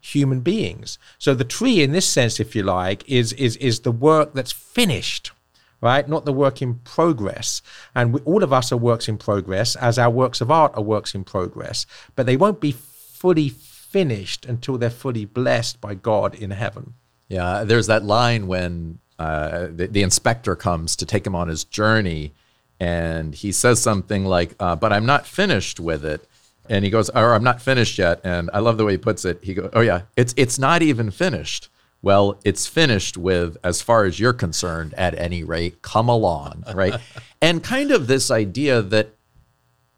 human 0.00 0.42
beings. 0.42 0.96
So 1.18 1.34
the 1.34 1.44
tree, 1.44 1.82
in 1.82 1.90
this 1.90 2.08
sense, 2.08 2.38
if 2.38 2.54
you 2.54 2.62
like, 2.62 3.02
is 3.08 3.32
is 3.32 3.56
is 3.56 3.80
the 3.80 3.90
work 3.90 4.32
that's 4.32 4.52
finished 4.52 5.32
right? 5.80 6.08
Not 6.08 6.24
the 6.24 6.32
work 6.32 6.60
in 6.62 6.74
progress. 6.76 7.62
And 7.94 8.14
we, 8.14 8.20
all 8.22 8.42
of 8.42 8.52
us 8.52 8.72
are 8.72 8.76
works 8.76 9.08
in 9.08 9.18
progress, 9.18 9.76
as 9.76 9.98
our 9.98 10.10
works 10.10 10.40
of 10.40 10.50
art 10.50 10.72
are 10.74 10.82
works 10.82 11.14
in 11.14 11.24
progress, 11.24 11.86
but 12.16 12.26
they 12.26 12.36
won't 12.36 12.60
be 12.60 12.72
fully 12.72 13.48
finished 13.48 14.46
until 14.46 14.78
they're 14.78 14.90
fully 14.90 15.24
blessed 15.24 15.80
by 15.80 15.94
God 15.94 16.34
in 16.34 16.52
heaven. 16.52 16.94
Yeah, 17.28 17.64
there's 17.64 17.86
that 17.86 18.04
line 18.04 18.46
when 18.46 18.98
uh, 19.18 19.68
the, 19.70 19.86
the, 19.86 20.02
inspector 20.02 20.56
comes 20.56 20.96
to 20.96 21.06
take 21.06 21.26
him 21.26 21.34
on 21.34 21.48
his 21.48 21.64
journey, 21.64 22.32
and 22.80 23.34
he 23.34 23.52
says 23.52 23.80
something 23.80 24.24
like, 24.24 24.54
uh, 24.58 24.74
"But 24.74 24.92
I'm 24.92 25.06
not 25.06 25.26
finished 25.26 25.78
with 25.78 26.04
it." 26.04 26.26
And 26.68 26.84
he 26.84 26.90
goes, 26.90 27.10
"Or 27.10 27.34
I'm 27.34 27.44
not 27.44 27.60
finished 27.60 27.98
yet." 27.98 28.20
And 28.24 28.48
I 28.54 28.60
love 28.60 28.78
the 28.78 28.84
way 28.84 28.92
he 28.92 28.98
puts 28.98 29.24
it. 29.24 29.40
He 29.42 29.54
goes, 29.54 29.70
"Oh 29.74 29.80
yeah, 29.80 30.02
it's 30.16 30.32
it's 30.36 30.58
not 30.58 30.82
even 30.82 31.10
finished." 31.10 31.68
Well, 32.02 32.40
it's 32.44 32.66
finished 32.66 33.16
with, 33.16 33.56
as 33.62 33.82
far 33.82 34.04
as 34.04 34.18
you're 34.18 34.32
concerned, 34.32 34.94
at 34.94 35.18
any 35.18 35.44
rate, 35.44 35.82
come 35.82 36.08
along, 36.08 36.64
right? 36.74 36.94
and 37.42 37.62
kind 37.62 37.90
of 37.90 38.06
this 38.06 38.30
idea 38.30 38.80
that 38.80 39.14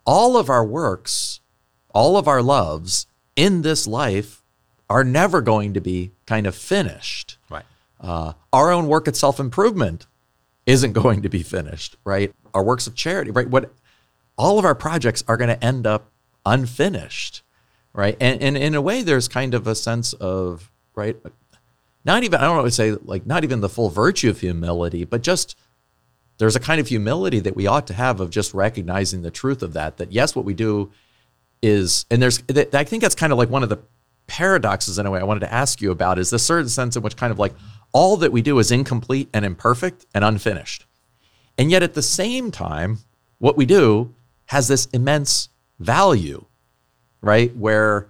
all 0.05 0.37
of 0.37 0.51
our 0.51 0.65
works, 0.65 1.41
all 1.95 2.17
of 2.17 2.27
our 2.27 2.43
loves 2.43 3.07
in 3.37 3.63
this 3.63 3.87
life 3.87 4.43
are 4.91 5.05
never 5.05 5.41
going 5.41 5.75
to 5.75 5.81
be 5.81 6.11
kind 6.27 6.47
of 6.47 6.55
finished. 6.55 7.39
Right. 7.49 7.65
Uh, 8.01 8.33
our 8.53 8.73
own 8.73 8.89
work 8.89 9.07
at 9.07 9.17
self 9.17 9.39
improvement 9.39 10.07
isn't 10.67 10.93
going 10.93 11.23
to 11.23 11.29
be 11.29 11.43
finished, 11.43 11.97
right? 12.05 12.33
Our 12.53 12.65
works 12.65 12.87
of 12.87 12.95
charity, 12.95 13.31
right? 13.31 13.49
What 13.49 13.73
all 14.37 14.59
of 14.59 14.65
our 14.65 14.75
projects 14.75 15.23
are 15.29 15.37
going 15.37 15.49
to 15.49 15.65
end 15.65 15.87
up 15.87 16.11
unfinished, 16.45 17.43
right? 17.93 18.17
And, 18.21 18.43
and 18.43 18.57
in 18.57 18.75
a 18.75 18.83
way, 18.83 19.03
there's 19.03 19.29
kind 19.29 19.55
of 19.55 19.67
a 19.67 19.75
sense 19.75 20.13
of 20.15 20.71
right 20.95 21.17
not 22.05 22.25
even 22.25 22.41
I 22.41 22.45
don't 22.45 22.65
to 22.65 22.71
say 22.71 22.93
like 22.93 23.27
not 23.27 23.45
even 23.45 23.61
the 23.61 23.69
full 23.69 23.91
virtue 23.91 24.31
of 24.31 24.41
humility, 24.41 25.05
but 25.05 25.23
just 25.23 25.57
there's 26.39 26.57
a 26.57 26.61
kind 26.61 26.81
of 26.81 26.89
humility 26.89 27.41
that 27.41 27.55
we 27.55 27.67
ought 27.67 27.87
to 27.87 27.95
have 27.95 28.21
of 28.21 28.31
just 28.31 28.55
recognizing 28.55 29.23
the 29.23 29.31
truth 29.31 29.63
of 29.63 29.75
that. 29.75 29.99
That 29.99 30.13
yes, 30.13 30.35
what 30.35 30.45
we 30.45 30.55
do 30.55 30.91
is, 31.63 32.05
and 32.11 32.21
there's 32.21 32.43
I 32.73 32.85
think 32.85 33.03
that's 33.03 33.15
kind 33.15 33.33
of 33.33 33.39
like 33.39 33.51
one 33.51 33.63
of 33.63 33.69
the 33.69 33.79
paradoxes 34.27 34.99
in 34.99 35.07
a 35.07 35.11
way 35.11 35.21
I 35.21 35.25
wanted 35.25 35.41
to 35.41 35.53
ask 35.53 35.81
you 35.81 35.91
about 35.91 36.19
is 36.19 36.31
the 36.31 36.39
certain 36.39 36.69
sense 36.69 36.97
in 36.97 37.03
which 37.03 37.17
kind 37.17 37.31
of 37.31 37.39
like 37.39 37.55
all 37.93 38.17
that 38.19 38.33
we 38.33 38.43
do 38.43 38.59
is 38.59 38.73
incomplete 38.73 39.29
and 39.33 39.45
imperfect 39.45 40.07
and 40.15 40.25
unfinished. 40.25 40.87
And 41.59 41.71
yet 41.71 41.83
at 41.83 41.95
the 41.95 42.03
same 42.03 42.51
time, 42.51 42.99
what 43.39 43.57
we 43.57 43.67
do 43.67 44.15
has 44.47 44.69
this 44.69 44.87
immense 44.87 45.51
value, 45.79 46.47
right? 47.21 47.55
Where 47.57 48.09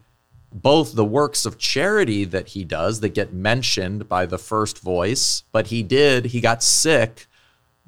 both 0.52 0.94
the 0.94 1.04
works 1.04 1.44
of 1.44 1.58
charity 1.58 2.24
that 2.24 2.48
he 2.48 2.64
does 2.64 3.00
that 3.00 3.14
get 3.14 3.32
mentioned 3.32 4.08
by 4.08 4.26
the 4.26 4.38
first 4.38 4.78
voice, 4.78 5.44
but 5.52 5.68
he 5.68 5.82
did, 5.82 6.26
he 6.26 6.40
got 6.40 6.62
sick 6.62 7.26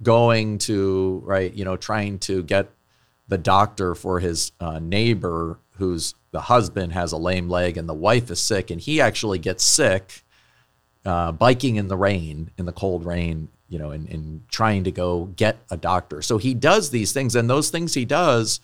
going 0.03 0.59
to, 0.59 1.22
right, 1.24 1.53
you 1.55 1.64
know, 1.64 1.77
trying 1.77 2.18
to 2.18 2.42
get 2.42 2.70
the 3.29 3.38
doctor 3.38 3.94
for 3.94 4.20
his 4.20 4.53
uh, 4.61 4.79
neighbor 4.79 5.59
whose 5.77 6.14
the 6.31 6.42
husband 6.42 6.92
has 6.92 7.12
a 7.12 7.16
lame 7.16 7.48
leg 7.48 7.77
and 7.77 7.88
the 7.88 7.94
wife 7.94 8.31
is 8.31 8.40
sick, 8.40 8.70
and 8.70 8.81
he 8.81 9.00
actually 9.00 9.38
gets 9.38 9.64
sick 9.64 10.22
uh, 11.05 11.33
biking 11.33 11.77
in 11.77 11.88
the 11.88 11.96
rain, 11.96 12.50
in 12.59 12.66
the 12.66 12.72
cold 12.72 13.05
rain, 13.05 13.48
you 13.68 13.79
know, 13.79 13.90
and, 13.90 14.09
and 14.09 14.48
trying 14.48 14.85
to 14.85 14.90
go 14.90 15.27
get 15.37 15.59
a 15.70 15.77
doctor. 15.77 16.22
So 16.22 16.38
he 16.38 16.55
does 16.55 16.90
these 16.90 17.12
things, 17.12 17.35
and 17.35 17.48
those 17.48 17.70
things 17.70 17.94
he 17.94 18.05
does, 18.05 18.61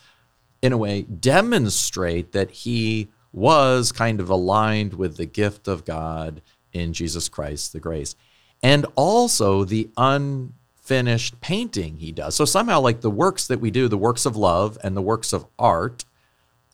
in 0.63 0.73
a 0.73 0.79
way, 0.79 1.03
demonstrate 1.03 2.33
that 2.33 2.51
he 2.51 3.09
was 3.33 3.93
kind 3.93 4.21
of 4.21 4.29
aligned 4.29 4.95
with 4.95 5.17
the 5.17 5.27
gift 5.27 5.69
of 5.69 5.85
God 5.85 6.43
in 6.73 6.93
Jesus 6.93 7.29
Christ, 7.29 7.73
the 7.73 7.81
grace, 7.81 8.15
and 8.63 8.87
also 8.95 9.65
the 9.65 9.91
unfinished 9.97 11.41
painting 11.41 11.99
he 11.99 12.13
does. 12.13 12.35
So 12.35 12.45
somehow, 12.45 12.81
like 12.81 13.01
the 13.01 13.11
works 13.11 13.47
that 13.47 13.61
we 13.61 13.71
do, 13.71 13.89
the 13.89 13.97
works 13.97 14.27
of 14.27 14.37
love 14.37 14.79
and 14.83 14.97
the 14.97 15.03
works 15.03 15.33
of 15.33 15.47
art, 15.59 16.05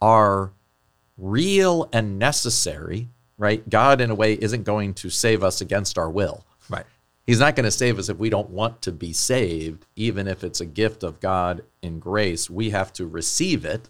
are 0.00 0.52
real 1.16 1.88
and 1.92 2.18
necessary, 2.18 3.08
right? 3.38 3.68
God, 3.68 4.00
in 4.00 4.10
a 4.10 4.14
way, 4.14 4.34
isn't 4.34 4.64
going 4.64 4.94
to 4.94 5.10
save 5.10 5.42
us 5.42 5.60
against 5.60 5.96
our 5.98 6.10
will. 6.10 6.44
Right. 6.68 6.84
He's 7.26 7.40
not 7.40 7.56
going 7.56 7.64
to 7.64 7.70
save 7.70 7.98
us 7.98 8.08
if 8.08 8.18
we 8.18 8.30
don't 8.30 8.50
want 8.50 8.82
to 8.82 8.92
be 8.92 9.12
saved, 9.12 9.86
even 9.96 10.28
if 10.28 10.44
it's 10.44 10.60
a 10.60 10.66
gift 10.66 11.02
of 11.02 11.20
God 11.20 11.62
in 11.82 11.98
grace. 11.98 12.48
We 12.48 12.70
have 12.70 12.92
to 12.94 13.06
receive 13.06 13.64
it 13.64 13.88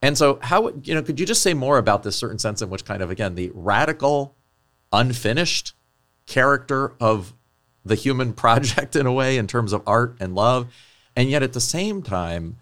and 0.00 0.16
so, 0.16 0.38
how 0.42 0.72
you 0.82 0.94
know, 0.94 1.02
could 1.02 1.18
you 1.18 1.26
just 1.26 1.42
say 1.42 1.54
more 1.54 1.78
about 1.78 2.02
this 2.02 2.16
certain 2.16 2.38
sense 2.38 2.62
in 2.62 2.70
which 2.70 2.84
kind 2.84 3.02
of 3.02 3.10
again 3.10 3.34
the 3.34 3.50
radical, 3.54 4.36
unfinished 4.92 5.74
character 6.26 6.94
of 7.00 7.34
the 7.84 7.94
human 7.94 8.32
project 8.44 8.94
in 8.94 9.06
a 9.06 9.12
way 9.12 9.36
in 9.36 9.46
terms 9.46 9.72
of 9.72 9.82
art 9.86 10.16
and 10.20 10.34
love, 10.34 10.72
and 11.16 11.28
yet 11.28 11.42
at 11.42 11.52
the 11.52 11.60
same 11.60 12.02
time, 12.02 12.58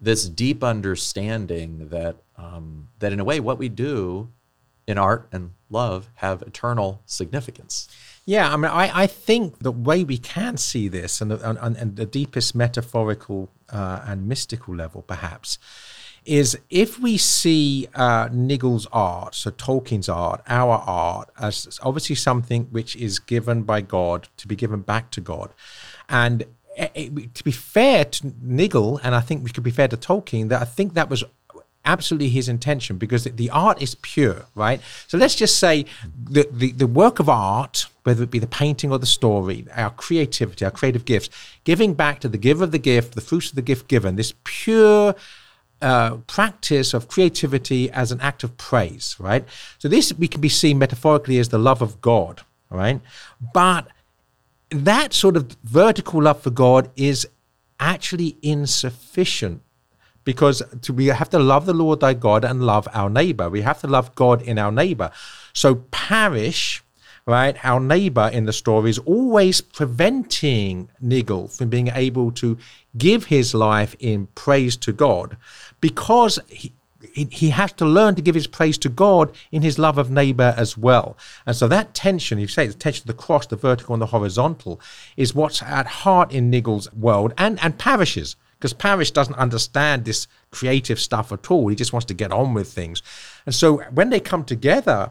this 0.00 0.28
deep 0.28 0.64
understanding 0.64 1.88
that 1.88 2.16
um, 2.36 2.88
that 2.98 3.12
in 3.12 3.20
a 3.20 3.24
way 3.24 3.38
what 3.38 3.58
we 3.58 3.68
do 3.68 4.30
in 4.86 4.98
art 4.98 5.28
and 5.30 5.52
love 5.70 6.10
have 6.14 6.42
eternal 6.42 7.02
significance. 7.06 7.88
Yeah, 8.24 8.52
I 8.52 8.56
mean, 8.56 8.70
I, 8.70 9.02
I 9.02 9.06
think 9.06 9.58
the 9.58 9.72
way 9.72 10.04
we 10.04 10.18
can 10.18 10.56
see 10.56 10.86
this, 10.86 11.20
and 11.20 11.30
the, 11.30 11.48
and, 11.48 11.76
and 11.76 11.96
the 11.96 12.06
deepest 12.06 12.54
metaphorical 12.54 13.50
uh, 13.68 14.02
and 14.06 14.28
mystical 14.28 14.76
level, 14.76 15.02
perhaps, 15.02 15.58
is 16.24 16.58
if 16.70 16.98
we 17.00 17.16
see 17.16 17.88
uh, 17.94 18.28
Niggle's 18.28 18.86
art, 18.92 19.34
so 19.34 19.50
Tolkien's 19.50 20.08
art, 20.08 20.42
our 20.46 20.78
art, 20.78 21.30
as 21.38 21.78
obviously 21.82 22.16
something 22.16 22.64
which 22.70 22.94
is 22.96 23.18
given 23.18 23.62
by 23.62 23.80
God 23.80 24.28
to 24.36 24.46
be 24.46 24.56
given 24.56 24.80
back 24.80 25.10
to 25.12 25.20
God. 25.20 25.52
And 26.08 26.42
it, 26.42 26.48
eh, 26.76 26.88
it, 26.94 27.12
eh, 27.18 27.26
to 27.34 27.44
be 27.44 27.52
fair 27.52 28.04
to 28.04 28.32
Niggle, 28.42 29.00
and 29.02 29.14
I 29.14 29.20
think 29.20 29.42
we 29.42 29.50
could 29.50 29.64
be 29.64 29.70
fair 29.70 29.88
to 29.88 29.96
Tolkien, 29.96 30.48
that 30.50 30.62
I 30.62 30.64
think 30.64 30.94
that 30.94 31.10
was 31.10 31.24
absolutely 31.84 32.28
his 32.28 32.48
intention 32.48 32.96
because 32.96 33.24
the 33.24 33.50
art 33.50 33.82
is 33.82 33.96
pure, 33.96 34.46
right? 34.54 34.80
So 35.08 35.18
let's 35.18 35.34
just 35.34 35.58
say 35.58 35.86
the, 36.30 36.48
the, 36.50 36.72
the 36.72 36.86
work 36.86 37.18
of 37.18 37.28
art, 37.28 37.86
whether 38.04 38.22
it 38.22 38.30
be 38.30 38.38
the 38.38 38.46
painting 38.46 38.92
or 38.92 38.98
the 38.98 39.06
story, 39.06 39.66
our 39.74 39.90
creativity, 39.90 40.64
our 40.64 40.70
creative 40.70 41.04
gifts, 41.04 41.28
giving 41.64 41.94
back 41.94 42.20
to 42.20 42.28
the 42.28 42.38
giver 42.38 42.64
of 42.64 42.70
the 42.70 42.78
gift, 42.78 43.14
the 43.14 43.20
fruits 43.20 43.50
of 43.50 43.56
the 43.56 43.62
gift 43.62 43.88
given, 43.88 44.16
this 44.16 44.34
pure 44.44 45.14
uh, 45.82 46.16
practice 46.26 46.94
of 46.94 47.08
creativity 47.08 47.90
as 47.90 48.12
an 48.12 48.20
act 48.20 48.44
of 48.44 48.56
praise, 48.56 49.16
right? 49.18 49.44
So 49.78 49.88
this 49.88 50.12
we 50.14 50.28
can 50.28 50.40
be 50.40 50.48
seen 50.48 50.78
metaphorically 50.78 51.38
as 51.38 51.48
the 51.48 51.58
love 51.58 51.82
of 51.82 52.00
God, 52.00 52.42
right? 52.70 53.00
But 53.52 53.88
that 54.70 55.12
sort 55.12 55.36
of 55.36 55.56
vertical 55.64 56.22
love 56.22 56.40
for 56.40 56.50
God 56.50 56.90
is 56.96 57.28
actually 57.78 58.36
insufficient 58.42 59.62
because 60.24 60.62
to, 60.82 60.92
we 60.92 61.06
have 61.06 61.30
to 61.30 61.38
love 61.38 61.66
the 61.66 61.74
Lord 61.74 62.00
thy 62.00 62.14
God 62.14 62.44
and 62.44 62.62
love 62.62 62.86
our 62.94 63.10
neighbor. 63.10 63.50
We 63.50 63.62
have 63.62 63.80
to 63.80 63.88
love 63.88 64.14
God 64.14 64.40
in 64.40 64.58
our 64.58 64.70
neighbor. 64.70 65.10
So 65.52 65.74
parish 65.90 66.82
right? 67.26 67.56
Our 67.64 67.80
neighbor 67.80 68.28
in 68.32 68.46
the 68.46 68.52
story 68.52 68.90
is 68.90 68.98
always 68.98 69.60
preventing 69.60 70.90
Niggle 71.00 71.48
from 71.48 71.68
being 71.68 71.88
able 71.88 72.32
to 72.32 72.58
give 72.96 73.26
his 73.26 73.54
life 73.54 73.94
in 74.00 74.26
praise 74.34 74.76
to 74.78 74.92
God 74.92 75.36
because 75.82 76.38
he, 76.48 76.72
he 77.12 77.50
has 77.50 77.72
to 77.72 77.84
learn 77.84 78.14
to 78.14 78.22
give 78.22 78.34
his 78.34 78.46
praise 78.46 78.78
to 78.78 78.88
God 78.88 79.34
in 79.50 79.60
his 79.60 79.78
love 79.78 79.98
of 79.98 80.10
neighbor 80.10 80.54
as 80.56 80.78
well. 80.78 81.18
And 81.44 81.54
so 81.54 81.68
that 81.68 81.92
tension, 81.92 82.38
you 82.38 82.48
say 82.48 82.66
the 82.66 82.72
tension 82.72 83.02
of 83.02 83.08
the 83.08 83.22
cross, 83.22 83.46
the 83.46 83.56
vertical 83.56 83.92
and 83.94 84.00
the 84.00 84.06
horizontal, 84.06 84.80
is 85.18 85.34
what's 85.34 85.60
at 85.62 85.86
heart 85.86 86.32
in 86.32 86.48
Niggle's 86.48 86.90
world 86.94 87.34
and, 87.36 87.62
and 87.62 87.76
Parish's, 87.76 88.36
because 88.58 88.72
Parish 88.72 89.10
doesn't 89.10 89.34
understand 89.34 90.04
this 90.04 90.28
creative 90.52 91.00
stuff 91.00 91.32
at 91.32 91.50
all. 91.50 91.66
He 91.66 91.74
just 91.74 91.92
wants 91.92 92.06
to 92.06 92.14
get 92.14 92.30
on 92.30 92.54
with 92.54 92.72
things. 92.72 93.02
And 93.44 93.54
so 93.54 93.78
when 93.90 94.10
they 94.10 94.20
come 94.20 94.44
together, 94.44 95.10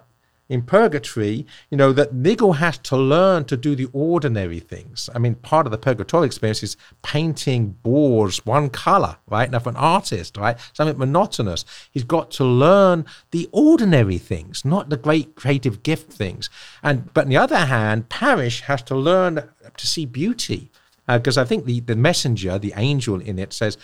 in 0.52 0.62
purgatory, 0.62 1.48
you 1.70 1.78
know, 1.78 1.94
that 1.94 2.14
Niggle 2.14 2.58
has 2.58 2.78
to 2.80 2.98
learn 2.98 3.46
to 3.46 3.56
do 3.56 3.74
the 3.74 3.88
ordinary 3.94 4.60
things. 4.60 5.10
I 5.16 5.18
mean, 5.18 5.36
part 5.36 5.66
of 5.66 5.72
the 5.72 5.78
purgatorial 5.78 6.26
experience 6.26 6.62
is 6.62 6.76
painting 7.04 7.78
boars 7.84 8.46
one 8.46 8.70
color, 8.70 9.16
right? 9.28 9.50
Now, 9.50 9.60
for 9.60 9.70
an 9.70 9.78
artist, 9.78 10.36
right, 10.36 10.58
something 10.74 10.98
monotonous, 10.98 11.64
he's 11.90 12.04
got 12.04 12.32
to 12.32 12.44
learn 12.44 13.06
the 13.32 13.48
ordinary 13.54 14.18
things, 14.18 14.66
not 14.66 14.90
the 14.90 14.98
great 14.98 15.36
creative 15.36 15.84
gift 15.84 16.12
things. 16.12 16.50
And 16.84 17.14
but 17.14 17.24
on 17.24 17.30
the 17.30 17.38
other 17.38 17.66
hand, 17.66 18.10
Parish 18.10 18.62
has 18.64 18.82
to 18.84 18.96
learn 18.96 19.48
to 19.78 19.88
see 19.88 20.06
beauty, 20.06 20.70
because 21.08 21.38
uh, 21.38 21.44
I 21.44 21.46
think 21.46 21.64
the 21.64 21.80
the 21.80 21.96
messenger, 21.96 22.60
the 22.60 22.74
angel 22.76 23.22
in 23.22 23.40
it, 23.40 23.54
says 23.54 23.78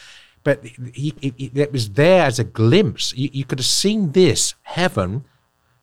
but 0.43 0.63
he, 0.63 1.13
he, 1.19 1.51
it 1.56 1.73
was 1.73 1.89
there 1.89 2.23
as 2.23 2.39
a 2.39 2.43
glimpse. 2.45 3.13
You, 3.17 3.30
you, 3.34 3.43
could 3.43 3.60
have 3.60 3.65
seen 3.65 4.13
this 4.13 4.56
heaven 4.63 5.25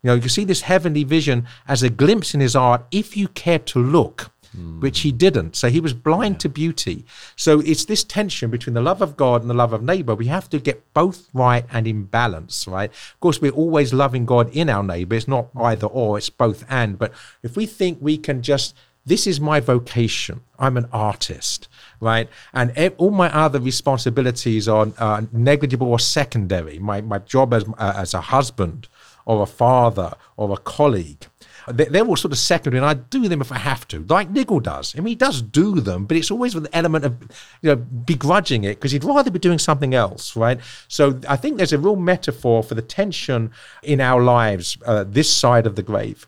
you 0.04 0.08
know, 0.08 0.14
you 0.14 0.28
see 0.28 0.44
this 0.44 0.60
heavenly 0.60 1.02
vision 1.02 1.46
as 1.66 1.82
a 1.82 1.88
glimpse 1.88 2.34
in 2.34 2.40
his 2.40 2.54
art 2.54 2.84
if 2.90 3.16
you 3.16 3.26
care 3.28 3.58
to 3.58 3.78
look. 3.78 4.30
Mm. 4.56 4.80
Which 4.80 5.00
he 5.00 5.10
didn't. 5.10 5.56
So 5.56 5.68
he 5.68 5.80
was 5.80 5.92
blind 5.92 6.36
yeah. 6.36 6.38
to 6.38 6.48
beauty. 6.48 7.04
So 7.34 7.58
it's 7.58 7.86
this 7.86 8.04
tension 8.04 8.50
between 8.50 8.74
the 8.74 8.80
love 8.80 9.02
of 9.02 9.16
God 9.16 9.40
and 9.40 9.50
the 9.50 9.54
love 9.54 9.72
of 9.72 9.82
neighbor. 9.82 10.14
We 10.14 10.26
have 10.26 10.48
to 10.50 10.60
get 10.60 10.94
both 10.94 11.28
right 11.34 11.64
and 11.72 11.88
in 11.88 12.04
balance, 12.04 12.68
right? 12.68 12.88
Of 12.88 13.18
course, 13.18 13.40
we're 13.40 13.50
always 13.50 13.92
loving 13.92 14.26
God 14.26 14.48
in 14.54 14.70
our 14.70 14.84
neighbor. 14.84 15.16
It's 15.16 15.26
not 15.26 15.48
either 15.56 15.88
or, 15.88 16.18
it's 16.18 16.30
both 16.30 16.64
and. 16.68 16.96
But 16.96 17.12
if 17.42 17.56
we 17.56 17.66
think 17.66 17.98
we 18.00 18.16
can 18.16 18.42
just 18.42 18.76
this 19.06 19.26
is 19.26 19.38
my 19.40 19.60
vocation. 19.60 20.40
I'm 20.58 20.76
an 20.76 20.88
artist, 20.92 21.68
right? 22.00 22.28
And 22.54 22.94
all 22.96 23.10
my 23.10 23.34
other 23.34 23.60
responsibilities 23.60 24.66
are 24.66 24.88
uh, 24.98 25.22
negligible 25.30 25.88
or 25.88 25.98
secondary. 25.98 26.78
My, 26.78 27.02
my 27.02 27.18
job 27.18 27.52
as, 27.52 27.64
uh, 27.76 27.94
as 27.96 28.14
a 28.14 28.22
husband 28.22 28.88
or 29.26 29.42
a 29.42 29.46
father 29.46 30.14
or 30.36 30.52
a 30.52 30.56
colleague. 30.56 31.26
They're 31.66 32.04
all 32.04 32.16
sort 32.16 32.32
of 32.32 32.38
secondary, 32.38 32.78
and 32.78 32.86
I 32.86 32.94
do 32.94 33.26
them 33.26 33.40
if 33.40 33.50
I 33.50 33.56
have 33.56 33.88
to, 33.88 34.04
like 34.08 34.30
Niggle 34.30 34.60
does. 34.60 34.94
I 34.94 35.00
mean, 35.00 35.12
he 35.12 35.14
does 35.14 35.40
do 35.40 35.80
them, 35.80 36.04
but 36.04 36.16
it's 36.16 36.30
always 36.30 36.54
with 36.54 36.66
an 36.66 36.74
element 36.74 37.06
of, 37.06 37.16
you 37.62 37.70
know, 37.70 37.76
begrudging 37.76 38.64
it 38.64 38.76
because 38.76 38.92
he'd 38.92 39.04
rather 39.04 39.30
be 39.30 39.38
doing 39.38 39.58
something 39.58 39.94
else, 39.94 40.36
right? 40.36 40.60
So 40.88 41.20
I 41.26 41.36
think 41.36 41.56
there's 41.56 41.72
a 41.72 41.78
real 41.78 41.96
metaphor 41.96 42.62
for 42.62 42.74
the 42.74 42.82
tension 42.82 43.50
in 43.82 44.00
our 44.00 44.22
lives, 44.22 44.76
uh, 44.84 45.04
this 45.04 45.32
side 45.32 45.66
of 45.66 45.76
the 45.76 45.82
grave. 45.82 46.26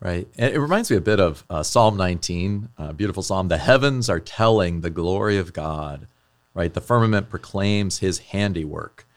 Right. 0.00 0.28
And 0.38 0.54
it 0.54 0.60
reminds 0.60 0.92
me 0.92 0.96
a 0.96 1.00
bit 1.00 1.18
of 1.18 1.44
uh, 1.50 1.64
Psalm 1.64 1.96
19, 1.96 2.68
a 2.78 2.94
beautiful 2.94 3.24
psalm. 3.24 3.48
The 3.48 3.58
heavens 3.58 4.08
are 4.08 4.20
telling 4.20 4.80
the 4.80 4.90
glory 4.90 5.38
of 5.38 5.52
God, 5.52 6.06
right? 6.54 6.72
The 6.72 6.80
firmament 6.80 7.28
proclaims 7.28 7.98
his 7.98 8.20
handiwork 8.20 9.07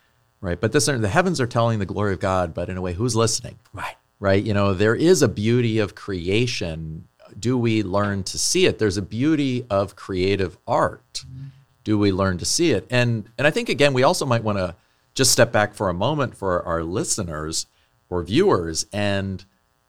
right? 0.41 0.59
But 0.59 0.71
this 0.71 0.85
the 0.85 1.07
heavens 1.07 1.39
are 1.39 1.47
telling 1.47 1.79
the 1.79 1.85
glory 1.85 2.13
of 2.13 2.19
God, 2.19 2.53
but 2.53 2.69
in 2.69 2.77
a 2.77 2.81
way, 2.81 2.93
who's 2.93 3.15
listening? 3.15 3.59
Right. 3.73 3.95
Right. 4.19 4.43
You 4.43 4.53
know, 4.53 4.73
there 4.73 4.95
is 4.95 5.21
a 5.21 5.27
beauty 5.27 5.79
of 5.79 5.95
creation. 5.95 7.07
Do 7.39 7.57
we 7.57 7.81
learn 7.81 8.23
to 8.23 8.37
see 8.37 8.65
it? 8.65 8.77
There's 8.77 8.97
a 8.97 9.01
beauty 9.01 9.65
of 9.69 9.95
creative 9.95 10.57
art. 10.67 11.23
Mm-hmm. 11.25 11.45
Do 11.83 11.97
we 11.97 12.11
learn 12.11 12.37
to 12.37 12.45
see 12.45 12.71
it? 12.71 12.85
And 12.89 13.29
and 13.37 13.47
I 13.47 13.51
think 13.51 13.69
again, 13.69 13.93
we 13.93 14.03
also 14.03 14.25
might 14.25 14.43
want 14.43 14.57
to 14.57 14.75
just 15.15 15.31
step 15.31 15.51
back 15.51 15.73
for 15.73 15.89
a 15.89 15.93
moment 15.93 16.35
for 16.35 16.63
our 16.63 16.83
listeners 16.83 17.65
or 18.09 18.21
viewers 18.23 18.85
and 18.93 19.43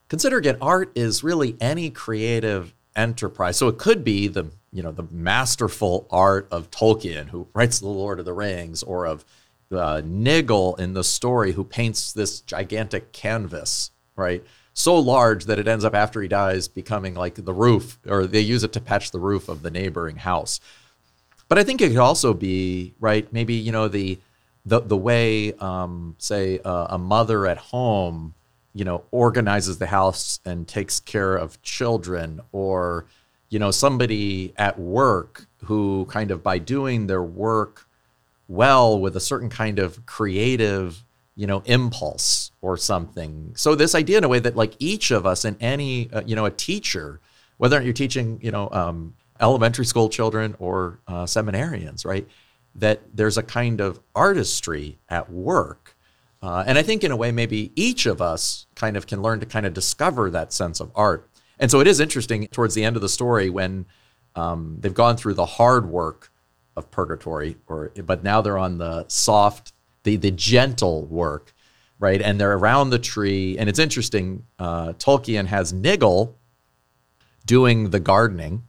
consider 0.09 0.37
again, 0.37 0.59
art 0.61 0.93
is 0.95 1.25
really 1.25 1.57
any 1.61 1.91
creative 1.91 2.75
enterprise. 2.95 3.57
So 3.57 3.69
it 3.69 3.79
could 3.79 4.05
be 4.05 4.29
the 4.29 4.51
you 4.73 4.83
know 4.83 4.93
the 4.93 5.07
masterful 5.11 6.07
art 6.11 6.49
of 6.51 6.71
Tolkien, 6.71 7.29
who 7.29 7.49
writes 7.55 7.81
the 7.81 7.89
Lord 7.89 8.19
of 8.19 8.25
the 8.25 8.33
Rings, 8.33 8.83
or 8.83 9.07
of 9.07 9.25
uh, 9.73 10.03
Niggle 10.05 10.75
in 10.77 10.95
the 10.95 11.05
story 11.05 11.53
who 11.53 11.65
paints 11.65 12.13
this 12.13 12.41
gigantic 12.41 13.13
canvas, 13.13 13.91
right? 14.17 14.45
So 14.75 14.99
large 14.99 15.45
that 15.47 15.59
it 15.59 15.69
ends 15.69 15.85
up 15.85 15.95
after 15.95 16.23
he 16.23 16.29
dies 16.29 16.69
becoming 16.69 17.15
like 17.15 17.35
the 17.35 17.53
roof, 17.53 17.99
or 18.07 18.27
they 18.27 18.41
use 18.41 18.65
it 18.65 18.73
to 18.73 18.81
patch 18.81 19.11
the 19.11 19.21
roof 19.21 19.49
of 19.49 19.63
the 19.63 19.71
neighboring 19.71 20.17
house. 20.17 20.61
But 21.49 21.59
I 21.59 21.65
think 21.65 21.83
it 21.83 21.91
could 21.91 21.99
also 21.99 22.33
be 22.33 22.95
right. 22.99 23.31
Maybe 23.33 23.55
you 23.55 23.73
know 23.73 23.89
the 23.89 24.19
the 24.65 24.81
the 24.81 24.97
way, 24.97 25.53
um, 25.55 26.15
say, 26.19 26.61
uh, 26.65 26.87
a 26.91 26.99
mother 26.99 27.47
at 27.47 27.59
home, 27.59 28.35
you 28.73 28.85
know, 28.85 29.05
organizes 29.11 29.79
the 29.79 29.89
house 29.89 30.41
and 30.47 30.67
takes 30.67 31.01
care 31.01 31.37
of 31.37 31.61
children, 31.63 32.41
or 32.53 33.07
you 33.51 33.59
know, 33.59 33.71
somebody 33.71 34.55
at 34.57 34.79
work 34.79 35.47
who 35.65 36.07
kind 36.07 36.31
of 36.31 36.43
by 36.43 36.59
doing 36.59 37.07
their 37.07 37.23
work 37.23 37.87
well 38.53 38.99
with 38.99 39.17
a 39.17 39.21
certain 39.21 39.49
kind 39.49 39.79
of 39.79 40.05
creative 40.07 41.05
you 41.35 41.47
know 41.47 41.63
impulse 41.65 42.51
or 42.61 42.77
something. 42.77 43.53
So 43.57 43.75
this 43.75 43.95
idea 43.95 44.19
in 44.19 44.25
a 44.25 44.29
way 44.29 44.39
that 44.39 44.55
like 44.57 44.75
each 44.79 45.11
of 45.11 45.27
us 45.27 45.45
and 45.45 45.57
any 45.61 46.11
uh, 46.13 46.23
you 46.27 46.37
know 46.37 46.45
a 46.45 46.51
teacher 46.51 47.21
whether 47.57 47.81
you're 47.81 47.93
teaching 47.93 48.39
you 48.43 48.51
know 48.51 48.69
um, 48.71 49.15
elementary 49.41 49.87
school 49.87 50.09
children 50.09 50.55
or 50.59 51.01
uh, 51.09 51.25
seminarians 51.25 52.05
right 52.05 52.29
that 52.75 53.01
there's 53.15 53.37
a 53.37 53.43
kind 53.43 53.81
of 53.81 54.01
artistry 54.15 54.99
at 55.09 55.31
work. 55.31 55.97
Uh, 56.43 56.65
and 56.67 56.77
i 56.77 56.83
think 56.83 57.05
in 57.05 57.13
a 57.13 57.17
way 57.17 57.31
maybe 57.31 57.71
each 57.77 58.05
of 58.05 58.21
us 58.21 58.67
kind 58.75 58.97
of 58.97 59.07
can 59.07 59.23
learn 59.23 59.39
to 59.39 59.47
kind 59.47 59.65
of 59.65 59.73
discover 59.73 60.29
that 60.31 60.53
sense 60.53 60.81
of 60.81 60.91
art. 60.95 61.29
And 61.59 61.71
so 61.71 61.79
it 61.79 61.87
is 61.87 62.01
interesting 62.01 62.49
towards 62.49 62.75
the 62.75 62.85
end 62.85 62.97
of 62.97 63.03
the 63.03 63.09
story 63.09 63.49
when 63.49 63.87
um, 64.35 64.79
they've 64.81 64.93
gone 64.93 65.17
through 65.17 65.35
the 65.35 65.47
hard 65.47 65.87
work 65.89 66.32
of 66.77 66.91
purgatory, 66.91 67.57
or 67.67 67.93
but 68.05 68.23
now 68.23 68.41
they're 68.41 68.59
on 68.59 68.79
the 68.79 69.07
soft, 69.09 69.73
the 70.05 70.17
the 70.17 70.31
gentle 70.31 71.07
work, 71.07 71.53
right? 71.99 72.21
And 72.21 72.41
they're 72.41 72.55
around 72.55 72.91
the 72.91 72.99
tree, 72.99 73.59
and 73.59 73.69
it's 73.69 73.79
interesting. 73.79 74.45
Uh, 74.59 74.93
Tolkien 74.95 75.47
has 75.47 75.73
Niggle 75.73 76.37
doing 77.45 77.91
the 77.91 78.01
gardening, 78.01 78.65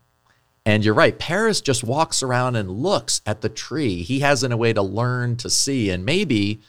and 0.66 0.84
you're 0.84 0.94
right. 0.94 1.18
Parish 1.18 1.62
just 1.62 1.84
walks 1.84 2.24
around 2.24 2.56
and 2.56 2.70
looks 2.70 3.22
at 3.26 3.42
the 3.42 3.50
tree. 3.50 4.04
He 4.04 4.20
has 4.20 4.44
in 4.44 4.52
a 4.52 4.58
way 4.58 4.74
to 4.74 4.82
learn 4.82 5.36
to 5.38 5.50
see, 5.50 5.89
and 5.89 6.06
maybe. 6.06 6.62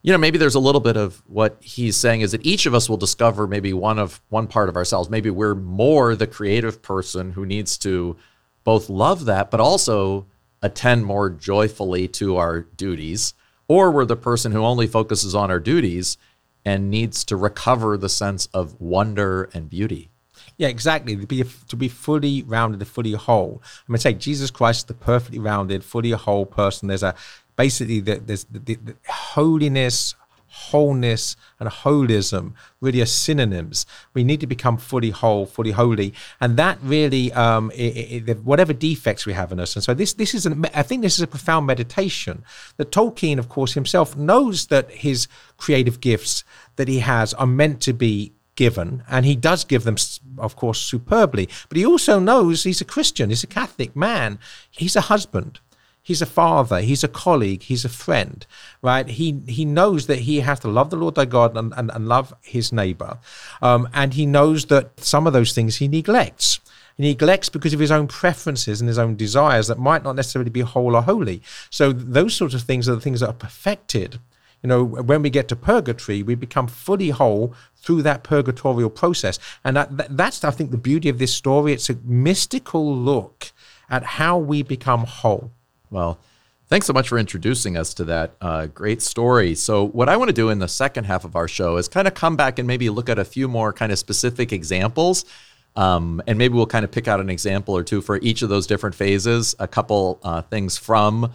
You 0.00 0.12
know, 0.12 0.18
maybe 0.18 0.38
there's 0.38 0.54
a 0.54 0.60
little 0.60 0.80
bit 0.80 0.96
of 0.96 1.24
what 1.26 1.56
he's 1.60 1.96
saying 1.96 2.20
is 2.20 2.30
that 2.30 2.46
each 2.46 2.66
of 2.66 2.72
us 2.72 2.88
will 2.88 2.96
discover 2.96 3.48
maybe 3.48 3.72
one 3.72 3.98
of 3.98 4.22
one 4.28 4.46
part 4.46 4.68
of 4.68 4.76
ourselves. 4.76 5.10
Maybe 5.10 5.28
we're 5.28 5.56
more 5.56 6.14
the 6.14 6.28
creative 6.28 6.80
person 6.80 7.32
who 7.32 7.44
needs 7.44 7.76
to 7.78 8.16
both 8.62 8.88
love 8.88 9.24
that, 9.24 9.50
but 9.50 9.60
also 9.60 10.26
attend 10.62 11.04
more 11.04 11.30
joyfully 11.30 12.08
to 12.08 12.36
our 12.36 12.60
duties, 12.60 13.34
or 13.68 13.90
we're 13.90 14.04
the 14.04 14.16
person 14.16 14.52
who 14.52 14.64
only 14.64 14.86
focuses 14.86 15.34
on 15.34 15.50
our 15.50 15.60
duties 15.60 16.16
and 16.64 16.90
needs 16.90 17.24
to 17.24 17.36
recover 17.36 17.96
the 17.96 18.08
sense 18.08 18.46
of 18.52 18.80
wonder 18.80 19.48
and 19.54 19.70
beauty. 19.70 20.10
Yeah, 20.56 20.68
exactly. 20.68 21.16
To 21.16 21.26
be 21.26 21.44
to 21.68 21.76
be 21.76 21.88
fully 21.88 22.42
rounded, 22.42 22.86
fully 22.86 23.12
whole. 23.12 23.62
I'm 23.62 23.92
gonna 23.92 23.98
say 23.98 24.12
Jesus 24.12 24.50
Christ 24.50 24.80
is 24.80 24.84
the 24.84 24.94
perfectly 24.94 25.38
rounded, 25.38 25.84
fully 25.84 26.10
whole 26.10 26.46
person. 26.46 26.88
There's 26.88 27.04
a 27.04 27.14
basically 27.56 28.00
the, 28.00 28.16
there's 28.16 28.44
the, 28.44 28.58
the, 28.58 28.74
the 28.74 28.96
holiness, 29.08 30.14
wholeness 30.58 31.36
and 31.60 31.68
holism 31.68 32.52
really 32.80 33.00
are 33.00 33.06
synonyms. 33.06 33.86
We 34.14 34.24
need 34.24 34.40
to 34.40 34.46
become 34.46 34.76
fully 34.76 35.10
whole, 35.10 35.46
fully 35.46 35.70
holy, 35.70 36.12
and 36.40 36.56
that 36.56 36.78
really, 36.82 37.32
um, 37.32 37.70
it, 37.74 38.28
it, 38.28 38.44
whatever 38.44 38.72
defects 38.72 39.26
we 39.26 39.32
have 39.32 39.52
in 39.52 39.60
us. 39.60 39.76
And 39.76 39.84
so 39.84 39.94
this, 39.94 40.12
this 40.14 40.34
is, 40.34 40.46
an, 40.46 40.66
I 40.74 40.82
think, 40.82 41.02
this 41.02 41.14
is 41.14 41.22
a 41.22 41.26
profound 41.26 41.66
meditation. 41.66 42.44
That 42.76 42.90
Tolkien, 42.90 43.38
of 43.38 43.48
course, 43.48 43.74
himself 43.74 44.16
knows 44.16 44.66
that 44.66 44.90
his 44.90 45.28
creative 45.56 46.00
gifts 46.00 46.44
that 46.76 46.88
he 46.88 47.00
has 47.00 47.34
are 47.34 47.46
meant 47.46 47.80
to 47.82 47.92
be 47.92 48.32
given, 48.56 49.04
and 49.08 49.24
he 49.24 49.36
does 49.36 49.64
give 49.64 49.84
them, 49.84 49.96
of 50.38 50.56
course, 50.56 50.80
superbly. 50.80 51.48
But 51.68 51.78
he 51.78 51.86
also 51.86 52.18
knows 52.18 52.64
he's 52.64 52.80
a 52.80 52.84
Christian, 52.84 53.30
he's 53.30 53.44
a 53.44 53.48
Catholic 53.48 53.94
man, 53.94 54.38
he's 54.70 54.96
a 54.96 55.02
husband 55.02 55.60
he's 56.08 56.22
a 56.22 56.26
father, 56.26 56.80
he's 56.80 57.04
a 57.04 57.08
colleague, 57.08 57.64
he's 57.64 57.84
a 57.84 57.88
friend, 58.04 58.46
right? 58.80 59.06
He 59.06 59.42
he 59.46 59.66
knows 59.66 60.06
that 60.06 60.20
he 60.20 60.40
has 60.40 60.58
to 60.60 60.68
love 60.68 60.88
the 60.88 60.96
Lord 60.96 61.16
thy 61.16 61.26
God 61.26 61.54
and, 61.54 61.74
and, 61.76 61.90
and 61.94 62.08
love 62.08 62.32
his 62.40 62.72
neighbor. 62.72 63.18
Um, 63.60 63.86
and 63.92 64.14
he 64.14 64.24
knows 64.24 64.66
that 64.66 64.98
some 65.00 65.26
of 65.26 65.34
those 65.34 65.52
things 65.52 65.76
he 65.76 65.86
neglects. 65.86 66.60
He 66.96 67.02
neglects 67.02 67.50
because 67.50 67.74
of 67.74 67.80
his 67.80 67.90
own 67.90 68.06
preferences 68.08 68.80
and 68.80 68.88
his 68.88 68.98
own 68.98 69.16
desires 69.16 69.66
that 69.66 69.78
might 69.78 70.02
not 70.02 70.16
necessarily 70.16 70.50
be 70.50 70.62
whole 70.62 70.96
or 70.96 71.02
holy. 71.02 71.42
So 71.68 71.92
those 71.92 72.34
sorts 72.34 72.54
of 72.54 72.62
things 72.62 72.88
are 72.88 72.94
the 72.94 73.02
things 73.02 73.20
that 73.20 73.28
are 73.28 73.44
perfected. 73.46 74.18
You 74.62 74.68
know, 74.68 74.82
when 74.84 75.20
we 75.20 75.30
get 75.30 75.46
to 75.48 75.56
purgatory, 75.56 76.22
we 76.22 76.34
become 76.34 76.68
fully 76.68 77.10
whole 77.10 77.54
through 77.76 78.02
that 78.02 78.24
purgatorial 78.24 78.90
process. 78.90 79.38
And 79.62 79.76
that, 79.76 80.16
that's, 80.16 80.42
I 80.42 80.50
think, 80.52 80.70
the 80.70 80.78
beauty 80.90 81.10
of 81.10 81.18
this 81.18 81.34
story. 81.34 81.72
It's 81.74 81.90
a 81.90 81.98
mystical 82.02 82.84
look 82.96 83.52
at 83.88 84.02
how 84.18 84.38
we 84.38 84.62
become 84.62 85.04
whole. 85.04 85.52
Well, 85.90 86.18
thanks 86.68 86.86
so 86.86 86.92
much 86.92 87.08
for 87.08 87.18
introducing 87.18 87.76
us 87.76 87.94
to 87.94 88.04
that 88.04 88.34
uh, 88.40 88.66
great 88.66 89.02
story. 89.02 89.54
So, 89.54 89.86
what 89.86 90.08
I 90.08 90.16
want 90.16 90.28
to 90.28 90.34
do 90.34 90.50
in 90.50 90.58
the 90.58 90.68
second 90.68 91.04
half 91.04 91.24
of 91.24 91.36
our 91.36 91.48
show 91.48 91.76
is 91.76 91.88
kind 91.88 92.06
of 92.06 92.14
come 92.14 92.36
back 92.36 92.58
and 92.58 92.66
maybe 92.66 92.90
look 92.90 93.08
at 93.08 93.18
a 93.18 93.24
few 93.24 93.48
more 93.48 93.72
kind 93.72 93.92
of 93.92 93.98
specific 93.98 94.52
examples. 94.52 95.24
Um, 95.76 96.20
and 96.26 96.38
maybe 96.38 96.54
we'll 96.54 96.66
kind 96.66 96.84
of 96.84 96.90
pick 96.90 97.06
out 97.06 97.20
an 97.20 97.30
example 97.30 97.76
or 97.76 97.84
two 97.84 98.00
for 98.00 98.18
each 98.20 98.42
of 98.42 98.48
those 98.48 98.66
different 98.66 98.96
phases, 98.96 99.54
a 99.60 99.68
couple 99.68 100.18
uh, 100.24 100.42
things 100.42 100.76
from 100.76 101.32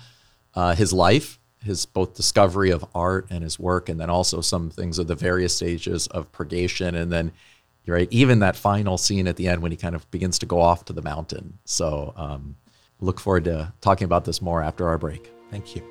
uh, 0.53 0.75
his 0.75 0.91
life, 0.91 1.39
his 1.63 1.85
both 1.85 2.13
discovery 2.13 2.69
of 2.69 2.85
art 2.93 3.27
and 3.29 3.41
his 3.41 3.57
work, 3.57 3.87
and 3.87 3.99
then 3.99 4.09
also 4.09 4.41
some 4.41 4.69
things 4.69 4.99
of 4.99 5.07
the 5.07 5.15
various 5.15 5.55
stages 5.55 6.07
of 6.07 6.29
purgation. 6.33 6.93
And 6.93 7.09
then, 7.09 7.31
right, 7.87 8.07
even 8.11 8.39
that 8.39 8.57
final 8.57 8.97
scene 8.97 9.27
at 9.27 9.37
the 9.37 9.47
end 9.47 9.61
when 9.61 9.71
he 9.71 9.77
kind 9.77 9.95
of 9.95 10.09
begins 10.11 10.39
to 10.39 10.45
go 10.45 10.59
off 10.59 10.83
to 10.85 10.93
the 10.93 11.01
mountain. 11.01 11.59
So, 11.63 12.13
um, 12.17 12.57
look 13.03 13.19
forward 13.19 13.45
to 13.45 13.73
talking 13.81 14.05
about 14.05 14.25
this 14.25 14.41
more 14.41 14.63
after 14.63 14.87
our 14.87 14.97
break. 14.97 15.31
Thank 15.51 15.75
you. 15.75 15.83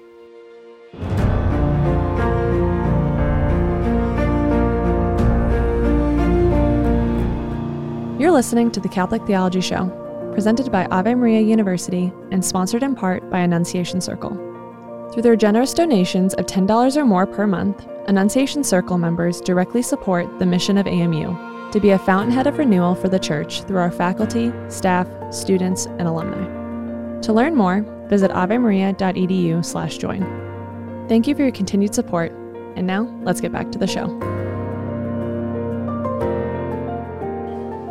You're 8.19 8.31
listening 8.31 8.71
to 8.71 8.81
the 8.81 8.89
Catholic 8.89 9.27
Theology 9.27 9.61
Show, 9.61 9.89
presented 10.33 10.71
by 10.71 10.87
Ave 10.87 11.15
Maria 11.15 11.41
University 11.41 12.13
and 12.31 12.45
sponsored 12.45 12.83
in 12.83 12.95
part 12.95 13.29
by 13.31 13.41
Annunciation 13.41 14.01
Circle. 14.01 14.31
Through 15.13 15.23
their 15.23 15.37
generous 15.37 15.75
donations 15.75 16.33
of 16.35 16.47
$10 16.47 16.97
or 16.97 17.05
more 17.05 17.27
per 17.27 17.47
month, 17.47 17.87
Annunciation 18.07 18.65
Circle 18.65 18.99
members 18.99 19.41
directly 19.41 19.83
support 19.83 20.39
the 20.39 20.47
mission 20.47 20.79
of 20.79 20.87
AMU 20.87 21.37
to 21.73 21.81
be 21.81 21.91
a 21.91 21.99
fountainhead 21.99 22.47
of 22.47 22.59
renewal 22.59 22.95
for 22.95 23.09
the 23.09 23.19
Church 23.19 23.63
through 23.65 23.79
our 23.79 23.91
faculty, 23.91 24.53
staff, 24.69 25.09
students, 25.35 25.87
and 25.87 26.03
alumni. 26.03 26.62
To 27.23 27.33
learn 27.33 27.55
more, 27.55 27.83
visit 28.09 28.33
avemaria.edu 28.33 29.65
slash 29.65 29.99
join. 29.99 30.21
Thank 31.09 31.29
you 31.29 31.35
for 31.35 31.43
your 31.43 31.53
continued 31.53 31.95
support. 31.95 32.33
And 32.75 32.87
now, 32.87 33.03
let's 33.23 33.41
get 33.41 33.53
back 33.53 33.71
to 33.73 33.79
the 33.79 33.87
show. 33.87 34.09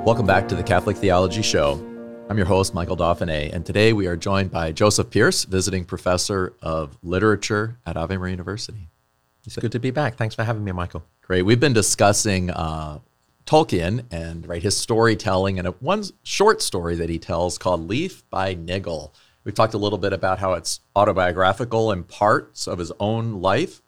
Welcome 0.06 0.26
back 0.26 0.48
to 0.50 0.56
the 0.56 0.64
Catholic 0.64 0.98
Theology 0.98 1.42
Show. 1.42 1.74
I'm 2.30 2.38
your 2.38 2.48
host, 2.48 2.74
Michael 2.74 2.98
Dauphinais, 2.98 3.54
and 3.54 3.66
today 3.66 3.94
we 3.94 4.08
are 4.08 4.18
joined 4.18 4.52
by 4.52 4.72
Joseph 4.72 5.10
Pearce, 5.10 5.46
visiting 5.46 5.86
professor 5.86 6.54
of 6.62 6.98
literature 7.04 7.78
at 7.86 7.96
Ave 7.96 8.18
Maria 8.18 8.32
University. 8.32 8.90
It's 9.46 9.56
good 9.56 9.72
to 9.72 9.80
be 9.80 9.92
back. 9.92 10.16
Thanks 10.16 10.36
for 10.36 10.44
having 10.44 10.64
me, 10.64 10.72
Michael. 10.72 11.04
Great. 11.22 11.44
We've 11.44 11.60
been 11.60 11.74
discussing 11.74 12.50
uh, 12.50 13.00
Tolkien 13.52 14.06
and 14.10 14.48
right 14.48 14.64
his 14.64 14.78
storytelling 14.78 15.60
and 15.60 15.68
a, 15.68 15.72
one 15.72 16.06
short 16.24 16.62
story 16.62 16.96
that 16.96 17.10
he 17.10 17.20
tells 17.20 17.58
called 17.58 17.86
Leaf 17.90 18.24
by 18.30 18.54
Niggle. 18.54 19.14
We've 19.44 19.54
talked 19.54 19.74
a 19.74 19.78
little 19.78 19.98
bit 19.98 20.14
about 20.14 20.40
how 20.40 20.54
it's 20.54 20.80
autobiographical 20.96 21.92
in 21.92 22.06
parts 22.06 22.66
of 22.66 22.80
his 22.80 22.94
own 22.98 23.42
life. 23.42 23.82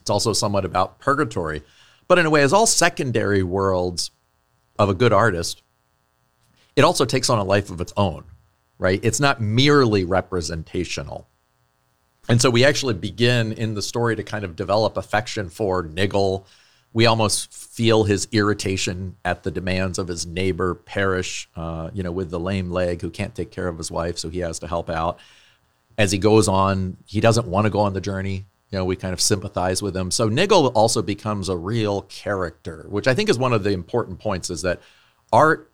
It's 0.00 0.08
also 0.08 0.32
somewhat 0.32 0.64
about 0.64 1.00
purgatory, 1.00 1.64
but 2.06 2.18
in 2.18 2.24
a 2.24 2.30
way, 2.30 2.40
as 2.40 2.54
all 2.54 2.66
secondary 2.66 3.42
worlds 3.42 4.10
of 4.78 4.88
a 4.88 4.94
good 4.94 5.12
artist, 5.12 5.60
it 6.74 6.82
also 6.82 7.04
takes 7.04 7.28
on 7.28 7.38
a 7.38 7.44
life 7.44 7.68
of 7.68 7.82
its 7.82 7.92
own, 7.94 8.24
right? 8.78 9.00
It's 9.02 9.20
not 9.20 9.38
merely 9.38 10.04
representational. 10.04 11.28
And 12.26 12.40
so 12.40 12.48
we 12.48 12.64
actually 12.64 12.94
begin 12.94 13.52
in 13.52 13.74
the 13.74 13.82
story 13.82 14.16
to 14.16 14.22
kind 14.22 14.46
of 14.46 14.56
develop 14.56 14.96
affection 14.96 15.50
for 15.50 15.82
Niggle 15.82 16.46
we 16.92 17.06
almost 17.06 17.52
feel 17.52 18.04
his 18.04 18.28
irritation 18.32 19.16
at 19.24 19.42
the 19.42 19.50
demands 19.50 19.98
of 19.98 20.08
his 20.08 20.26
neighbor 20.26 20.74
Parish, 20.74 21.48
uh, 21.54 21.90
you 21.92 22.02
know, 22.02 22.12
with 22.12 22.30
the 22.30 22.40
lame 22.40 22.70
leg 22.70 23.02
who 23.02 23.10
can't 23.10 23.34
take 23.34 23.50
care 23.50 23.68
of 23.68 23.78
his 23.78 23.90
wife, 23.90 24.18
so 24.18 24.28
he 24.28 24.40
has 24.40 24.58
to 24.60 24.66
help 24.66 24.88
out. 24.88 25.18
As 25.96 26.12
he 26.12 26.18
goes 26.18 26.48
on, 26.48 26.96
he 27.06 27.20
doesn't 27.20 27.46
want 27.46 27.66
to 27.66 27.70
go 27.70 27.80
on 27.80 27.92
the 27.92 28.00
journey. 28.00 28.46
You 28.70 28.78
know, 28.78 28.84
we 28.84 28.96
kind 28.96 29.12
of 29.12 29.20
sympathize 29.20 29.82
with 29.82 29.96
him. 29.96 30.10
So 30.10 30.28
Niggle 30.28 30.68
also 30.68 31.02
becomes 31.02 31.48
a 31.48 31.56
real 31.56 32.02
character, 32.02 32.86
which 32.88 33.06
I 33.06 33.14
think 33.14 33.28
is 33.28 33.38
one 33.38 33.52
of 33.52 33.64
the 33.64 33.70
important 33.70 34.18
points 34.18 34.50
is 34.50 34.62
that 34.62 34.80
art 35.32 35.70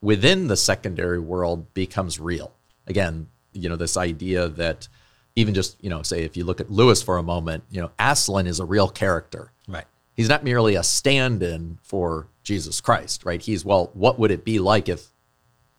within 0.00 0.48
the 0.48 0.56
secondary 0.56 1.18
world 1.18 1.72
becomes 1.72 2.20
real. 2.20 2.52
Again, 2.86 3.28
you 3.52 3.68
know, 3.68 3.76
this 3.76 3.96
idea 3.96 4.48
that 4.48 4.88
even 5.36 5.54
just, 5.54 5.82
you 5.82 5.90
know, 5.90 6.02
say 6.02 6.22
if 6.22 6.36
you 6.36 6.44
look 6.44 6.60
at 6.60 6.70
Lewis 6.70 7.02
for 7.02 7.16
a 7.16 7.22
moment, 7.22 7.64
you 7.70 7.80
know, 7.80 7.90
Aslan 7.98 8.46
is 8.46 8.60
a 8.60 8.64
real 8.64 8.88
character. 8.88 9.50
Right. 9.66 9.86
He's 10.14 10.28
not 10.28 10.44
merely 10.44 10.74
a 10.76 10.82
stand 10.82 11.42
in 11.42 11.78
for 11.82 12.28
Jesus 12.42 12.80
Christ, 12.80 13.24
right? 13.24 13.42
He's, 13.42 13.64
well, 13.64 13.90
what 13.94 14.18
would 14.18 14.30
it 14.30 14.44
be 14.44 14.58
like 14.58 14.88
if 14.88 15.08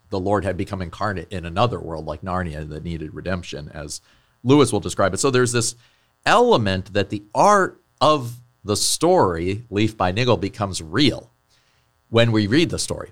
the 0.10 0.19
Lord 0.19 0.43
had 0.43 0.58
become 0.58 0.82
incarnate 0.82 1.32
in 1.32 1.45
another 1.45 1.80
world 1.80 2.06
like 2.06 2.21
Narnia 2.21 2.67
that 2.67 2.84
needed 2.84 3.13
redemption, 3.13 3.71
as 3.74 4.02
Lewis 4.43 4.71
will 4.71 4.80
describe 4.80 5.13
it? 5.13 5.17
So 5.17 5.32
there's 5.32 5.54
this 5.54 5.76
element 6.26 6.93
that 6.93 7.10
the 7.10 7.24
art 7.34 7.82
of 8.02 8.41
the 8.63 8.76
story, 8.76 9.63
Leaf 9.69 9.95
by 9.95 10.12
Niggle, 10.12 10.38
becomes 10.38 10.82
real 10.82 11.32
when 12.10 12.32
we 12.32 12.48
read 12.48 12.69
the 12.71 12.80
story. 12.80 13.12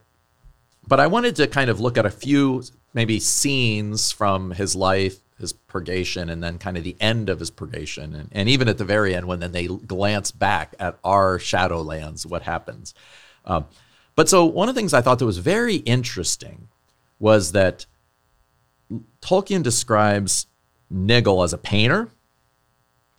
But 0.85 0.99
I 0.99 1.07
wanted 1.07 1.35
to 1.37 1.47
kind 1.47 1.69
of 1.69 1.79
look 1.79 1.97
at 1.97 2.05
a 2.05 2.11
few 2.11 2.63
maybe 2.93 3.19
scenes 3.19 4.11
from 4.11 4.51
his 4.51 4.75
life 4.75 5.22
his 5.39 5.53
purgation 5.53 6.29
and 6.29 6.43
then 6.43 6.57
kind 6.57 6.77
of 6.77 6.83
the 6.83 6.95
end 6.99 7.29
of 7.29 7.39
his 7.39 7.49
purgation. 7.49 8.15
And, 8.15 8.29
and 8.31 8.49
even 8.49 8.67
at 8.67 8.77
the 8.77 8.85
very 8.85 9.15
end 9.15 9.27
when 9.27 9.39
then 9.39 9.51
they 9.51 9.67
glance 9.67 10.31
back 10.31 10.75
at 10.79 10.97
our 11.03 11.37
shadowlands 11.37 12.25
what 12.25 12.43
happens. 12.43 12.93
Um, 13.45 13.65
but 14.15 14.29
so 14.29 14.45
one 14.45 14.69
of 14.69 14.75
the 14.75 14.79
things 14.79 14.93
i 14.93 15.01
thought 15.01 15.19
that 15.19 15.25
was 15.25 15.39
very 15.39 15.77
interesting 15.77 16.69
was 17.19 17.51
that 17.51 17.85
tolkien 19.21 19.63
describes 19.63 20.47
niggle 20.89 21.43
as 21.43 21.51
a 21.51 21.57
painter 21.57 22.09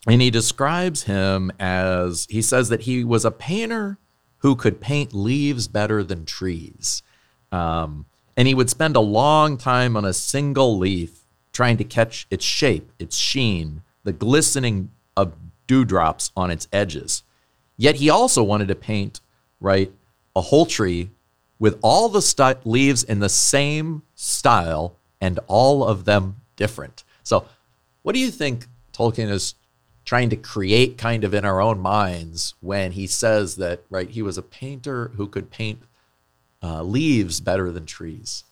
and 0.07 0.21
he 0.21 0.31
describes 0.31 1.05
him 1.05 1.51
as 1.59 2.27
he 2.29 2.43
says 2.43 2.69
that 2.69 2.83
he 2.83 3.05
was 3.05 3.25
a 3.25 3.31
painter 3.31 3.99
who 4.39 4.55
could 4.55 4.81
paint 4.81 5.15
leaves 5.15 5.69
better 5.69 6.03
than 6.03 6.27
trees. 6.27 7.03
Um, 7.51 8.07
and 8.37 8.47
he 8.47 8.55
would 8.55 8.69
spend 8.69 8.97
a 8.97 9.01
long 9.01 9.57
time 9.57 9.97
on 9.97 10.05
a 10.05 10.13
single 10.13 10.77
leaf 10.77 11.24
trying 11.55 11.79
to 11.79 11.85
catch 11.85 12.27
its 12.31 12.45
shape, 12.45 12.91
its 12.99 13.17
sheen, 13.17 13.83
the 14.03 14.13
glistening 14.13 14.91
of 15.17 15.33
dewdrops 15.67 16.31
on 16.37 16.51
its 16.51 16.69
edges. 16.71 17.23
Yet 17.79 17.95
he 17.97 18.11
also 18.11 18.43
wanted 18.43 18.69
to 18.69 18.75
paint, 18.75 19.21
right, 19.61 19.91
a 20.37 20.43
whole 20.43 20.67
tree 20.67 21.11
with 21.59 21.79
all 21.83 22.09
the 22.09 22.21
st- 22.21 22.67
leaves 22.67 23.03
in 23.03 23.21
the 23.21 23.29
same 23.29 24.03
style 24.15 24.97
and 25.21 25.41
all 25.47 25.83
of 25.85 26.05
them 26.05 26.37
different. 26.57 27.05
So, 27.23 27.47
what 28.03 28.15
do 28.15 28.19
you 28.19 28.31
think 28.31 28.67
Tolkien 28.93 29.31
is 29.31 29.55
trying 30.05 30.29
to 30.31 30.37
create 30.37 30.99
kind 30.99 31.25
of 31.25 31.33
in 31.33 31.45
our 31.45 31.61
own 31.63 31.79
minds 31.79 32.55
when 32.61 32.93
he 32.93 33.07
says 33.07 33.57
that, 33.57 33.83
right, 33.89 34.11
he 34.11 34.21
was 34.21 34.37
a 34.37 34.43
painter 34.43 35.11
who 35.17 35.27
could 35.27 35.51
paint 35.51 35.83
uh, 36.63 36.83
leaves 36.83 37.41
better 37.41 37.71
than 37.73 37.87
trees? 37.87 38.45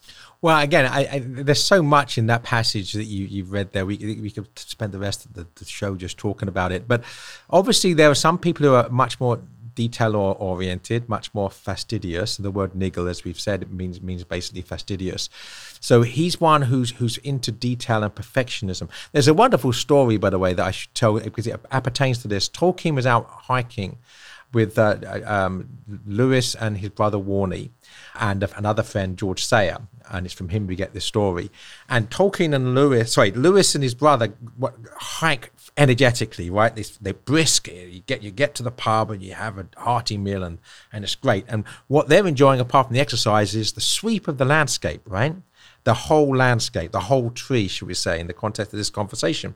Well, 0.42 0.58
again, 0.58 0.86
I, 0.86 1.06
I, 1.06 1.22
there's 1.24 1.62
so 1.62 1.82
much 1.82 2.18
in 2.18 2.26
that 2.26 2.42
passage 2.42 2.92
that 2.94 3.04
you, 3.04 3.26
you've 3.26 3.52
read 3.52 3.72
there. 3.72 3.86
We, 3.86 3.96
we 4.20 4.30
could 4.30 4.48
spend 4.58 4.92
the 4.92 4.98
rest 4.98 5.24
of 5.24 5.34
the, 5.34 5.46
the, 5.54 5.64
show 5.64 5.94
just 5.94 6.18
talking 6.18 6.48
about 6.48 6.72
it. 6.72 6.88
But 6.88 7.04
obviously, 7.48 7.94
there 7.94 8.10
are 8.10 8.14
some 8.16 8.38
people 8.38 8.66
who 8.66 8.74
are 8.74 8.88
much 8.88 9.20
more 9.20 9.40
detail 9.76 10.16
oriented, 10.16 11.08
much 11.08 11.32
more 11.32 11.48
fastidious. 11.48 12.36
The 12.38 12.50
word 12.50 12.74
niggle, 12.74 13.06
as 13.06 13.22
we've 13.22 13.38
said, 13.38 13.72
means 13.72 14.02
means 14.02 14.24
basically 14.24 14.62
fastidious. 14.62 15.30
So 15.78 16.02
he's 16.02 16.40
one 16.40 16.62
who's 16.62 16.90
who's 16.90 17.18
into 17.18 17.52
detail 17.52 18.02
and 18.02 18.12
perfectionism. 18.12 18.88
There's 19.12 19.28
a 19.28 19.34
wonderful 19.34 19.72
story, 19.72 20.16
by 20.16 20.30
the 20.30 20.40
way, 20.40 20.54
that 20.54 20.66
I 20.66 20.72
should 20.72 20.94
tell 20.94 21.20
because 21.20 21.46
it 21.46 21.58
appertains 21.70 22.18
to 22.22 22.28
this. 22.28 22.48
Tolkien 22.48 22.96
was 22.96 23.06
out 23.06 23.28
hiking 23.30 23.98
with 24.52 24.78
uh, 24.78 24.96
um, 25.24 25.68
Lewis 26.06 26.54
and 26.54 26.78
his 26.78 26.90
brother 26.90 27.18
Warnie 27.18 27.70
and 28.18 28.42
another 28.56 28.82
friend 28.82 29.16
George 29.16 29.44
Sayer, 29.44 29.78
and 30.10 30.26
it's 30.26 30.34
from 30.34 30.50
him 30.50 30.66
we 30.66 30.76
get 30.76 30.92
this 30.92 31.04
story. 31.04 31.50
And 31.88 32.10
Tolkien 32.10 32.54
and 32.54 32.74
Lewis, 32.74 33.12
sorry, 33.12 33.30
Lewis 33.30 33.74
and 33.74 33.82
his 33.82 33.94
brother 33.94 34.32
hike 34.96 35.52
energetically, 35.76 36.50
right? 36.50 36.74
They, 36.74 36.84
they're 37.00 37.14
brisk. 37.14 37.68
You 37.68 38.02
get 38.06 38.22
you 38.22 38.30
get 38.30 38.54
to 38.56 38.62
the 38.62 38.70
pub 38.70 39.10
and 39.10 39.22
you 39.22 39.34
have 39.34 39.58
a 39.58 39.66
hearty 39.76 40.18
meal, 40.18 40.42
and 40.42 40.58
and 40.92 41.04
it's 41.04 41.14
great. 41.14 41.44
And 41.48 41.64
what 41.88 42.08
they're 42.08 42.26
enjoying, 42.26 42.60
apart 42.60 42.88
from 42.88 42.94
the 42.94 43.00
exercise, 43.00 43.54
is 43.54 43.72
the 43.72 43.80
sweep 43.80 44.28
of 44.28 44.38
the 44.38 44.44
landscape, 44.44 45.02
right? 45.06 45.34
The 45.84 45.94
whole 45.94 46.36
landscape, 46.36 46.92
the 46.92 47.00
whole 47.00 47.30
tree, 47.30 47.68
should 47.68 47.88
we 47.88 47.94
say, 47.94 48.20
in 48.20 48.26
the 48.26 48.32
context 48.32 48.72
of 48.72 48.78
this 48.78 48.90
conversation. 48.90 49.54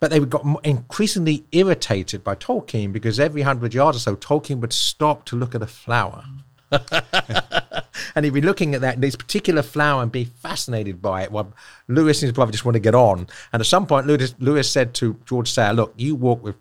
But 0.00 0.10
they 0.10 0.20
got 0.20 0.44
increasingly 0.64 1.44
irritated 1.50 2.22
by 2.22 2.36
Tolkien 2.36 2.92
because 2.92 3.18
every 3.18 3.42
hundred 3.42 3.74
yards 3.74 3.96
or 3.96 4.00
so, 4.00 4.16
Tolkien 4.16 4.60
would 4.60 4.72
stop 4.72 5.24
to 5.26 5.36
look 5.36 5.54
at 5.54 5.62
a 5.62 5.66
flower. 5.66 6.24
and 8.14 8.24
he'd 8.24 8.34
be 8.34 8.40
looking 8.40 8.74
at 8.74 8.80
that 8.82 9.00
this 9.00 9.16
particular 9.16 9.62
flower 9.62 10.02
and 10.02 10.12
be 10.12 10.24
fascinated 10.24 11.02
by 11.02 11.22
it. 11.22 11.32
While 11.32 11.52
Lewis 11.88 12.22
and 12.22 12.28
his 12.28 12.34
brother 12.34 12.52
just 12.52 12.64
want 12.64 12.74
to 12.74 12.80
get 12.80 12.94
on. 12.94 13.26
And 13.52 13.60
at 13.60 13.66
some 13.66 13.86
point, 13.86 14.06
Lewis, 14.06 14.34
Lewis 14.38 14.70
said 14.70 14.94
to 14.94 15.18
George 15.24 15.50
Sayer, 15.50 15.72
"Look, 15.72 15.94
you 15.96 16.14
walk 16.14 16.42
with 16.42 16.56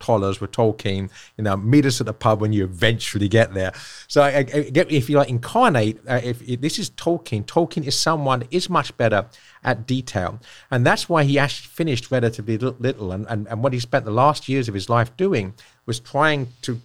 Tollers 0.00 0.40
with 0.40 0.52
Tolkien, 0.52 1.10
you 1.36 1.44
know, 1.44 1.56
meet 1.56 1.84
us 1.84 2.00
at 2.00 2.06
the 2.06 2.12
pub 2.12 2.40
when 2.40 2.52
you 2.52 2.64
eventually 2.64 3.28
get 3.28 3.54
there. 3.54 3.72
So, 4.06 4.22
I, 4.22 4.38
I, 4.38 4.46
if 4.54 5.10
you 5.10 5.16
like, 5.16 5.28
incarnate, 5.28 5.98
uh, 6.08 6.20
if, 6.22 6.40
if, 6.48 6.60
this 6.60 6.78
is 6.78 6.90
Tolkien, 6.90 7.44
Tolkien 7.44 7.84
is 7.86 7.98
someone 7.98 8.44
is 8.50 8.70
much 8.70 8.96
better 8.96 9.26
at 9.64 9.86
detail, 9.86 10.38
and 10.70 10.86
that's 10.86 11.08
why 11.08 11.24
he 11.24 11.38
actually 11.38 11.68
finished 11.68 12.10
relatively 12.10 12.56
little. 12.56 13.12
And, 13.12 13.26
and 13.28 13.48
and 13.48 13.62
what 13.62 13.72
he 13.72 13.80
spent 13.80 14.04
the 14.04 14.10
last 14.10 14.48
years 14.48 14.68
of 14.68 14.74
his 14.74 14.88
life 14.88 15.16
doing 15.16 15.54
was 15.86 16.00
trying 16.00 16.48
to 16.62 16.80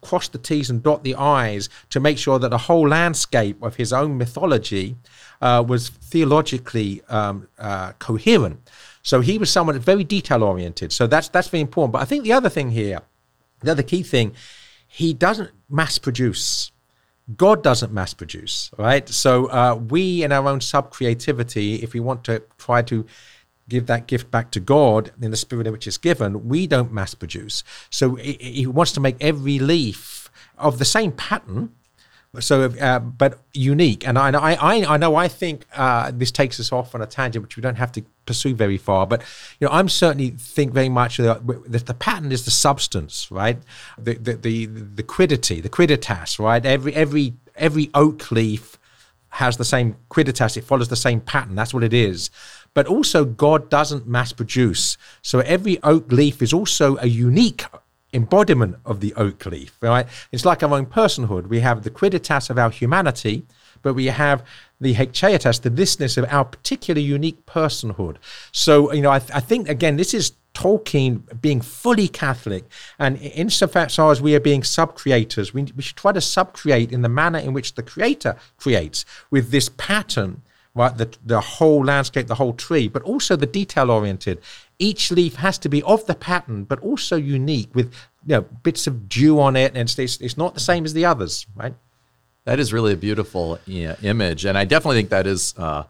cross 0.00 0.28
the 0.28 0.38
T's 0.38 0.70
and 0.70 0.82
dot 0.82 1.02
the 1.02 1.14
I's 1.14 1.68
to 1.90 2.00
make 2.00 2.18
sure 2.18 2.38
that 2.38 2.50
the 2.50 2.58
whole 2.58 2.88
landscape 2.88 3.60
of 3.62 3.76
his 3.76 3.92
own 3.92 4.16
mythology 4.16 4.96
uh, 5.40 5.64
was 5.66 5.88
theologically 5.88 7.02
um, 7.08 7.48
uh, 7.58 7.92
coherent. 7.98 8.70
So 9.06 9.20
he 9.20 9.38
was 9.38 9.52
someone 9.52 9.78
very 9.78 10.02
detail 10.02 10.42
oriented. 10.42 10.90
So 10.92 11.06
that's 11.06 11.28
that's 11.28 11.46
very 11.46 11.60
important. 11.60 11.92
But 11.92 12.02
I 12.02 12.06
think 12.06 12.24
the 12.24 12.32
other 12.32 12.48
thing 12.48 12.72
here, 12.72 13.02
the 13.60 13.70
other 13.70 13.84
key 13.84 14.02
thing, 14.02 14.34
he 14.88 15.14
doesn't 15.14 15.52
mass 15.70 15.96
produce. 15.96 16.72
God 17.36 17.62
doesn't 17.62 17.92
mass 17.92 18.14
produce, 18.14 18.72
right? 18.76 19.08
So 19.08 19.46
uh, 19.46 19.76
we, 19.76 20.24
in 20.24 20.32
our 20.32 20.48
own 20.48 20.60
sub 20.60 20.90
creativity, 20.90 21.76
if 21.76 21.92
we 21.92 22.00
want 22.00 22.24
to 22.24 22.42
try 22.58 22.82
to 22.82 23.06
give 23.68 23.86
that 23.86 24.08
gift 24.08 24.32
back 24.32 24.50
to 24.50 24.60
God 24.60 25.12
in 25.22 25.30
the 25.30 25.36
spirit 25.36 25.68
in 25.68 25.72
which 25.72 25.86
it's 25.86 25.98
given, 25.98 26.48
we 26.48 26.66
don't 26.66 26.92
mass 26.92 27.14
produce. 27.14 27.62
So 27.90 28.16
he 28.16 28.66
wants 28.66 28.90
to 28.92 29.00
make 29.00 29.16
every 29.20 29.60
leaf 29.60 30.30
of 30.58 30.80
the 30.80 30.84
same 30.84 31.12
pattern. 31.12 31.74
So, 32.40 32.64
uh, 32.64 32.98
but 32.98 33.40
unique, 33.52 34.06
and 34.06 34.18
I, 34.18 34.30
I, 34.30 34.94
I 34.94 34.96
know. 34.96 35.16
I 35.16 35.28
think 35.28 35.64
uh, 35.74 36.10
this 36.14 36.30
takes 36.30 36.58
us 36.60 36.72
off 36.72 36.94
on 36.94 37.02
a 37.02 37.06
tangent, 37.06 37.42
which 37.42 37.56
we 37.56 37.60
don't 37.60 37.76
have 37.76 37.92
to 37.92 38.02
pursue 38.26 38.54
very 38.54 38.78
far. 38.78 39.06
But 39.06 39.22
you 39.60 39.66
know, 39.66 39.72
I'm 39.72 39.88
certainly 39.88 40.30
think 40.30 40.72
very 40.72 40.88
much 40.88 41.16
that 41.18 41.46
the 41.46 41.94
pattern 41.94 42.32
is 42.32 42.44
the 42.44 42.50
substance, 42.50 43.30
right? 43.30 43.58
The 43.98 44.14
the 44.14 44.34
the, 44.34 44.66
the 44.66 45.02
quiddity, 45.02 45.60
the 45.60 45.68
quidditas, 45.68 46.38
right? 46.38 46.64
Every 46.64 46.94
every 46.94 47.34
every 47.56 47.90
oak 47.94 48.30
leaf 48.30 48.78
has 49.30 49.56
the 49.56 49.64
same 49.64 49.96
quidditas. 50.10 50.56
It 50.56 50.64
follows 50.64 50.88
the 50.88 50.96
same 50.96 51.20
pattern. 51.20 51.54
That's 51.54 51.74
what 51.74 51.84
it 51.84 51.94
is 51.94 52.30
but 52.76 52.86
also 52.86 53.24
God 53.24 53.70
doesn't 53.70 54.06
mass 54.06 54.34
produce. 54.34 54.98
So 55.22 55.38
every 55.38 55.82
oak 55.82 56.12
leaf 56.12 56.42
is 56.42 56.52
also 56.52 56.98
a 56.98 57.06
unique 57.06 57.64
embodiment 58.16 58.76
of 58.84 59.00
the 59.00 59.14
oak 59.14 59.46
leaf, 59.46 59.76
right? 59.80 60.06
It's 60.32 60.44
like 60.44 60.62
our 60.62 60.74
own 60.74 60.86
personhood. 60.86 61.46
We 61.46 61.60
have 61.60 61.84
the 61.84 61.90
quidditas 61.90 62.50
of 62.50 62.58
our 62.58 62.70
humanity, 62.70 63.46
but 63.82 63.94
we 63.94 64.06
have 64.06 64.44
the 64.80 64.94
haecceitas, 64.94 65.62
the 65.62 65.70
thisness 65.70 66.18
of 66.18 66.24
our 66.30 66.44
particular 66.44 67.00
unique 67.00 67.46
personhood. 67.46 68.16
So, 68.52 68.92
you 68.92 69.02
know, 69.02 69.10
I, 69.10 69.20
th- 69.20 69.30
I 69.32 69.40
think, 69.40 69.68
again, 69.68 69.96
this 69.96 70.12
is 70.14 70.32
Tolkien 70.54 71.40
being 71.40 71.60
fully 71.60 72.08
Catholic, 72.08 72.64
and 72.98 73.18
insofar 73.18 73.88
as 74.10 74.22
we 74.22 74.34
are 74.34 74.40
being 74.40 74.64
sub-creators, 74.64 75.52
we, 75.52 75.64
we 75.76 75.82
should 75.82 75.96
try 75.96 76.12
to 76.12 76.20
sub-create 76.20 76.92
in 76.92 77.02
the 77.02 77.10
manner 77.10 77.38
in 77.38 77.52
which 77.52 77.74
the 77.74 77.82
creator 77.82 78.36
creates, 78.56 79.04
with 79.30 79.50
this 79.50 79.68
pattern 79.76 80.42
right? 80.76 80.96
The, 80.96 81.16
the 81.24 81.40
whole 81.40 81.82
landscape, 81.84 82.26
the 82.28 82.36
whole 82.36 82.52
tree, 82.52 82.86
but 82.86 83.02
also 83.02 83.34
the 83.34 83.46
detail 83.46 83.90
oriented. 83.90 84.40
Each 84.78 85.10
leaf 85.10 85.36
has 85.36 85.58
to 85.58 85.68
be 85.68 85.82
of 85.84 86.06
the 86.06 86.14
pattern, 86.14 86.64
but 86.64 86.80
also 86.80 87.16
unique 87.16 87.74
with 87.74 87.92
you 88.26 88.36
know 88.36 88.42
bits 88.62 88.86
of 88.86 89.08
dew 89.08 89.40
on 89.40 89.56
it, 89.56 89.74
and 89.74 89.88
it's, 89.98 90.20
it's 90.20 90.36
not 90.36 90.54
the 90.54 90.60
same 90.60 90.84
as 90.84 90.92
the 90.92 91.04
others, 91.04 91.46
right? 91.54 91.74
That 92.44 92.60
is 92.60 92.72
really 92.72 92.92
a 92.92 92.96
beautiful 92.96 93.58
image, 93.66 94.44
and 94.44 94.56
I 94.56 94.64
definitely 94.64 94.98
think 94.98 95.10
that 95.10 95.26
is. 95.26 95.54
Uh, 95.56 95.84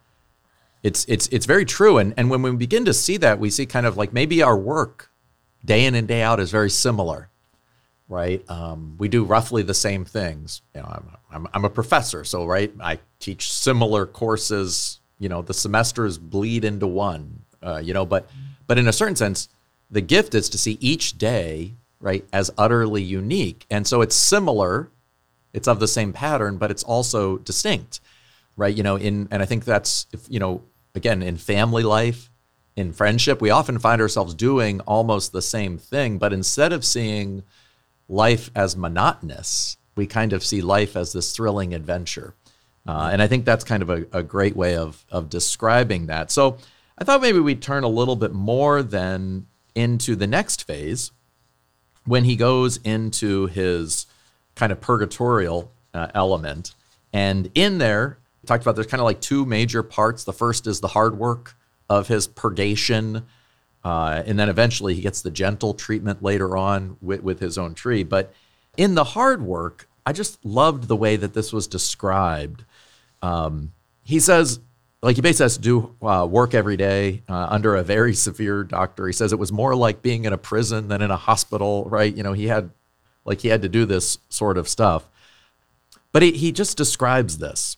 it's 0.82 1.04
it's 1.08 1.26
it's 1.28 1.46
very 1.46 1.64
true, 1.64 1.98
and 1.98 2.14
and 2.16 2.30
when 2.30 2.42
we 2.42 2.52
begin 2.52 2.84
to 2.84 2.94
see 2.94 3.16
that, 3.18 3.40
we 3.40 3.50
see 3.50 3.66
kind 3.66 3.86
of 3.86 3.96
like 3.96 4.12
maybe 4.12 4.42
our 4.42 4.56
work, 4.56 5.10
day 5.64 5.84
in 5.84 5.94
and 5.94 6.06
day 6.06 6.22
out, 6.22 6.38
is 6.38 6.50
very 6.50 6.70
similar 6.70 7.28
right? 8.08 8.48
Um, 8.48 8.96
we 8.98 9.08
do 9.08 9.24
roughly 9.24 9.62
the 9.62 9.74
same 9.74 10.04
things. 10.04 10.62
You 10.74 10.82
know, 10.82 10.88
I'm, 10.88 11.10
I'm, 11.30 11.48
I'm, 11.54 11.64
a 11.64 11.70
professor, 11.70 12.24
so 12.24 12.46
right, 12.46 12.72
I 12.80 12.98
teach 13.18 13.52
similar 13.52 14.06
courses. 14.06 15.00
You 15.18 15.28
know, 15.28 15.42
the 15.42 15.54
semesters 15.54 16.18
bleed 16.18 16.64
into 16.64 16.86
one. 16.86 17.42
Uh, 17.62 17.78
you 17.78 17.94
know, 17.94 18.06
but 18.06 18.28
but 18.66 18.78
in 18.78 18.88
a 18.88 18.92
certain 18.92 19.16
sense, 19.16 19.48
the 19.90 20.00
gift 20.00 20.34
is 20.34 20.48
to 20.50 20.58
see 20.58 20.78
each 20.80 21.18
day 21.18 21.74
right 22.00 22.24
as 22.32 22.50
utterly 22.58 23.02
unique, 23.02 23.66
and 23.70 23.86
so 23.86 24.02
it's 24.02 24.16
similar. 24.16 24.90
It's 25.52 25.68
of 25.68 25.80
the 25.80 25.88
same 25.88 26.12
pattern, 26.12 26.58
but 26.58 26.70
it's 26.70 26.82
also 26.82 27.38
distinct, 27.38 28.00
right? 28.56 28.74
You 28.74 28.82
know, 28.82 28.96
in 28.96 29.28
and 29.30 29.42
I 29.42 29.46
think 29.46 29.64
that's 29.64 30.06
you 30.28 30.38
know 30.38 30.62
again 30.94 31.22
in 31.22 31.36
family 31.36 31.82
life. 31.82 32.30
In 32.74 32.92
friendship, 32.92 33.40
we 33.40 33.48
often 33.48 33.78
find 33.78 34.02
ourselves 34.02 34.34
doing 34.34 34.80
almost 34.80 35.32
the 35.32 35.40
same 35.40 35.78
thing, 35.78 36.18
but 36.18 36.34
instead 36.34 36.74
of 36.74 36.84
seeing 36.84 37.42
life 38.08 38.50
as 38.54 38.76
monotonous. 38.76 39.76
We 39.96 40.06
kind 40.06 40.32
of 40.32 40.44
see 40.44 40.60
life 40.60 40.96
as 40.96 41.12
this 41.12 41.34
thrilling 41.34 41.74
adventure. 41.74 42.34
Uh, 42.86 43.10
and 43.12 43.20
I 43.20 43.26
think 43.26 43.44
that's 43.44 43.64
kind 43.64 43.82
of 43.82 43.90
a, 43.90 44.06
a, 44.12 44.22
great 44.22 44.54
way 44.54 44.76
of, 44.76 45.04
of 45.10 45.28
describing 45.28 46.06
that. 46.06 46.30
So 46.30 46.58
I 46.98 47.04
thought 47.04 47.20
maybe 47.20 47.40
we'd 47.40 47.62
turn 47.62 47.84
a 47.84 47.88
little 47.88 48.16
bit 48.16 48.32
more 48.32 48.82
then 48.82 49.46
into 49.74 50.16
the 50.16 50.26
next 50.26 50.64
phase 50.64 51.12
when 52.04 52.24
he 52.24 52.36
goes 52.36 52.78
into 52.78 53.46
his 53.46 54.06
kind 54.54 54.72
of 54.72 54.80
purgatorial 54.80 55.72
uh, 55.92 56.08
element. 56.14 56.74
And 57.12 57.50
in 57.54 57.78
there, 57.78 58.18
we 58.42 58.46
talked 58.46 58.62
about 58.62 58.76
there's 58.76 58.86
kind 58.86 59.00
of 59.00 59.04
like 59.04 59.20
two 59.20 59.44
major 59.44 59.82
parts. 59.82 60.24
The 60.24 60.32
first 60.32 60.66
is 60.66 60.80
the 60.80 60.88
hard 60.88 61.18
work 61.18 61.56
of 61.88 62.08
his 62.08 62.26
purgation 62.26 63.26
uh, 63.86 64.24
and 64.26 64.36
then 64.36 64.48
eventually 64.48 64.94
he 64.94 65.00
gets 65.00 65.22
the 65.22 65.30
gentle 65.30 65.72
treatment 65.72 66.20
later 66.20 66.56
on 66.56 66.96
with, 67.00 67.22
with 67.22 67.38
his 67.38 67.56
own 67.56 67.72
tree. 67.72 68.02
But 68.02 68.34
in 68.76 68.96
the 68.96 69.04
hard 69.04 69.42
work, 69.42 69.88
I 70.04 70.12
just 70.12 70.44
loved 70.44 70.88
the 70.88 70.96
way 70.96 71.14
that 71.14 71.34
this 71.34 71.52
was 71.52 71.68
described. 71.68 72.64
Um, 73.22 73.74
he 74.02 74.18
says, 74.18 74.58
like 75.06 75.14
he 75.14 75.22
basically 75.22 75.44
has 75.44 75.54
to 75.54 75.62
do 75.62 75.94
uh, 76.02 76.26
work 76.28 76.52
every 76.52 76.76
day 76.76 77.22
uh, 77.28 77.46
under 77.48 77.76
a 77.76 77.84
very 77.84 78.12
severe 78.12 78.64
doctor. 78.64 79.06
He 79.06 79.12
says 79.12 79.32
it 79.32 79.38
was 79.38 79.52
more 79.52 79.76
like 79.76 80.02
being 80.02 80.24
in 80.24 80.32
a 80.32 80.38
prison 80.38 80.88
than 80.88 81.00
in 81.00 81.12
a 81.12 81.16
hospital, 81.16 81.84
right? 81.84 82.12
You 82.12 82.24
know, 82.24 82.32
he 82.32 82.48
had 82.48 82.70
like 83.24 83.42
he 83.42 83.48
had 83.48 83.62
to 83.62 83.68
do 83.68 83.84
this 83.84 84.18
sort 84.28 84.58
of 84.58 84.68
stuff. 84.68 85.08
But 86.10 86.22
he, 86.22 86.32
he 86.32 86.50
just 86.50 86.76
describes 86.76 87.38
this 87.38 87.76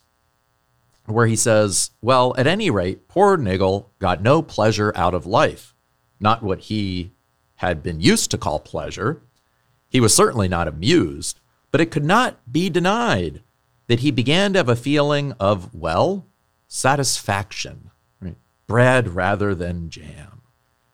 where 1.05 1.27
he 1.27 1.37
says, 1.37 1.91
Well, 2.01 2.35
at 2.39 2.47
any 2.47 2.71
rate, 2.71 3.09
poor 3.09 3.37
Niggle 3.37 3.91
got 3.99 4.23
no 4.23 4.41
pleasure 4.41 4.91
out 4.97 5.13
of 5.13 5.27
life 5.27 5.75
not 6.19 6.43
what 6.43 6.61
he 6.61 7.13
had 7.57 7.83
been 7.83 8.01
used 8.01 8.31
to 8.31 8.39
call 8.39 8.59
pleasure. 8.59 9.23
He 9.91 10.01
was 10.01 10.15
certainly 10.15 10.49
not 10.49 10.67
amused, 10.67 11.41
but 11.71 11.81
it 11.83 11.91
could 11.91 12.07
not 12.07 12.51
be 12.51 12.71
denied 12.71 13.43
that 13.87 14.01
he 14.01 14.11
began 14.11 14.55
to 14.55 14.61
have 14.61 14.69
a 14.71 14.77
feeling 14.77 15.35
of, 15.39 15.75
well, 15.75 16.27
satisfaction, 16.69 17.91
right? 18.21 18.37
bread 18.67 19.09
rather 19.09 19.55
than 19.55 19.91
jam. 19.91 20.43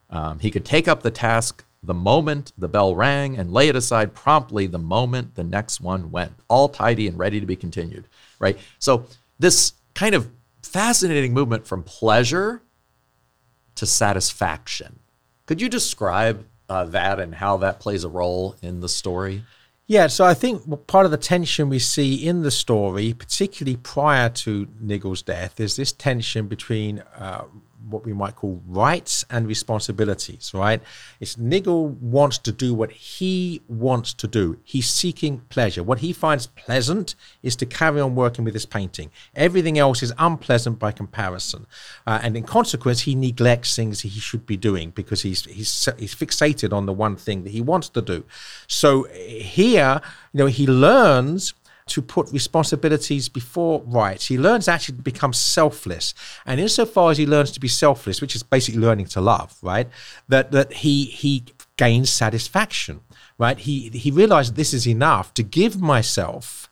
Um, 0.08 0.38
he 0.38 0.50
could 0.50 0.64
take 0.64 0.88
up 0.88 1.02
the 1.02 1.10
task 1.10 1.64
the 1.82 1.94
moment 1.94 2.52
the 2.56 2.68
bell 2.68 2.94
rang 2.94 3.36
and 3.36 3.52
lay 3.52 3.68
it 3.68 3.76
aside 3.76 4.14
promptly 4.14 4.66
the 4.66 4.78
moment 4.78 5.34
the 5.34 5.44
next 5.44 5.82
one 5.82 6.10
went, 6.10 6.32
all 6.48 6.70
tidy 6.70 7.06
and 7.06 7.18
ready 7.18 7.40
to 7.40 7.46
be 7.46 7.56
continued, 7.56 8.08
right? 8.38 8.58
So, 8.78 9.06
this 9.38 9.74
kind 9.94 10.14
of 10.14 10.30
fascinating 10.62 11.34
movement 11.34 11.66
from 11.66 11.82
pleasure 11.82 12.62
to 13.74 13.84
satisfaction 13.84 15.00
could 15.46 15.60
you 15.60 15.68
describe 15.68 16.46
uh, 16.68 16.84
that 16.86 17.20
and 17.20 17.34
how 17.34 17.58
that 17.58 17.80
plays 17.80 18.04
a 18.04 18.08
role 18.08 18.56
in 18.62 18.80
the 18.80 18.88
story? 18.88 19.44
Yeah, 19.86 20.06
so 20.06 20.24
I 20.24 20.32
think 20.32 20.86
part 20.86 21.04
of 21.04 21.10
the 21.10 21.18
tension 21.18 21.68
we 21.68 21.78
see 21.78 22.26
in 22.26 22.42
the 22.42 22.50
story, 22.50 23.12
particularly 23.12 23.76
prior 23.76 24.30
to 24.30 24.66
Niggle's 24.80 25.20
death, 25.20 25.60
is 25.60 25.76
this 25.76 25.92
tension 25.92 26.48
between 26.48 27.00
uh, 27.18 27.44
what 27.88 28.04
we 28.04 28.12
might 28.12 28.36
call 28.36 28.62
rights 28.66 29.24
and 29.30 29.46
responsibilities, 29.46 30.52
right? 30.54 30.82
It's 31.20 31.36
Niggle 31.36 31.88
wants 32.00 32.38
to 32.38 32.52
do 32.52 32.74
what 32.74 32.90
he 32.92 33.62
wants 33.68 34.12
to 34.14 34.26
do. 34.26 34.58
He's 34.64 34.88
seeking 34.88 35.40
pleasure. 35.48 35.82
What 35.82 35.98
he 35.98 36.12
finds 36.12 36.46
pleasant 36.46 37.14
is 37.42 37.56
to 37.56 37.66
carry 37.66 38.00
on 38.00 38.14
working 38.14 38.44
with 38.44 38.54
his 38.54 38.66
painting. 38.66 39.10
Everything 39.34 39.78
else 39.78 40.02
is 40.02 40.12
unpleasant 40.18 40.78
by 40.78 40.92
comparison. 40.92 41.66
Uh, 42.06 42.20
and 42.22 42.36
in 42.36 42.44
consequence, 42.44 43.00
he 43.00 43.14
neglects 43.14 43.76
things 43.76 44.00
he 44.00 44.10
should 44.10 44.46
be 44.46 44.56
doing 44.56 44.90
because 44.90 45.22
he's, 45.22 45.44
he's, 45.44 45.88
he's 45.98 46.14
fixated 46.14 46.72
on 46.72 46.86
the 46.86 46.92
one 46.92 47.16
thing 47.16 47.44
that 47.44 47.50
he 47.50 47.60
wants 47.60 47.88
to 47.90 48.02
do. 48.02 48.24
So 48.66 49.04
here, 49.04 50.00
you 50.32 50.38
know, 50.38 50.46
he 50.46 50.66
learns 50.66 51.54
to 51.86 52.00
put 52.00 52.32
responsibilities 52.32 53.28
before 53.28 53.82
rights. 53.84 54.26
He 54.26 54.38
learns 54.38 54.68
actually 54.68 54.96
to 54.96 55.02
become 55.02 55.32
selfless. 55.32 56.14
And 56.46 56.58
insofar 56.58 57.10
as 57.10 57.18
he 57.18 57.26
learns 57.26 57.50
to 57.52 57.60
be 57.60 57.68
selfless, 57.68 58.20
which 58.20 58.34
is 58.34 58.42
basically 58.42 58.80
learning 58.80 59.06
to 59.06 59.20
love, 59.20 59.56
right? 59.62 59.88
That 60.28 60.50
that 60.52 60.72
he 60.72 61.04
he 61.04 61.44
gains 61.76 62.10
satisfaction, 62.10 63.00
right? 63.38 63.58
He 63.58 63.90
he 63.90 64.10
realized 64.10 64.56
this 64.56 64.72
is 64.72 64.86
enough 64.86 65.34
to 65.34 65.42
give 65.42 65.80
myself 65.80 66.70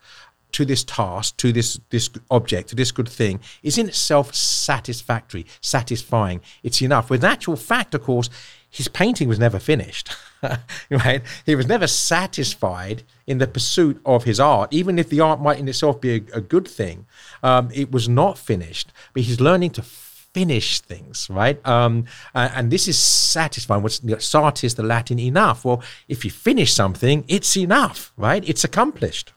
to 0.52 0.64
this 0.64 0.84
task, 0.84 1.36
to 1.38 1.52
this 1.52 1.78
this 1.90 2.08
object, 2.30 2.70
to 2.70 2.76
this 2.76 2.92
good 2.92 3.08
thing, 3.08 3.40
is 3.62 3.78
in 3.78 3.88
itself 3.88 4.34
satisfactory, 4.34 5.46
satisfying. 5.60 6.40
It's 6.62 6.80
enough. 6.80 7.10
With 7.10 7.24
actual 7.24 7.56
fact, 7.56 7.94
of 7.94 8.02
course, 8.02 8.30
his 8.72 8.88
painting 8.88 9.28
was 9.28 9.38
never 9.38 9.58
finished. 9.58 10.16
right? 10.90 11.22
He 11.44 11.54
was 11.54 11.68
never 11.68 11.86
satisfied 11.86 13.02
in 13.26 13.36
the 13.36 13.46
pursuit 13.46 14.00
of 14.04 14.24
his 14.24 14.40
art, 14.40 14.72
even 14.72 14.98
if 14.98 15.10
the 15.10 15.20
art 15.20 15.40
might 15.40 15.58
in 15.58 15.68
itself 15.68 16.00
be 16.00 16.14
a, 16.16 16.38
a 16.38 16.40
good 16.40 16.66
thing. 16.66 17.06
Um, 17.42 17.68
it 17.72 17.92
was 17.92 18.08
not 18.08 18.38
finished, 18.38 18.90
but 19.12 19.22
he's 19.24 19.40
learning 19.40 19.70
to 19.72 19.82
finish 19.82 20.80
things, 20.80 21.28
right? 21.28 21.64
Um, 21.68 22.06
and 22.34 22.70
this 22.70 22.88
is 22.88 22.98
satisfying. 22.98 23.82
What's 23.82 24.02
you 24.02 24.12
know, 24.12 24.18
satis, 24.18 24.72
the 24.72 24.82
Latin 24.82 25.18
enough? 25.18 25.66
Well, 25.66 25.82
if 26.08 26.24
you 26.24 26.30
finish 26.30 26.72
something, 26.72 27.26
it's 27.28 27.54
enough, 27.56 28.10
right? 28.16 28.42
It's 28.48 28.64
accomplished. 28.64 29.34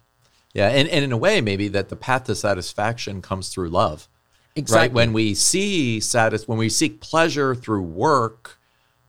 Yeah, 0.53 0.69
and, 0.69 0.87
and 0.87 1.03
in 1.03 1.11
a 1.11 1.17
way, 1.17 1.41
maybe 1.41 1.67
that 1.67 1.89
the 1.89 1.97
path 1.97 2.23
to 2.25 2.35
satisfaction 2.35 3.21
comes 3.21 3.49
through 3.49 3.67
love. 3.67 4.07
Exactly. 4.55 4.87
Right? 4.87 4.93
When 4.93 5.11
we 5.11 5.33
see 5.33 5.99
satis- 5.99 6.47
when 6.47 6.57
we 6.57 6.69
seek 6.69 7.01
pleasure 7.01 7.53
through 7.53 7.81
work 7.81 8.57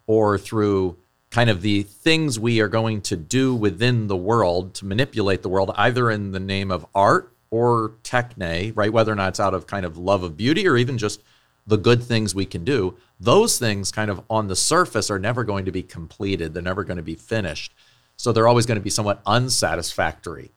or 0.07 0.39
through 0.39 0.97
kind 1.31 1.51
of 1.51 1.63
the 1.63 1.83
things 1.83 2.39
we 2.39 2.61
are 2.61 2.69
going 2.69 3.01
to 3.03 3.17
do 3.17 3.55
within 3.55 4.07
the 4.07 4.17
world 4.17 4.75
to 4.75 4.85
manipulate 4.85 5.43
the 5.43 5.49
world, 5.49 5.73
either 5.77 6.11
in 6.11 6.33
the 6.33 6.41
name 6.41 6.71
of 6.71 6.87
art 6.95 7.33
or 7.51 7.95
techne, 8.03 8.73
right? 8.75 8.93
Whether 8.93 9.13
or 9.13 9.17
not 9.17 9.31
it's 9.31 9.41
out 9.41 9.55
of 9.55 9.67
kind 9.67 9.85
of 9.85 9.99
love 9.99 10.23
of 10.23 10.37
beauty 10.37 10.67
or 10.67 10.77
even 10.77 10.99
just 10.99 11.21
the 11.67 11.77
good 11.77 12.03
things 12.03 12.35
we 12.35 12.47
can 12.47 12.65
do, 12.65 12.97
those 13.19 13.59
things 13.59 13.91
kind 13.91 14.11
of 14.11 14.23
on 14.31 14.47
the 14.47 14.57
surface 14.57 15.11
are 15.11 15.19
never 15.19 15.43
going 15.43 15.65
to 15.65 15.73
be 15.73 15.83
completed. 15.83 16.55
They're 16.55 16.63
never 16.63 16.85
going 16.85 16.97
to 16.97 17.03
be 17.03 17.17
finished. 17.17 17.73
So 18.17 18.33
they're 18.33 18.49
always 18.49 18.67
going 18.67 18.79
to 18.79 18.85
be 18.85 18.91
somewhat 18.91 19.21
unsatisfactory, 19.27 20.53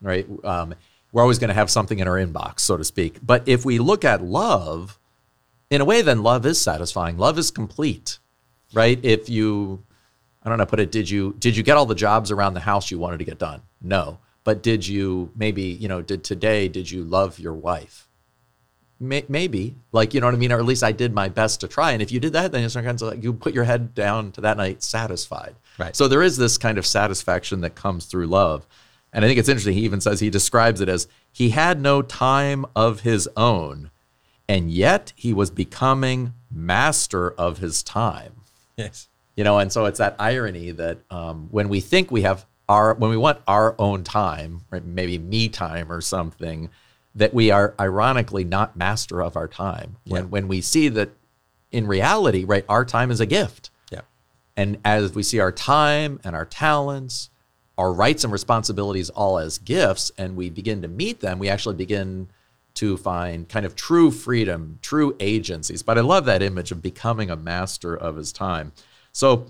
right? 0.00 0.26
Um, 0.44 0.74
we're 1.12 1.22
always 1.22 1.38
going 1.38 1.48
to 1.48 1.54
have 1.54 1.70
something 1.70 1.98
in 1.98 2.08
our 2.08 2.16
inbox, 2.16 2.60
so 2.60 2.76
to 2.76 2.84
speak. 2.84 3.18
But 3.22 3.46
if 3.46 3.64
we 3.64 3.78
look 3.78 4.04
at 4.04 4.22
love, 4.22 4.98
in 5.70 5.80
a 5.80 5.84
way, 5.84 6.02
then 6.02 6.22
love 6.22 6.46
is 6.46 6.60
satisfying. 6.60 7.18
Love 7.18 7.38
is 7.38 7.50
complete, 7.50 8.18
right? 8.74 8.98
If 9.02 9.28
you 9.28 9.82
I 10.44 10.50
don't 10.50 10.58
know, 10.58 10.66
put 10.66 10.80
it, 10.80 10.92
did 10.92 11.08
you 11.08 11.34
did 11.38 11.56
you 11.56 11.62
get 11.62 11.76
all 11.76 11.86
the 11.86 11.94
jobs 11.94 12.30
around 12.30 12.54
the 12.54 12.60
house 12.60 12.90
you 12.90 12.98
wanted 12.98 13.18
to 13.18 13.24
get 13.24 13.38
done? 13.38 13.62
No. 13.80 14.18
But 14.44 14.62
did 14.62 14.86
you 14.86 15.30
maybe, 15.34 15.62
you 15.62 15.88
know, 15.88 16.02
did 16.02 16.22
today 16.22 16.68
did 16.68 16.90
you 16.90 17.02
love 17.02 17.38
your 17.38 17.54
wife? 17.54 18.08
May, 19.00 19.24
maybe, 19.28 19.74
like 19.90 20.14
you 20.14 20.20
know 20.20 20.26
what 20.26 20.34
I 20.34 20.38
mean, 20.38 20.52
or 20.52 20.58
at 20.58 20.64
least 20.64 20.84
I 20.84 20.92
did 20.92 21.14
my 21.14 21.28
best 21.28 21.60
to 21.60 21.68
try. 21.68 21.92
And 21.92 22.02
if 22.02 22.12
you 22.12 22.20
did 22.20 22.34
that, 22.34 22.52
then 22.52 22.62
it's 22.62 22.74
kind 22.74 22.86
of 22.86 23.02
like 23.02 23.22
you 23.22 23.32
put 23.32 23.54
your 23.54 23.64
head 23.64 23.94
down 23.94 24.32
to 24.32 24.42
that 24.42 24.56
night 24.56 24.82
satisfied. 24.82 25.56
Right. 25.78 25.96
So 25.96 26.06
there 26.06 26.22
is 26.22 26.36
this 26.36 26.58
kind 26.58 26.78
of 26.78 26.86
satisfaction 26.86 27.62
that 27.62 27.74
comes 27.74 28.04
through 28.04 28.26
love, 28.26 28.66
and 29.12 29.24
I 29.24 29.28
think 29.28 29.40
it's 29.40 29.48
interesting. 29.48 29.74
He 29.74 29.84
even 29.84 30.00
says 30.00 30.20
he 30.20 30.30
describes 30.30 30.80
it 30.80 30.88
as 30.88 31.08
he 31.32 31.50
had 31.50 31.80
no 31.80 32.02
time 32.02 32.66
of 32.76 33.00
his 33.00 33.28
own, 33.36 33.90
and 34.48 34.70
yet 34.70 35.12
he 35.16 35.32
was 35.32 35.50
becoming 35.50 36.34
master 36.50 37.32
of 37.32 37.58
his 37.58 37.82
time. 37.82 38.43
Yes 38.76 39.08
you 39.36 39.42
know 39.44 39.58
and 39.58 39.72
so 39.72 39.84
it's 39.86 39.98
that 39.98 40.14
irony 40.18 40.70
that 40.70 40.98
um, 41.10 41.48
when 41.50 41.68
we 41.68 41.80
think 41.80 42.10
we 42.10 42.22
have 42.22 42.46
our 42.68 42.94
when 42.94 43.10
we 43.10 43.16
want 43.16 43.40
our 43.46 43.74
own 43.78 44.04
time 44.04 44.62
right 44.70 44.84
maybe 44.84 45.18
me 45.18 45.48
time 45.48 45.90
or 45.90 46.00
something 46.00 46.70
that 47.14 47.34
we 47.34 47.50
are 47.50 47.74
ironically 47.80 48.44
not 48.44 48.76
master 48.76 49.22
of 49.22 49.36
our 49.36 49.48
time 49.48 49.96
when 50.06 50.22
Yeah. 50.24 50.28
when 50.28 50.48
we 50.48 50.60
see 50.60 50.88
that 50.88 51.10
in 51.72 51.86
reality 51.86 52.44
right 52.44 52.64
our 52.68 52.84
time 52.84 53.10
is 53.10 53.20
a 53.20 53.26
gift 53.26 53.70
Yeah. 53.90 54.02
and 54.56 54.78
as 54.84 55.14
we 55.14 55.22
see 55.22 55.40
our 55.40 55.52
time 55.52 56.20
and 56.24 56.34
our 56.36 56.46
talents 56.46 57.30
our 57.76 57.92
rights 57.92 58.22
and 58.22 58.32
responsibilities 58.32 59.10
all 59.10 59.38
as 59.38 59.58
gifts 59.58 60.12
and 60.16 60.36
we 60.36 60.48
begin 60.48 60.80
to 60.82 60.88
meet 60.88 61.20
them 61.20 61.38
we 61.40 61.48
actually 61.48 61.74
begin 61.74 62.28
to 62.74 62.96
find 62.96 63.48
kind 63.48 63.64
of 63.64 63.76
true 63.76 64.10
freedom 64.10 64.78
true 64.82 65.16
agencies. 65.20 65.82
But 65.82 65.98
i 65.98 66.00
love 66.00 66.24
that 66.26 66.42
image 66.42 66.72
of 66.72 66.82
becoming 66.82 67.30
a 67.30 67.36
master 67.36 67.94
of 67.96 68.16
his 68.16 68.32
time. 68.32 68.72
So 69.12 69.46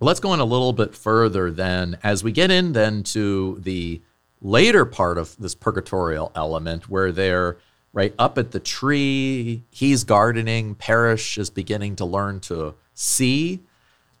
let's 0.00 0.20
go 0.20 0.34
in 0.34 0.40
a 0.40 0.44
little 0.44 0.72
bit 0.72 0.94
further 0.94 1.50
then. 1.50 1.98
As 2.02 2.24
we 2.24 2.32
get 2.32 2.50
in 2.50 2.72
then 2.72 3.02
to 3.04 3.58
the 3.62 4.00
later 4.40 4.84
part 4.84 5.18
of 5.18 5.36
this 5.38 5.54
purgatorial 5.54 6.32
element 6.34 6.88
where 6.88 7.12
they're 7.12 7.58
right 7.92 8.14
up 8.18 8.38
at 8.38 8.50
the 8.50 8.60
tree 8.60 9.62
he's 9.70 10.02
gardening 10.02 10.74
Parish 10.74 11.38
is 11.38 11.50
beginning 11.50 11.94
to 11.96 12.04
learn 12.04 12.40
to 12.40 12.74
see 12.94 13.60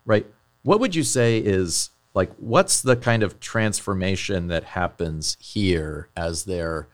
right? 0.04 0.26
What 0.62 0.80
would 0.80 0.94
you 0.94 1.02
say 1.02 1.38
is 1.38 1.90
like 2.14 2.32
what's 2.36 2.82
the 2.82 2.96
kind 2.96 3.22
of 3.22 3.40
transformation 3.40 4.48
that 4.48 4.64
happens 4.64 5.36
here 5.40 6.08
as 6.16 6.44
they're 6.44 6.88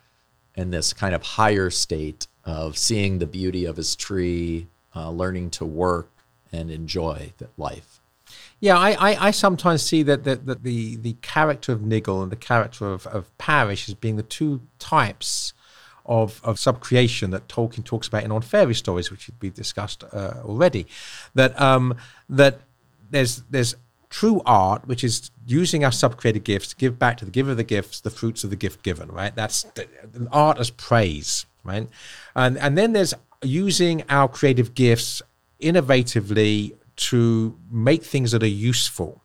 in 0.59 0.70
this 0.70 0.92
kind 0.92 1.14
of 1.14 1.22
higher 1.22 1.70
state 1.70 2.26
of 2.44 2.76
seeing 2.76 3.20
the 3.20 3.26
beauty 3.26 3.64
of 3.64 3.76
his 3.76 3.94
tree 3.94 4.66
uh, 4.94 5.09
learning 5.09 5.50
to 5.50 5.64
work 5.64 6.11
and 6.52 6.70
enjoy 6.70 7.32
life 7.56 8.00
Yeah, 8.59 8.76
I, 8.76 8.90
I, 8.92 9.26
I 9.28 9.30
sometimes 9.30 9.82
see 9.82 10.02
that, 10.02 10.24
that, 10.24 10.46
that 10.46 10.64
the, 10.64 10.96
the 10.96 11.14
character 11.22 11.72
of 11.72 11.82
Niggle 11.82 12.22
and 12.22 12.32
the 12.32 12.36
character 12.36 12.90
of, 12.90 13.06
of 13.06 13.36
Parish 13.38 13.88
as 13.88 13.94
being 13.94 14.16
the 14.16 14.24
two 14.24 14.61
types 14.80 15.52
of, 16.04 16.40
of 16.42 16.56
subcreation 16.56 17.30
that 17.30 17.46
Tolkien 17.46 17.84
talks 17.84 18.09
about 18.09 18.24
in 18.24 18.32
On 18.32 18.42
Fairy 18.42 18.74
Stories, 18.74 19.11
which 19.12 19.30
we've 19.40 19.54
discussed 19.54 20.02
uh, 20.12 20.40
already. 20.42 20.86
That 21.34 21.59
um, 21.61 21.96
that 22.28 22.61
there's 23.11 23.42
there's 23.50 23.76
true 24.11 24.42
art, 24.46 24.86
which 24.86 25.04
is 25.04 25.30
using 25.46 25.84
our 25.84 25.90
subcreated 25.90 26.44
gifts 26.44 26.68
to 26.68 26.76
give 26.76 26.98
back 26.98 27.16
to 27.18 27.24
the 27.24 27.30
giver 27.30 27.50
of 27.50 27.56
the 27.56 27.64
gifts 27.64 28.00
the 28.00 28.11
fruits 28.11 28.44
of 28.44 28.50
the 28.50 28.56
gift 28.56 28.82
given. 28.82 29.11
Right, 29.11 29.34
that's 29.34 29.62
the, 29.74 29.88
art 30.32 30.59
as 30.59 30.70
praise. 30.70 31.46
Right, 31.64 31.88
and 32.34 32.59
and 32.59 32.78
then 32.78 32.92
there's 32.92 33.14
using 33.42 34.04
our 34.09 34.28
creative 34.28 34.74
gifts 34.74 35.22
innovatively 35.61 36.74
to 36.96 37.56
make 37.70 38.02
things 38.02 38.32
that 38.32 38.42
are 38.42 38.46
useful 38.46 39.22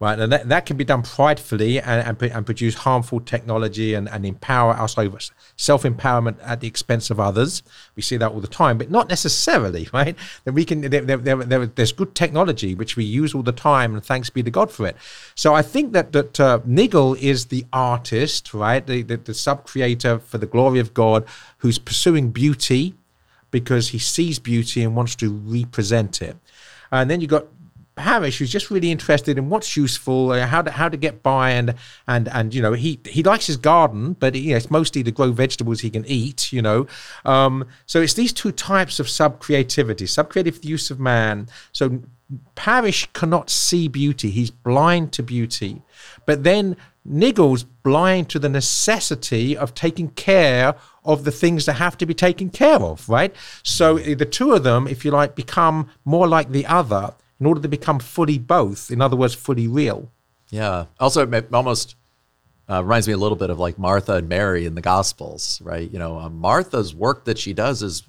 right? 0.00 0.18
And 0.18 0.32
that, 0.32 0.48
that 0.48 0.64
can 0.64 0.78
be 0.78 0.84
done 0.84 1.02
pridefully 1.02 1.78
and, 1.78 2.06
and, 2.08 2.32
and 2.32 2.46
produce 2.46 2.74
harmful 2.74 3.20
technology 3.20 3.92
and, 3.92 4.08
and 4.08 4.24
empower 4.24 4.72
us 4.72 4.96
over 4.96 5.18
self-empowerment 5.56 6.36
at 6.42 6.60
the 6.60 6.66
expense 6.66 7.10
of 7.10 7.20
others. 7.20 7.62
We 7.94 8.02
see 8.02 8.16
that 8.16 8.32
all 8.32 8.40
the 8.40 8.48
time 8.48 8.78
but 8.78 8.90
not 8.90 9.08
necessarily 9.10 9.88
right? 9.92 10.16
That 10.44 10.54
we 10.54 10.64
can 10.64 10.80
there, 10.80 11.02
there, 11.02 11.18
there, 11.18 11.36
there- 11.36 11.66
there's 11.66 11.92
good 11.92 12.14
technology 12.14 12.74
which 12.74 12.96
we 12.96 13.04
use 13.04 13.34
all 13.34 13.42
the 13.42 13.52
time 13.52 13.94
and 13.94 14.02
thanks 14.02 14.30
be 14.30 14.42
to 14.42 14.50
god 14.50 14.70
for 14.72 14.86
it. 14.86 14.96
So 15.34 15.54
i 15.54 15.62
think 15.62 15.92
that 15.92 16.12
that 16.12 16.40
uh, 16.40 16.60
niggle 16.64 17.14
is 17.14 17.46
the 17.46 17.66
artist 17.72 18.54
right? 18.54 18.86
The, 18.86 19.02
the, 19.02 19.18
the 19.18 19.34
sub-creator 19.34 20.18
for 20.20 20.38
the 20.38 20.46
glory 20.46 20.80
of 20.80 20.94
god 20.94 21.24
who's 21.58 21.78
pursuing 21.78 22.30
beauty 22.30 22.94
because 23.50 23.88
he 23.88 23.98
sees 23.98 24.38
beauty 24.38 24.82
and 24.82 24.94
wants 24.96 25.14
to 25.16 25.30
represent 25.30 26.22
it. 26.22 26.36
And 26.92 27.10
then 27.10 27.20
you've 27.20 27.30
got 27.30 27.46
Parish, 28.00 28.38
who's 28.38 28.50
just 28.50 28.70
really 28.70 28.90
interested 28.90 29.36
in 29.36 29.50
what's 29.50 29.76
useful, 29.76 30.32
uh, 30.32 30.46
how 30.46 30.62
to 30.62 30.70
how 30.70 30.88
to 30.88 30.96
get 30.96 31.22
by, 31.22 31.50
and 31.50 31.74
and 32.08 32.28
and 32.28 32.54
you 32.54 32.62
know 32.62 32.72
he 32.72 32.98
he 33.04 33.22
likes 33.22 33.46
his 33.46 33.58
garden, 33.58 34.14
but 34.14 34.34
you 34.34 34.52
know, 34.52 34.56
it's 34.56 34.70
mostly 34.70 35.02
to 35.02 35.10
grow 35.10 35.32
vegetables 35.32 35.80
he 35.80 35.90
can 35.90 36.06
eat. 36.06 36.50
You 36.50 36.62
know, 36.62 36.86
um, 37.26 37.66
so 37.84 38.00
it's 38.00 38.14
these 38.14 38.32
two 38.32 38.52
types 38.52 39.00
of 39.00 39.08
sub 39.08 39.38
creativity, 39.38 40.06
sub 40.06 40.30
creative 40.30 40.64
use 40.64 40.90
of 40.90 40.98
man. 40.98 41.48
So 41.72 42.00
Parish 42.54 43.06
cannot 43.12 43.50
see 43.50 43.86
beauty; 43.86 44.30
he's 44.30 44.50
blind 44.50 45.12
to 45.12 45.22
beauty, 45.22 45.82
but 46.24 46.42
then 46.42 46.78
Niggle's 47.04 47.64
blind 47.64 48.30
to 48.30 48.38
the 48.38 48.48
necessity 48.48 49.54
of 49.54 49.74
taking 49.74 50.08
care 50.12 50.74
of 51.04 51.24
the 51.24 51.32
things 51.32 51.66
that 51.66 51.74
have 51.74 51.98
to 51.98 52.06
be 52.06 52.14
taken 52.14 52.48
care 52.48 52.80
of, 52.80 53.06
right? 53.10 53.36
So 53.62 53.98
the 53.98 54.24
two 54.24 54.52
of 54.52 54.62
them, 54.62 54.88
if 54.88 55.04
you 55.04 55.10
like, 55.10 55.34
become 55.34 55.90
more 56.06 56.26
like 56.26 56.50
the 56.50 56.64
other 56.64 57.12
in 57.40 57.46
order 57.46 57.60
to 57.60 57.68
become 57.68 57.98
fully 57.98 58.38
both. 58.38 58.90
In 58.90 59.00
other 59.00 59.16
words, 59.16 59.34
fully 59.34 59.66
real. 59.66 60.12
Yeah. 60.50 60.86
Also, 60.98 61.26
it 61.26 61.54
almost 61.54 61.96
uh, 62.68 62.82
reminds 62.82 63.08
me 63.08 63.14
a 63.14 63.18
little 63.18 63.36
bit 63.36 63.50
of 63.50 63.58
like 63.58 63.78
Martha 63.78 64.14
and 64.14 64.28
Mary 64.28 64.66
in 64.66 64.74
the 64.74 64.80
Gospels, 64.80 65.60
right? 65.62 65.90
You 65.90 65.98
know, 65.98 66.18
uh, 66.18 66.28
Martha's 66.28 66.94
work 66.94 67.24
that 67.24 67.38
she 67.38 67.52
does 67.52 67.82
is 67.82 68.04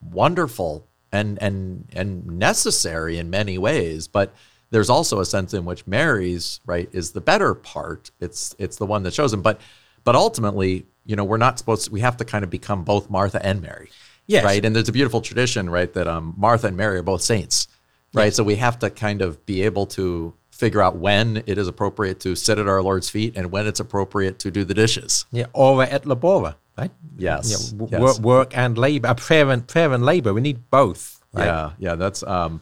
wonderful 0.00 0.86
and 1.12 1.40
and 1.42 1.86
and 1.92 2.26
necessary 2.26 3.18
in 3.18 3.30
many 3.30 3.58
ways, 3.58 4.08
but 4.08 4.34
there's 4.70 4.90
also 4.90 5.20
a 5.20 5.26
sense 5.26 5.52
in 5.52 5.64
which 5.64 5.86
Mary's 5.86 6.60
right 6.66 6.88
is 6.92 7.12
the 7.12 7.20
better 7.20 7.54
part. 7.54 8.10
It's 8.20 8.54
it's 8.58 8.78
the 8.78 8.86
one 8.86 9.02
that's 9.02 9.16
chosen, 9.16 9.42
but 9.42 9.60
but 10.04 10.16
ultimately, 10.16 10.86
you 11.04 11.14
know, 11.14 11.24
we're 11.24 11.36
not 11.36 11.58
supposed 11.58 11.86
to, 11.86 11.92
we 11.92 12.00
have 12.00 12.16
to 12.16 12.24
kind 12.24 12.42
of 12.42 12.50
become 12.50 12.82
both 12.82 13.10
Martha 13.10 13.44
and 13.44 13.62
Mary. 13.62 13.90
Yes. 14.26 14.44
Right. 14.44 14.64
And 14.64 14.74
there's 14.74 14.88
a 14.88 14.92
beautiful 14.92 15.20
tradition, 15.20 15.68
right, 15.68 15.92
that 15.94 16.06
um, 16.06 16.34
Martha 16.36 16.68
and 16.68 16.76
Mary 16.76 16.98
are 16.98 17.02
both 17.02 17.22
saints. 17.22 17.68
Right. 18.14 18.26
Yes. 18.26 18.36
So 18.36 18.44
we 18.44 18.56
have 18.56 18.78
to 18.80 18.90
kind 18.90 19.22
of 19.22 19.44
be 19.46 19.62
able 19.62 19.86
to 19.86 20.34
figure 20.50 20.82
out 20.82 20.96
when 20.96 21.42
it 21.46 21.58
is 21.58 21.66
appropriate 21.66 22.20
to 22.20 22.36
sit 22.36 22.58
at 22.58 22.68
our 22.68 22.82
Lord's 22.82 23.08
feet 23.10 23.36
and 23.36 23.50
when 23.50 23.66
it's 23.66 23.80
appropriate 23.80 24.38
to 24.40 24.50
do 24.50 24.64
the 24.64 24.74
dishes. 24.74 25.24
Yeah. 25.32 25.46
Ora 25.54 25.88
et 25.90 26.04
labora, 26.04 26.54
right? 26.78 26.90
Yes. 27.16 27.50
Yeah, 27.50 27.78
w- 27.78 27.90
yes. 27.90 28.00
Work, 28.00 28.24
work 28.24 28.56
and 28.56 28.78
labor, 28.78 29.08
uh, 29.08 29.14
prayer 29.14 29.48
and 29.50 29.66
prayer 29.66 29.92
and 29.92 30.04
labor. 30.04 30.32
We 30.34 30.40
need 30.40 30.70
both. 30.70 31.20
Right? 31.32 31.46
Yeah. 31.46 31.70
Yeah. 31.78 31.94
That's 31.94 32.22
um, 32.22 32.60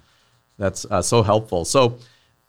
that's 0.57 0.85
uh, 0.85 1.03
so 1.03 1.23
helpful. 1.23 1.65
So 1.65 1.99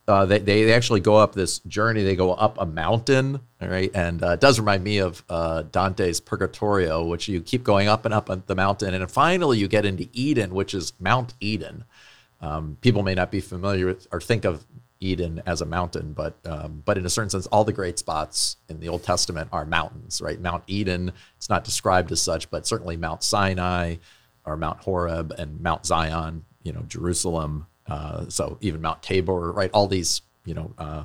uh, 0.08 0.26
they, 0.26 0.40
they 0.40 0.74
actually 0.74 1.00
go 1.00 1.16
up 1.16 1.34
this 1.34 1.60
journey. 1.60 2.04
They 2.04 2.16
go 2.16 2.34
up 2.34 2.58
a 2.60 2.66
mountain, 2.66 3.40
right? 3.62 3.92
And 3.94 4.24
uh, 4.24 4.32
it 4.32 4.40
does 4.40 4.60
remind 4.60 4.84
me 4.84 4.98
of 4.98 5.24
uh, 5.30 5.64
Dante's 5.64 6.20
Purgatorio, 6.20 7.06
which 7.06 7.28
you 7.28 7.42
keep 7.42 7.64
going 7.64 7.88
up 7.88 8.06
and 8.06 8.14
up 8.14 8.30
the 8.48 8.56
mountain, 8.56 8.94
and 8.94 9.10
finally 9.10 9.58
you 9.58 9.68
get 9.68 9.86
into 9.86 10.08
Eden, 10.12 10.54
which 10.54 10.74
is 10.74 10.94
Mount 11.00 11.34
Eden. 11.40 11.86
Um, 12.42 12.78
people 12.82 13.04
may 13.04 13.14
not 13.14 13.32
be 13.32 13.40
familiar 13.40 13.86
with 13.86 14.08
or 14.12 14.20
think 14.20 14.46
of 14.46 14.66
Eden 15.00 15.42
as 15.46 15.62
a 15.62 15.66
mountain, 15.66 16.14
but 16.14 16.38
um, 16.46 16.82
but 16.86 16.98
in 16.98 17.06
a 17.06 17.10
certain 17.10 17.30
sense, 17.30 17.48
all 17.48 17.64
the 17.64 17.74
great 17.74 18.00
spots 18.00 18.58
in 18.70 18.80
the 18.80 18.90
Old 18.90 19.04
Testament 19.04 19.50
are 19.52 19.66
mountains, 19.66 20.22
right? 20.22 20.40
Mount 20.40 20.64
Eden, 20.68 21.12
it's 21.38 21.50
not 21.50 21.64
described 21.64 22.12
as 22.12 22.22
such, 22.22 22.50
but 22.50 22.68
certainly 22.68 22.98
Mount 22.98 23.24
Sinai 23.24 23.96
or 24.46 24.58
Mount 24.58 24.80
Horeb 24.80 25.34
and 25.38 25.60
Mount 25.62 25.86
Zion, 25.86 26.46
you 26.64 26.72
know, 26.72 26.82
Jerusalem, 26.88 27.68
uh, 27.88 28.28
so 28.30 28.58
even 28.62 28.82
Mount 28.82 29.02
Tabor, 29.02 29.52
right? 29.52 29.70
All 29.74 29.88
these, 29.88 30.22
you 30.46 30.54
know, 30.54 30.74
uh, 30.78 31.04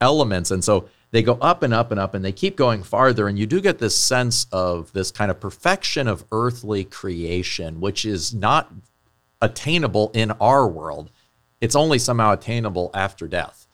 elements. 0.00 0.50
And 0.50 0.62
so 0.62 0.88
they 1.10 1.22
go 1.22 1.38
up 1.40 1.62
and 1.62 1.72
up 1.72 1.90
and 1.90 2.00
up 2.00 2.14
and 2.14 2.24
they 2.24 2.32
keep 2.32 2.56
going 2.56 2.82
farther. 2.82 3.28
And 3.28 3.38
you 3.38 3.46
do 3.46 3.60
get 3.60 3.78
this 3.78 3.96
sense 3.96 4.46
of 4.52 4.92
this 4.92 5.10
kind 5.10 5.30
of 5.30 5.40
perfection 5.40 6.08
of 6.08 6.24
earthly 6.32 6.84
creation, 6.84 7.80
which 7.80 8.04
is 8.04 8.34
not 8.34 8.72
attainable 9.40 10.10
in 10.14 10.30
our 10.32 10.66
world. 10.66 11.10
It's 11.60 11.76
only 11.76 11.98
somehow 11.98 12.32
attainable 12.32 12.90
after 12.94 13.26
death. 13.28 13.66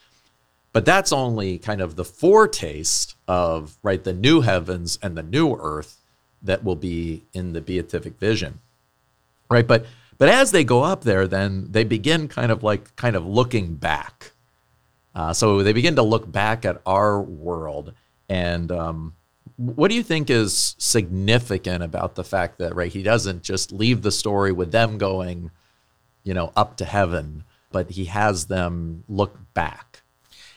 But 0.73 0.85
that's 0.85 1.13
only 1.13 1.59
kind 1.59 1.81
of 1.81 1.97
the 1.97 2.05
foretaste 2.05 3.15
of, 3.29 3.77
right, 3.83 4.03
the 4.03 4.15
new 4.15 4.41
heavens 4.41 4.99
and 5.03 5.17
the 5.17 5.23
new 5.23 5.55
earth 5.55 5.99
that 6.43 6.65
will 6.65 6.77
be 6.77 7.25
in 7.33 7.53
the 7.53 7.61
beatific 7.61 8.19
vision. 8.19 8.61
Right. 9.51 9.67
But 9.67 9.87
but 10.19 10.29
as 10.29 10.53
they 10.53 10.65
go 10.65 10.83
up 10.83 11.03
there, 11.03 11.27
then 11.27 11.67
they 11.71 11.85
begin 11.85 12.29
kind 12.29 12.53
of 12.53 12.63
like 12.63 12.95
kind 12.97 13.17
of 13.17 13.27
looking 13.27 13.75
back. 13.75 14.33
Uh, 15.15 15.33
so 15.33 15.63
they 15.63 15.73
begin 15.73 15.97
to 15.97 16.03
look 16.03 16.31
back 16.31 16.65
at 16.65 16.81
our 16.87 17.21
world. 17.21 17.93
And 18.29 18.71
um, 18.73 19.15
what 19.63 19.89
do 19.89 19.95
you 19.95 20.03
think 20.03 20.29
is 20.29 20.75
significant 20.79 21.85
about 21.85 22.17
the 22.17 22.25
fact 22.25 22.59
that 22.59 22.75
right 22.75 22.93
he 22.93 23.03
doesn't 23.03 23.43
just 23.43 23.71
leave 23.71 24.03
the 24.03 24.11
story 24.11 24.51
with 24.51 24.73
them 24.73 24.99
going, 24.99 25.51
you 26.25 26.35
know, 26.35 26.53
up 26.57 26.77
to 26.79 26.85
heaven, 26.85 27.45
but 27.71 27.91
he 27.91 28.07
has 28.07 28.47
them 28.47 29.05
look 29.09 29.39
back. 29.55 30.03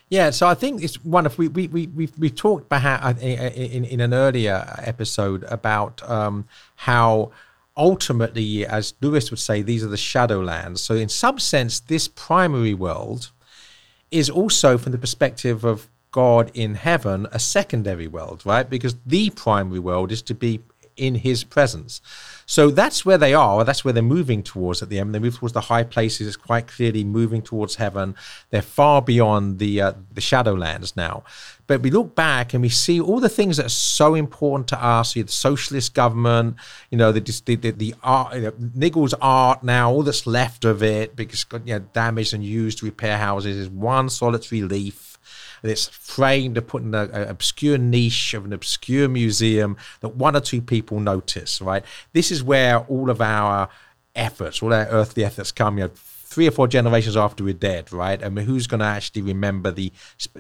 Yeah, 0.10 0.30
so 0.32 0.48
I 0.48 0.56
think 0.56 0.84
it's 0.84 1.04
one 1.04 1.26
of 1.26 1.38
we 1.38 1.48
we 1.48 1.68
we 1.68 1.88
we 1.88 2.10
we 2.18 2.30
talked 2.30 2.70
perhaps 2.70 3.22
in 3.22 3.86
in 3.86 4.00
an 4.00 4.14
earlier 4.14 4.76
episode 4.80 5.44
about 5.46 6.08
um, 6.10 6.48
how 6.76 7.32
ultimately, 7.78 8.66
as 8.66 8.94
Lewis 9.02 9.30
would 9.30 9.40
say, 9.40 9.62
these 9.62 9.84
are 9.84 9.88
the 9.88 9.98
shadowlands. 9.98 10.80
So, 10.80 10.96
in 10.96 11.10
some 11.10 11.40
sense, 11.40 11.80
this 11.80 12.08
primary 12.08 12.74
world 12.74 13.32
is 14.12 14.30
also, 14.30 14.78
from 14.78 14.92
the 14.92 14.98
perspective 14.98 15.64
of 15.64 15.88
God 16.16 16.50
in 16.54 16.76
heaven, 16.76 17.28
a 17.34 17.40
secondary 17.40 18.08
world, 18.08 18.42
right? 18.46 18.70
Because 18.70 18.96
the 19.06 19.32
primary 19.32 19.80
world 19.80 20.14
is 20.14 20.22
to 20.22 20.34
be 20.34 20.62
in 20.96 21.16
his 21.16 21.44
presence. 21.44 22.00
So 22.46 22.72
that's 22.72 23.06
where 23.06 23.18
they 23.18 23.34
are. 23.34 23.66
That's 23.66 23.84
where 23.84 23.94
they're 23.94 24.02
moving 24.02 24.42
towards 24.42 24.82
at 24.82 24.88
the 24.88 24.98
end. 24.98 25.14
They 25.14 25.20
move 25.20 25.38
towards 25.38 25.52
the 25.52 25.60
high 25.60 25.84
places. 25.84 26.26
It's 26.26 26.38
quite 26.38 26.68
clearly 26.68 27.04
moving 27.04 27.42
towards 27.42 27.76
heaven. 27.76 28.16
They're 28.50 28.62
far 28.62 29.02
beyond 29.02 29.60
the 29.60 29.82
uh, 29.82 29.94
the 30.14 30.22
shadowlands 30.22 30.96
now. 30.96 31.26
But 31.68 31.82
we 31.82 31.92
look 31.92 32.16
back 32.16 32.54
and 32.54 32.62
we 32.62 32.70
see 32.70 33.02
all 33.02 33.20
the 33.20 33.28
things 33.28 33.58
that 33.58 33.66
are 33.66 33.80
so 33.98 34.16
important 34.16 34.70
to 34.70 34.82
us. 34.82 35.18
You 35.18 35.26
the 35.26 35.34
socialist 35.34 35.94
government, 35.94 36.56
you 36.92 36.98
know, 36.98 37.12
the 37.12 37.20
the, 37.20 37.56
the, 37.56 37.72
the 37.72 37.96
art, 38.02 38.36
you 38.36 38.42
know, 38.44 38.54
Niggle's 38.74 39.16
art 39.20 39.64
now, 39.64 39.92
all 39.92 40.04
that's 40.04 40.26
left 40.26 40.64
of 40.64 40.82
it 40.82 41.18
because 41.18 41.46
you 41.66 41.74
know, 41.74 41.80
damaged 41.92 42.34
and 42.34 42.42
used 42.42 42.78
to 42.78 42.86
repair 42.86 43.18
houses 43.18 43.58
is 43.58 43.68
one 43.68 44.10
solitary 44.10 44.62
leaf 44.62 45.15
it's 45.70 45.88
framed 45.88 46.58
and 46.58 46.68
put 46.68 46.84
in 46.84 46.94
an 46.94 47.12
obscure 47.30 47.78
niche 47.78 48.34
of 48.34 48.46
an 48.46 48.54
obscure 48.54 49.08
museum 49.08 49.78
that 50.02 50.16
one 50.16 50.36
or 50.36 50.42
two 50.42 50.62
people 50.62 51.00
notice, 51.00 51.62
right? 51.62 51.84
This 52.14 52.32
is 52.32 52.44
where 52.44 52.80
all 52.80 53.10
of 53.10 53.22
our 53.22 53.70
efforts, 54.16 54.62
all 54.62 54.74
our 54.74 54.88
earthly 54.88 55.24
efforts 55.24 55.52
come, 55.52 55.78
you 55.78 55.86
know, 55.86 55.92
three 55.94 56.48
or 56.48 56.52
four 56.52 56.68
generations 56.68 57.16
after 57.16 57.44
we're 57.44 57.54
dead, 57.54 57.94
right? 57.94 58.24
I 58.24 58.30
mean, 58.30 58.46
who's 58.46 58.68
going 58.68 58.82
to 58.82 58.86
actually 58.86 59.22
remember 59.22 59.72
the 59.72 59.92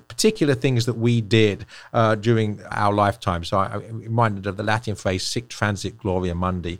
particular 0.07 0.53
things 0.53 0.86
that 0.88 0.95
we 0.97 1.21
did 1.21 1.65
uh, 1.93 2.15
during 2.15 2.61
our 2.71 2.93
lifetime? 2.93 3.43
So 3.45 3.59
I, 3.59 3.76
am 3.76 4.01
reminded 4.01 4.45
of 4.45 4.57
the 4.57 4.63
Latin 4.63 4.95
phrase 4.95 5.23
"sic 5.23 5.47
transit 5.47 5.97
gloria 5.97 6.36
mundi." 6.36 6.80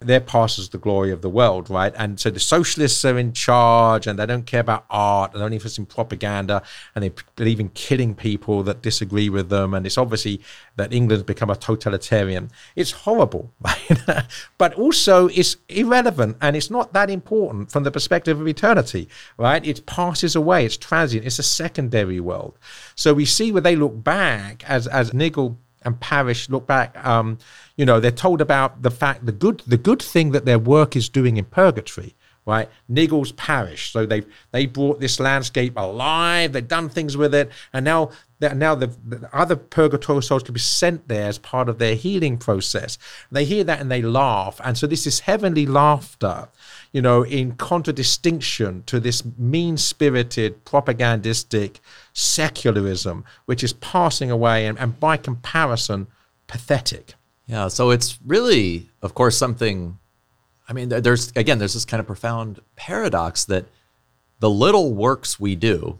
Their 0.00 0.20
past 0.20 0.58
is 0.58 0.68
the 0.68 0.78
glory 0.78 1.10
of 1.10 1.22
the 1.22 1.30
world, 1.30 1.70
right? 1.70 1.92
And 1.96 2.20
so 2.20 2.30
the 2.30 2.40
socialists 2.40 3.04
are 3.04 3.18
in 3.18 3.32
charge 3.32 4.06
and 4.06 4.18
they 4.18 4.26
don't 4.26 4.46
care 4.46 4.60
about 4.60 4.84
art 4.90 5.34
and 5.34 5.42
only 5.42 5.58
for 5.58 5.68
some 5.68 5.86
propaganda 5.86 6.62
and 6.94 7.02
they 7.02 7.12
believe 7.36 7.60
in 7.60 7.70
killing 7.70 8.14
people 8.14 8.62
that 8.64 8.82
disagree 8.82 9.28
with 9.28 9.48
them. 9.48 9.74
And 9.74 9.86
it's 9.86 9.98
obviously 9.98 10.40
that 10.76 10.92
England's 10.92 11.24
become 11.24 11.50
a 11.50 11.56
totalitarian. 11.56 12.50
It's 12.74 12.90
horrible, 12.92 13.52
right? 13.60 14.24
but 14.58 14.74
also 14.74 15.28
it's 15.28 15.56
irrelevant 15.68 16.36
and 16.40 16.56
it's 16.56 16.70
not 16.70 16.92
that 16.92 17.08
important 17.10 17.70
from 17.70 17.84
the 17.84 17.90
perspective 17.90 18.40
of 18.40 18.46
eternity, 18.46 19.08
right? 19.38 19.64
It 19.64 19.86
passes 19.86 20.36
away, 20.36 20.66
it's 20.66 20.76
transient, 20.76 21.26
it's 21.26 21.38
a 21.38 21.42
secondary 21.42 22.20
world. 22.20 22.58
So 22.94 23.14
we 23.14 23.24
see 23.24 23.50
where 23.50 23.62
they 23.62 23.76
look 23.76 24.04
back 24.04 24.68
as, 24.68 24.86
as 24.86 25.12
Niggle 25.12 25.56
and 25.86 25.98
Parish 26.00 26.50
look 26.50 26.66
back, 26.66 27.04
um, 27.06 27.38
you 27.76 27.86
know, 27.86 28.00
they're 28.00 28.10
told 28.10 28.40
about 28.40 28.82
the 28.82 28.90
fact 28.90 29.24
the 29.24 29.32
good 29.32 29.62
the 29.66 29.78
good 29.78 30.02
thing 30.02 30.32
that 30.32 30.44
their 30.44 30.58
work 30.58 30.96
is 30.96 31.08
doing 31.08 31.36
in 31.36 31.44
purgatory, 31.44 32.14
right? 32.44 32.68
Niggle's 32.88 33.32
parish. 33.32 33.92
So 33.92 34.04
they've 34.04 34.26
they 34.50 34.66
brought 34.66 35.00
this 35.00 35.20
landscape 35.20 35.74
alive. 35.76 36.52
They've 36.52 36.66
done 36.66 36.88
things 36.88 37.16
with 37.16 37.34
it, 37.34 37.50
and 37.72 37.84
now 37.84 38.10
now 38.40 38.74
the, 38.74 38.88
the, 39.04 39.30
other 39.32 39.56
purgatorial 39.56 40.22
souls 40.22 40.42
can 40.42 40.52
be 40.52 40.60
sent 40.60 41.08
there 41.08 41.28
as 41.28 41.38
part 41.38 41.68
of 41.68 41.78
their 41.78 41.94
healing 41.94 42.36
process. 42.36 42.98
They 43.30 43.44
hear 43.44 43.64
that 43.64 43.80
and 43.80 43.90
they 43.90 44.02
laugh, 44.02 44.60
and 44.62 44.76
so 44.76 44.86
this 44.86 45.06
is 45.06 45.20
heavenly 45.20 45.66
laughter, 45.66 46.48
you 46.96 47.02
know, 47.02 47.26
in 47.26 47.52
contradistinction 47.56 48.82
to 48.86 48.98
this 48.98 49.22
mean-spirited, 49.36 50.64
propagandistic 50.64 51.78
secularism, 52.14 53.22
which 53.44 53.62
is 53.62 53.74
passing 53.74 54.30
away, 54.30 54.64
and, 54.64 54.78
and 54.78 54.98
by 54.98 55.18
comparison, 55.18 56.06
pathetic. 56.46 57.12
Yeah, 57.46 57.68
so 57.68 57.90
it's 57.90 58.18
really, 58.24 58.88
of 59.02 59.12
course, 59.12 59.36
something. 59.36 59.98
I 60.70 60.72
mean, 60.72 60.88
there's 60.88 61.34
again, 61.36 61.58
there's 61.58 61.74
this 61.74 61.84
kind 61.84 62.00
of 62.00 62.06
profound 62.06 62.62
paradox 62.76 63.44
that 63.44 63.66
the 64.38 64.48
little 64.48 64.94
works 64.94 65.38
we 65.38 65.54
do, 65.54 65.98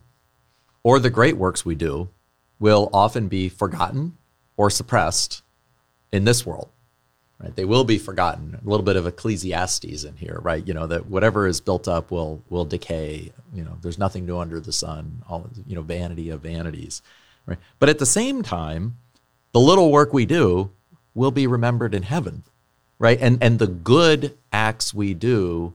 or 0.82 0.98
the 0.98 1.10
great 1.10 1.36
works 1.36 1.62
we 1.62 1.74
do, 1.74 2.08
will 2.58 2.88
often 2.90 3.28
be 3.28 3.50
forgotten 3.50 4.16
or 4.56 4.70
suppressed 4.70 5.42
in 6.10 6.24
this 6.24 6.46
world. 6.46 6.70
Right? 7.38 7.54
They 7.54 7.66
will 7.66 7.84
be 7.84 7.98
forgotten. 7.98 8.54
A 8.54 8.68
little 8.68 8.84
bit 8.84 8.96
of 8.96 9.06
Ecclesiastes 9.06 10.04
in 10.04 10.16
here, 10.16 10.38
right? 10.42 10.66
You 10.66 10.72
know 10.72 10.86
that 10.86 11.06
whatever 11.06 11.46
is 11.46 11.60
built 11.60 11.86
up 11.86 12.10
will 12.10 12.42
will 12.48 12.64
decay. 12.64 13.32
You 13.52 13.64
know, 13.64 13.76
there's 13.82 13.98
nothing 13.98 14.24
new 14.24 14.38
under 14.38 14.58
the 14.58 14.72
sun. 14.72 15.22
All 15.28 15.50
you 15.66 15.74
know, 15.74 15.82
vanity 15.82 16.30
of 16.30 16.40
vanities, 16.40 17.02
right? 17.44 17.58
But 17.78 17.90
at 17.90 17.98
the 17.98 18.06
same 18.06 18.42
time, 18.42 18.96
the 19.52 19.60
little 19.60 19.92
work 19.92 20.14
we 20.14 20.24
do 20.24 20.70
will 21.14 21.30
be 21.30 21.46
remembered 21.46 21.94
in 21.94 22.04
heaven, 22.04 22.44
right? 22.98 23.18
And 23.20 23.42
and 23.42 23.58
the 23.58 23.66
good 23.66 24.36
acts 24.50 24.94
we 24.94 25.12
do 25.12 25.74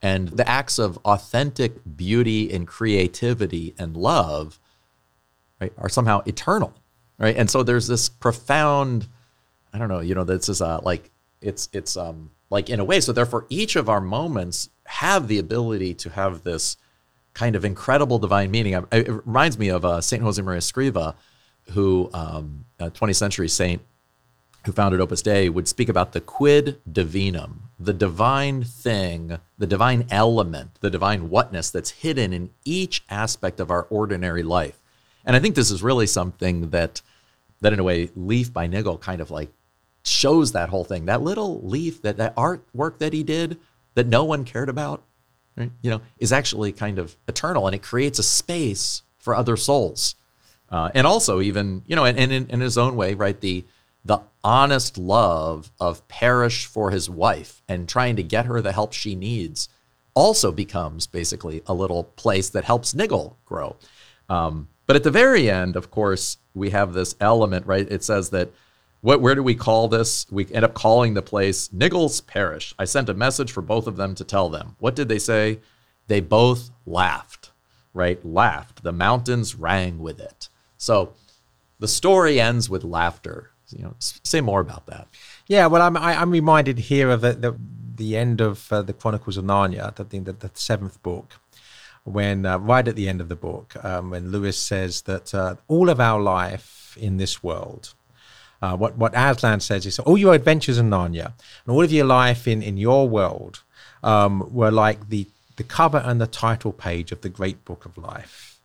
and 0.00 0.28
the 0.28 0.48
acts 0.48 0.78
of 0.78 0.98
authentic 1.04 1.74
beauty 1.96 2.52
and 2.52 2.66
creativity 2.66 3.74
and 3.78 3.96
love 3.96 4.58
right 5.60 5.72
are 5.78 5.88
somehow 5.88 6.22
eternal, 6.26 6.74
right? 7.18 7.36
And 7.36 7.50
so 7.50 7.62
there's 7.62 7.86
this 7.86 8.08
profound 8.08 9.08
I 9.72 9.78
don't 9.78 9.88
know, 9.88 10.00
you 10.00 10.14
know, 10.14 10.24
this 10.24 10.48
is 10.48 10.60
uh, 10.60 10.80
like 10.82 11.10
it's 11.40 11.68
it's 11.72 11.96
um 11.96 12.30
like 12.50 12.70
in 12.70 12.78
a 12.78 12.84
way 12.84 13.00
so 13.00 13.12
therefore 13.12 13.46
each 13.48 13.74
of 13.74 13.88
our 13.88 14.00
moments 14.00 14.68
have 14.84 15.26
the 15.26 15.38
ability 15.38 15.94
to 15.94 16.10
have 16.10 16.44
this 16.44 16.76
kind 17.34 17.56
of 17.56 17.64
incredible 17.64 18.18
divine 18.18 18.50
meaning. 18.50 18.74
It 18.92 19.08
reminds 19.08 19.58
me 19.58 19.68
of 19.68 19.84
uh, 19.84 20.00
Saint 20.00 20.22
Josemaria 20.22 20.58
Escriva 20.58 21.14
who, 21.70 22.10
um, 22.12 22.64
a 22.78 22.90
20th 22.90 23.16
century 23.16 23.48
saint 23.48 23.82
who 24.64 24.72
founded 24.72 25.00
Opus 25.00 25.22
Dei, 25.22 25.48
would 25.48 25.66
speak 25.66 25.88
about 25.88 26.12
the 26.12 26.20
quid 26.20 26.80
divinum, 26.90 27.62
the 27.80 27.92
divine 27.92 28.62
thing, 28.62 29.38
the 29.58 29.66
divine 29.66 30.06
element, 30.08 30.70
the 30.80 30.90
divine 30.90 31.30
whatness 31.30 31.70
that's 31.70 31.90
hidden 31.90 32.32
in 32.32 32.50
each 32.64 33.02
aspect 33.10 33.58
of 33.58 33.70
our 33.70 33.88
ordinary 33.90 34.44
life. 34.44 34.78
And 35.24 35.34
I 35.34 35.40
think 35.40 35.56
this 35.56 35.70
is 35.70 35.82
really 35.82 36.06
something 36.06 36.70
that, 36.70 37.02
that 37.60 37.72
in 37.72 37.80
a 37.80 37.84
way, 37.84 38.10
Leaf 38.14 38.52
by 38.52 38.68
Niggle 38.68 38.98
kind 38.98 39.20
of 39.20 39.32
like 39.32 39.50
shows 40.04 40.52
that 40.52 40.68
whole 40.68 40.84
thing. 40.84 41.06
That 41.06 41.22
little 41.22 41.60
leaf, 41.62 42.02
that 42.02 42.16
that 42.16 42.34
artwork 42.36 42.98
that 42.98 43.12
he 43.12 43.22
did 43.22 43.58
that 43.94 44.06
no 44.06 44.24
one 44.24 44.44
cared 44.44 44.68
about, 44.68 45.02
right, 45.56 45.70
you 45.82 45.90
know, 45.90 46.00
is 46.18 46.32
actually 46.32 46.72
kind 46.72 46.98
of 46.98 47.16
eternal, 47.28 47.66
and 47.66 47.74
it 47.74 47.82
creates 47.82 48.18
a 48.18 48.22
space 48.22 49.02
for 49.18 49.34
other 49.34 49.56
souls. 49.56 50.14
Uh, 50.70 50.90
and 50.94 51.06
also, 51.06 51.40
even 51.40 51.82
you 51.86 51.94
know, 51.94 52.04
and, 52.04 52.18
and 52.18 52.32
in, 52.32 52.48
in 52.48 52.60
his 52.60 52.78
own 52.78 52.96
way, 52.96 53.14
right, 53.14 53.40
the 53.40 53.64
the 54.04 54.18
honest 54.42 54.98
love 54.98 55.70
of 55.78 56.06
Parish 56.08 56.66
for 56.66 56.90
his 56.90 57.08
wife 57.08 57.62
and 57.68 57.88
trying 57.88 58.16
to 58.16 58.22
get 58.22 58.46
her 58.46 58.60
the 58.60 58.72
help 58.72 58.92
she 58.92 59.14
needs 59.14 59.68
also 60.14 60.50
becomes 60.50 61.06
basically 61.06 61.62
a 61.66 61.74
little 61.74 62.04
place 62.04 62.50
that 62.50 62.64
helps 62.64 62.94
Niggle 62.94 63.36
grow. 63.44 63.76
Um, 64.28 64.68
but 64.86 64.96
at 64.96 65.04
the 65.04 65.10
very 65.10 65.48
end, 65.48 65.76
of 65.76 65.90
course, 65.90 66.38
we 66.54 66.70
have 66.70 66.92
this 66.92 67.14
element, 67.20 67.66
right? 67.66 67.90
It 67.90 68.02
says 68.02 68.30
that 68.30 68.50
what, 69.02 69.20
where 69.20 69.34
do 69.34 69.42
we 69.42 69.56
call 69.56 69.88
this? 69.88 70.26
We 70.30 70.46
end 70.52 70.64
up 70.64 70.74
calling 70.74 71.14
the 71.14 71.22
place 71.22 71.68
Niggles 71.68 72.24
Parish. 72.24 72.72
I 72.78 72.84
sent 72.84 73.08
a 73.08 73.14
message 73.14 73.50
for 73.50 73.60
both 73.60 73.88
of 73.88 73.96
them 73.96 74.14
to 74.14 74.24
tell 74.24 74.48
them. 74.48 74.76
What 74.78 74.94
did 74.94 75.08
they 75.08 75.18
say? 75.18 75.58
They 76.06 76.20
both 76.20 76.70
laughed, 76.86 77.50
right? 77.92 78.24
Laughed. 78.24 78.84
The 78.84 78.92
mountains 78.92 79.56
rang 79.56 79.98
with 79.98 80.20
it. 80.20 80.48
So 80.78 81.14
the 81.80 81.88
story 81.88 82.40
ends 82.40 82.70
with 82.70 82.84
laughter. 82.84 83.50
You 83.70 83.84
know, 83.84 83.94
say 83.98 84.40
more 84.40 84.60
about 84.60 84.86
that. 84.86 85.08
Yeah, 85.48 85.66
well, 85.66 85.82
I'm 85.82 85.96
I, 85.96 86.14
i 86.14 86.22
am 86.22 86.30
reminded 86.30 86.78
here 86.78 87.10
of 87.10 87.22
the 87.22 87.32
the, 87.32 87.56
the 87.96 88.16
end 88.16 88.40
of 88.40 88.72
uh, 88.72 88.82
the 88.82 88.92
Chronicles 88.92 89.36
of 89.36 89.44
Narnia, 89.44 89.94
the, 89.94 90.04
the, 90.04 90.32
the 90.32 90.50
seventh 90.54 91.02
book, 91.02 91.40
when 92.04 92.46
uh, 92.46 92.58
right 92.58 92.86
at 92.86 92.96
the 92.96 93.08
end 93.08 93.20
of 93.20 93.28
the 93.28 93.36
book, 93.36 93.82
um, 93.82 94.10
when 94.10 94.30
Lewis 94.30 94.58
says 94.58 95.02
that 95.02 95.34
uh, 95.34 95.56
all 95.68 95.88
of 95.88 96.00
our 96.00 96.20
life 96.20 96.96
in 97.00 97.16
this 97.16 97.42
world 97.42 97.94
uh, 98.62 98.76
what 98.76 98.96
what 98.96 99.12
Aslan 99.14 99.60
says 99.60 99.84
is 99.84 99.98
all 99.98 100.16
your 100.16 100.34
adventures 100.34 100.78
in 100.78 100.88
Narnia 100.88 101.32
and 101.64 101.74
all 101.74 101.82
of 101.82 101.92
your 101.92 102.06
life 102.06 102.46
in 102.46 102.62
in 102.62 102.76
your 102.76 103.08
world 103.08 103.62
um, 104.02 104.48
were 104.52 104.70
like 104.70 105.08
the 105.08 105.26
the 105.56 105.64
cover 105.64 105.98
and 105.98 106.20
the 106.20 106.26
title 106.26 106.72
page 106.72 107.12
of 107.12 107.20
the 107.20 107.28
great 107.28 107.64
book 107.64 107.84
of 107.84 107.98
life, 107.98 108.58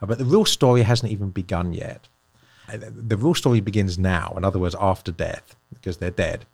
uh, 0.00 0.06
but 0.06 0.18
the 0.18 0.24
real 0.24 0.44
story 0.44 0.82
hasn't 0.82 1.12
even 1.12 1.30
begun 1.30 1.72
yet. 1.72 2.08
Uh, 2.72 2.78
the 2.78 3.16
real 3.16 3.34
story 3.34 3.60
begins 3.60 3.98
now. 3.98 4.32
In 4.36 4.44
other 4.44 4.58
words, 4.58 4.76
after 4.80 5.12
death, 5.12 5.56
because 5.74 5.98
they're 5.98 6.10
dead, 6.10 6.46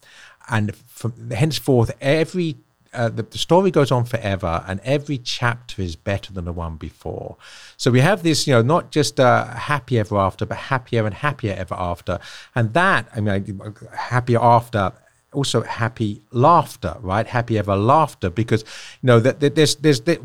and 0.49 0.75
from 0.75 1.31
henceforth, 1.31 1.93
every 2.01 2.57
uh, 2.97 3.09
the, 3.09 3.23
the, 3.23 3.39
story 3.39 3.71
goes 3.71 3.91
on 3.91 4.05
forever, 4.05 4.65
and 4.67 4.81
every 4.83 5.19
chapter 5.19 5.83
is 5.83 5.97
better 5.97 6.33
than 6.33 6.45
the 6.45 6.53
one 6.53 6.77
before. 6.77 7.37
So 7.77 7.91
we 7.91 8.01
have 8.01 8.23
this, 8.23 8.47
you 8.47 8.55
know, 8.55 8.63
not 8.63 8.91
just 8.91 9.21
uh, 9.21 9.47
happy 9.47 9.99
ever 9.99 10.17
after, 10.17 10.47
but 10.47 10.57
happier 10.57 11.05
and 11.07 11.15
happier 11.15 11.55
ever 11.55 11.75
after. 11.75 12.19
And 12.55 12.73
that, 12.75 13.09
I 13.15 13.21
mean, 13.21 13.71
happier 13.95 14.41
after 14.41 14.93
also 15.33 15.63
happy 15.63 16.23
laughter, 16.31 16.97
right? 17.01 17.27
Happy 17.27 17.59
ever 17.59 17.77
laughter, 17.77 18.31
because 18.31 18.63
you 19.03 19.07
know 19.07 19.21
that, 19.21 19.41
that 19.41 19.55
there's 19.55 19.77
there's 19.77 20.01
that, 20.03 20.21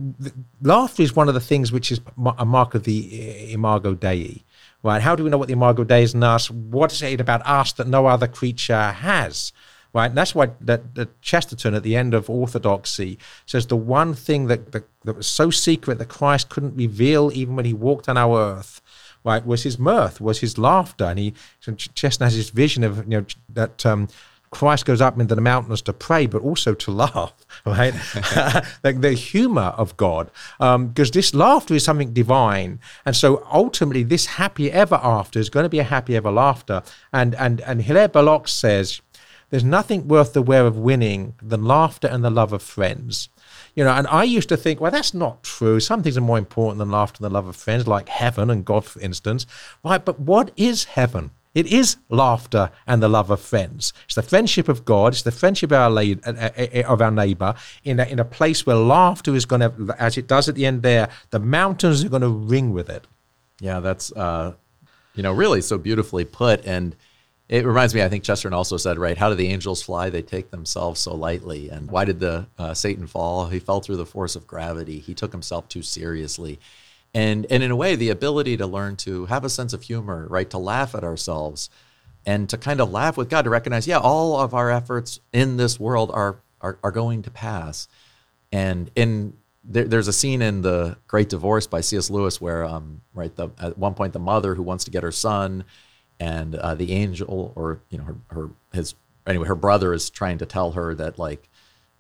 laughter 0.62 1.04
is 1.04 1.16
one 1.16 1.28
of 1.28 1.34
the 1.34 1.40
things 1.40 1.72
which 1.72 1.92
is 1.92 2.00
a 2.38 2.46
mark 2.46 2.74
of 2.74 2.86
the 2.86 3.52
imago 3.52 3.94
Dei, 3.94 4.44
right? 4.84 5.02
How 5.02 5.16
do 5.16 5.24
we 5.24 5.30
know 5.30 5.38
what 5.38 5.48
the 5.48 5.54
imago 5.54 5.84
Dei 5.84 6.04
is 6.04 6.14
in 6.14 6.24
us? 6.24 6.50
What 6.50 6.92
is 6.94 7.02
it 7.02 7.20
about 7.20 7.46
us 7.46 7.74
that 7.74 7.88
no 7.88 8.08
other 8.08 8.28
creature 8.28 8.92
has? 8.92 9.52
Right? 9.94 10.08
And 10.08 10.18
that's 10.18 10.34
why 10.34 10.52
that, 10.62 10.96
that 10.96 11.22
Chesterton 11.22 11.74
at 11.74 11.84
the 11.84 11.96
end 11.96 12.14
of 12.14 12.30
Orthodoxy 12.30 13.18
says 13.46 13.68
the 13.68 13.76
one 13.76 14.14
thing 14.14 14.48
that, 14.48 14.72
that, 14.72 14.88
that 15.04 15.18
was 15.18 15.28
so 15.28 15.50
secret 15.50 15.98
that 16.00 16.10
Christ 16.10 16.50
couldn't 16.50 16.76
reveal 16.76 17.32
even 17.34 17.56
when 17.56 17.66
he 17.66 17.74
walked 17.74 18.08
on 18.08 18.18
our 18.18 18.40
earth, 18.40 18.82
right, 19.24 19.46
was 19.46 19.64
his 19.64 19.78
mirth, 19.78 20.22
was 20.22 20.40
his 20.40 20.58
laughter. 20.58 21.06
And 21.06 21.20
he 21.20 21.34
Chesterton 21.62 22.26
has 22.26 22.36
this 22.36 22.50
vision 22.50 22.84
of 22.84 22.98
you 23.00 23.20
know 23.20 23.26
that 23.50 23.86
um, 23.86 24.08
Christ 24.52 24.86
goes 24.86 25.00
up 25.00 25.18
into 25.18 25.34
the 25.34 25.42
mountains 25.42 25.82
to 25.84 25.94
pray, 25.94 26.26
but 26.28 26.42
also 26.42 26.74
to 26.74 26.92
laugh, 27.04 27.34
right? 27.66 27.94
like 28.84 29.02
the 29.02 29.14
humor 29.14 29.74
of 29.78 29.96
God, 29.98 30.30
because 30.60 30.76
um, 30.76 30.94
this 30.94 31.34
laughter 31.34 31.74
is 31.74 31.84
something 31.84 32.14
divine, 32.14 32.80
and 33.06 33.16
so 33.16 33.48
ultimately, 33.52 34.04
this 34.04 34.26
happy 34.26 34.72
ever 34.72 35.00
after 35.02 35.40
is 35.40 35.50
going 35.50 35.64
to 35.64 35.70
be 35.70 35.80
a 35.80 35.84
happy 35.84 36.16
ever 36.16 36.32
laughter. 36.32 36.84
And 37.14 37.34
and 37.36 37.62
and 37.62 37.82
Hilaire 37.82 38.10
Belloc 38.10 38.48
says 38.48 39.02
there's 39.52 39.64
nothing 39.64 40.08
worth 40.08 40.34
the 40.34 40.42
wear 40.42 40.66
of 40.66 40.78
winning 40.78 41.36
than 41.42 41.64
laughter 41.64 42.08
and 42.08 42.24
the 42.24 42.32
love 42.32 42.54
of 42.54 42.64
friends. 42.64 43.30
You 43.76 43.84
know, 43.84 43.92
and 43.92 44.08
I 44.08 44.24
used 44.24 44.50
to 44.50 44.58
think, 44.58 44.82
well, 44.82 44.92
that's 44.92 45.14
not 45.14 45.44
true. 45.44 45.80
Some 45.80 46.02
things 46.02 46.18
are 46.18 46.22
more 46.22 46.38
important 46.38 46.80
than 46.80 46.92
laughter 46.92 47.24
and 47.24 47.32
the 47.32 47.34
love 47.34 47.48
of 47.48 47.56
friends, 47.56 47.88
like 47.88 48.10
heaven 48.10 48.50
and 48.50 48.66
God, 48.66 48.86
for 48.86 49.00
instance. 49.00 49.46
Right, 49.84 50.04
but 50.04 50.20
what 50.20 50.52
is 50.58 50.86
heaven? 50.86 51.32
It 51.54 51.68
is 51.68 51.98
laughter 52.10 52.72
and 52.88 53.04
the 53.04 53.10
love 53.10 53.30
of 53.30 53.42
friends. 53.42 53.92
It's 54.06 54.16
the 54.16 54.22
friendship 54.22 54.70
of 54.70 54.86
God. 54.86 55.14
It's 55.14 55.24
the 55.24 55.32
friendship 55.32 55.72
of 55.72 55.78
our, 55.78 55.90
la- 55.90 56.02
uh, 56.02 56.34
uh, 56.34 56.50
uh, 56.58 56.84
of 56.88 57.02
our 57.02 57.12
neighbor 57.12 57.54
in 57.84 58.00
a, 58.00 58.06
in 58.06 58.20
a 58.20 58.26
place 58.26 58.66
where 58.66 58.78
laughter 58.78 59.36
is 59.36 59.46
going 59.46 59.62
to, 59.62 59.96
as 60.00 60.18
it 60.18 60.28
does 60.28 60.48
at 60.48 60.56
the 60.56 60.66
end 60.66 60.82
there, 60.82 61.10
the 61.32 61.40
mountains 61.40 62.06
are 62.06 62.10
going 62.10 62.22
to 62.22 62.30
ring 62.30 62.72
with 62.72 62.90
it. 62.90 63.06
Yeah, 63.60 63.82
that's, 63.82 64.14
uh, 64.14 64.54
you 65.14 65.24
know, 65.24 65.34
really 65.34 65.62
so 65.62 65.78
beautifully 65.78 66.24
put. 66.24 66.66
And 66.66 66.96
it 67.52 67.66
reminds 67.66 67.94
me, 67.94 68.02
I 68.02 68.08
think 68.08 68.24
Chesterton 68.24 68.54
also 68.54 68.78
said, 68.78 68.98
right, 68.98 69.18
how 69.18 69.28
do 69.28 69.36
the 69.36 69.50
angels 69.50 69.84
fly? 69.84 70.10
They 70.10 70.22
take 70.22 70.52
themselves 70.52 71.02
so 71.02 71.14
lightly. 71.14 71.70
And 71.70 71.92
why 71.92 72.06
did 72.06 72.22
the 72.22 72.48
uh, 72.58 72.74
Satan 72.74 73.08
fall? 73.08 73.48
He 73.48 73.60
fell 73.60 73.82
through 73.82 73.98
the 73.98 74.06
force 74.06 74.38
of 74.38 74.48
gravity. 74.48 75.00
He 75.00 75.14
took 75.14 75.34
himself 75.34 75.68
too 75.68 75.82
seriously. 75.82 76.62
And, 77.14 77.46
and 77.50 77.62
in 77.62 77.70
a 77.70 77.76
way, 77.76 77.98
the 77.98 78.10
ability 78.10 78.56
to 78.56 78.66
learn 78.66 78.96
to 78.98 79.26
have 79.26 79.44
a 79.44 79.50
sense 79.50 79.74
of 79.74 79.82
humor, 79.82 80.28
right, 80.30 80.50
to 80.50 80.58
laugh 80.58 80.96
at 80.96 81.04
ourselves 81.04 81.70
and 82.26 82.48
to 82.50 82.58
kind 82.58 82.80
of 82.80 82.90
laugh 82.90 83.18
with 83.18 83.30
God, 83.30 83.42
to 83.42 83.50
recognize, 83.50 83.86
yeah, 83.86 83.98
all 83.98 84.40
of 84.40 84.54
our 84.54 84.72
efforts 84.72 85.20
in 85.34 85.58
this 85.58 85.78
world 85.78 86.10
are, 86.14 86.38
are, 86.62 86.80
are 86.82 86.92
going 86.92 87.22
to 87.24 87.32
pass. 87.32 87.90
And 88.54 88.90
in 88.96 89.34
there, 89.66 89.84
there's 89.84 90.08
a 90.08 90.14
scene 90.14 90.42
in 90.42 90.62
the 90.62 90.96
Great 91.06 91.28
Divorce 91.28 91.68
by 91.68 91.82
C.S. 91.82 92.10
Lewis 92.10 92.40
where, 92.40 92.64
um, 92.64 93.02
right, 93.14 93.36
the, 93.36 93.50
at 93.60 93.78
one 93.78 93.94
point, 93.94 94.14
the 94.14 94.20
mother 94.20 94.56
who 94.56 94.64
wants 94.64 94.86
to 94.86 94.92
get 94.92 95.04
her 95.04 95.12
son 95.12 95.66
and 96.22 96.54
uh, 96.56 96.76
the 96.76 96.94
angel 96.94 97.52
or 97.56 97.82
you 97.90 97.98
know 97.98 98.04
her, 98.04 98.16
her 98.30 98.50
his 98.72 98.94
anyway 99.26 99.48
her 99.48 99.56
brother 99.56 99.92
is 99.92 100.10
trying 100.10 100.38
to 100.38 100.46
tell 100.46 100.72
her 100.72 100.94
that 100.94 101.18
like 101.18 101.50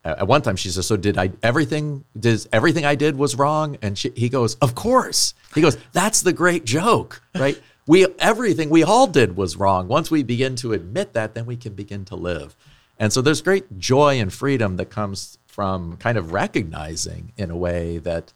at 0.05 0.27
one 0.27 0.43
time 0.43 0.55
she 0.55 0.69
says 0.69 0.85
so 0.85 0.95
did 0.95 1.17
i 1.17 1.31
everything 1.41 2.05
does 2.17 2.47
everything 2.53 2.85
i 2.85 2.95
did 2.95 3.17
was 3.17 3.35
wrong? 3.35 3.77
And 3.81 3.97
she, 3.97 4.11
he 4.15 4.29
goes 4.29 4.55
of 4.55 4.75
course. 4.75 5.33
He 5.55 5.61
goes 5.61 5.75
that's 5.91 6.21
the 6.21 6.33
great 6.33 6.63
joke 6.65 7.21
right? 7.35 7.59
We 7.87 8.05
everything 8.19 8.69
we 8.69 8.83
all 8.83 9.07
did 9.07 9.35
was 9.35 9.57
wrong. 9.57 9.87
Once 9.87 10.11
we 10.11 10.21
begin 10.21 10.55
to 10.57 10.73
admit 10.73 11.13
that 11.13 11.33
then 11.33 11.47
we 11.47 11.57
can 11.57 11.73
begin 11.73 12.05
to 12.05 12.15
live. 12.15 12.55
And 12.99 13.11
so 13.11 13.23
there's 13.23 13.41
great 13.41 13.79
joy 13.79 14.19
and 14.19 14.31
freedom 14.31 14.77
that 14.77 14.91
comes 14.91 15.39
from 15.47 15.97
kind 15.97 16.19
of 16.19 16.31
recognizing 16.31 17.33
in 17.37 17.49
a 17.49 17.57
way 17.57 17.97
that 17.97 18.33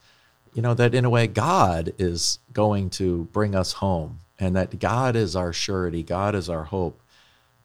you 0.56 0.64
know 0.64 0.74
that 0.74 0.96
in 0.96 1.06
a 1.06 1.12
way 1.12 1.28
god 1.28 1.94
is 2.00 2.40
going 2.54 2.90
to 2.90 3.26
bring 3.32 3.54
us 3.54 3.74
home 3.74 4.20
and 4.40 4.56
that 4.56 4.80
God 4.80 5.16
is 5.16 5.36
our 5.36 5.54
surety, 5.54 6.04
God 6.04 6.36
is 6.36 6.50
our 6.50 6.64
hope, 6.64 7.02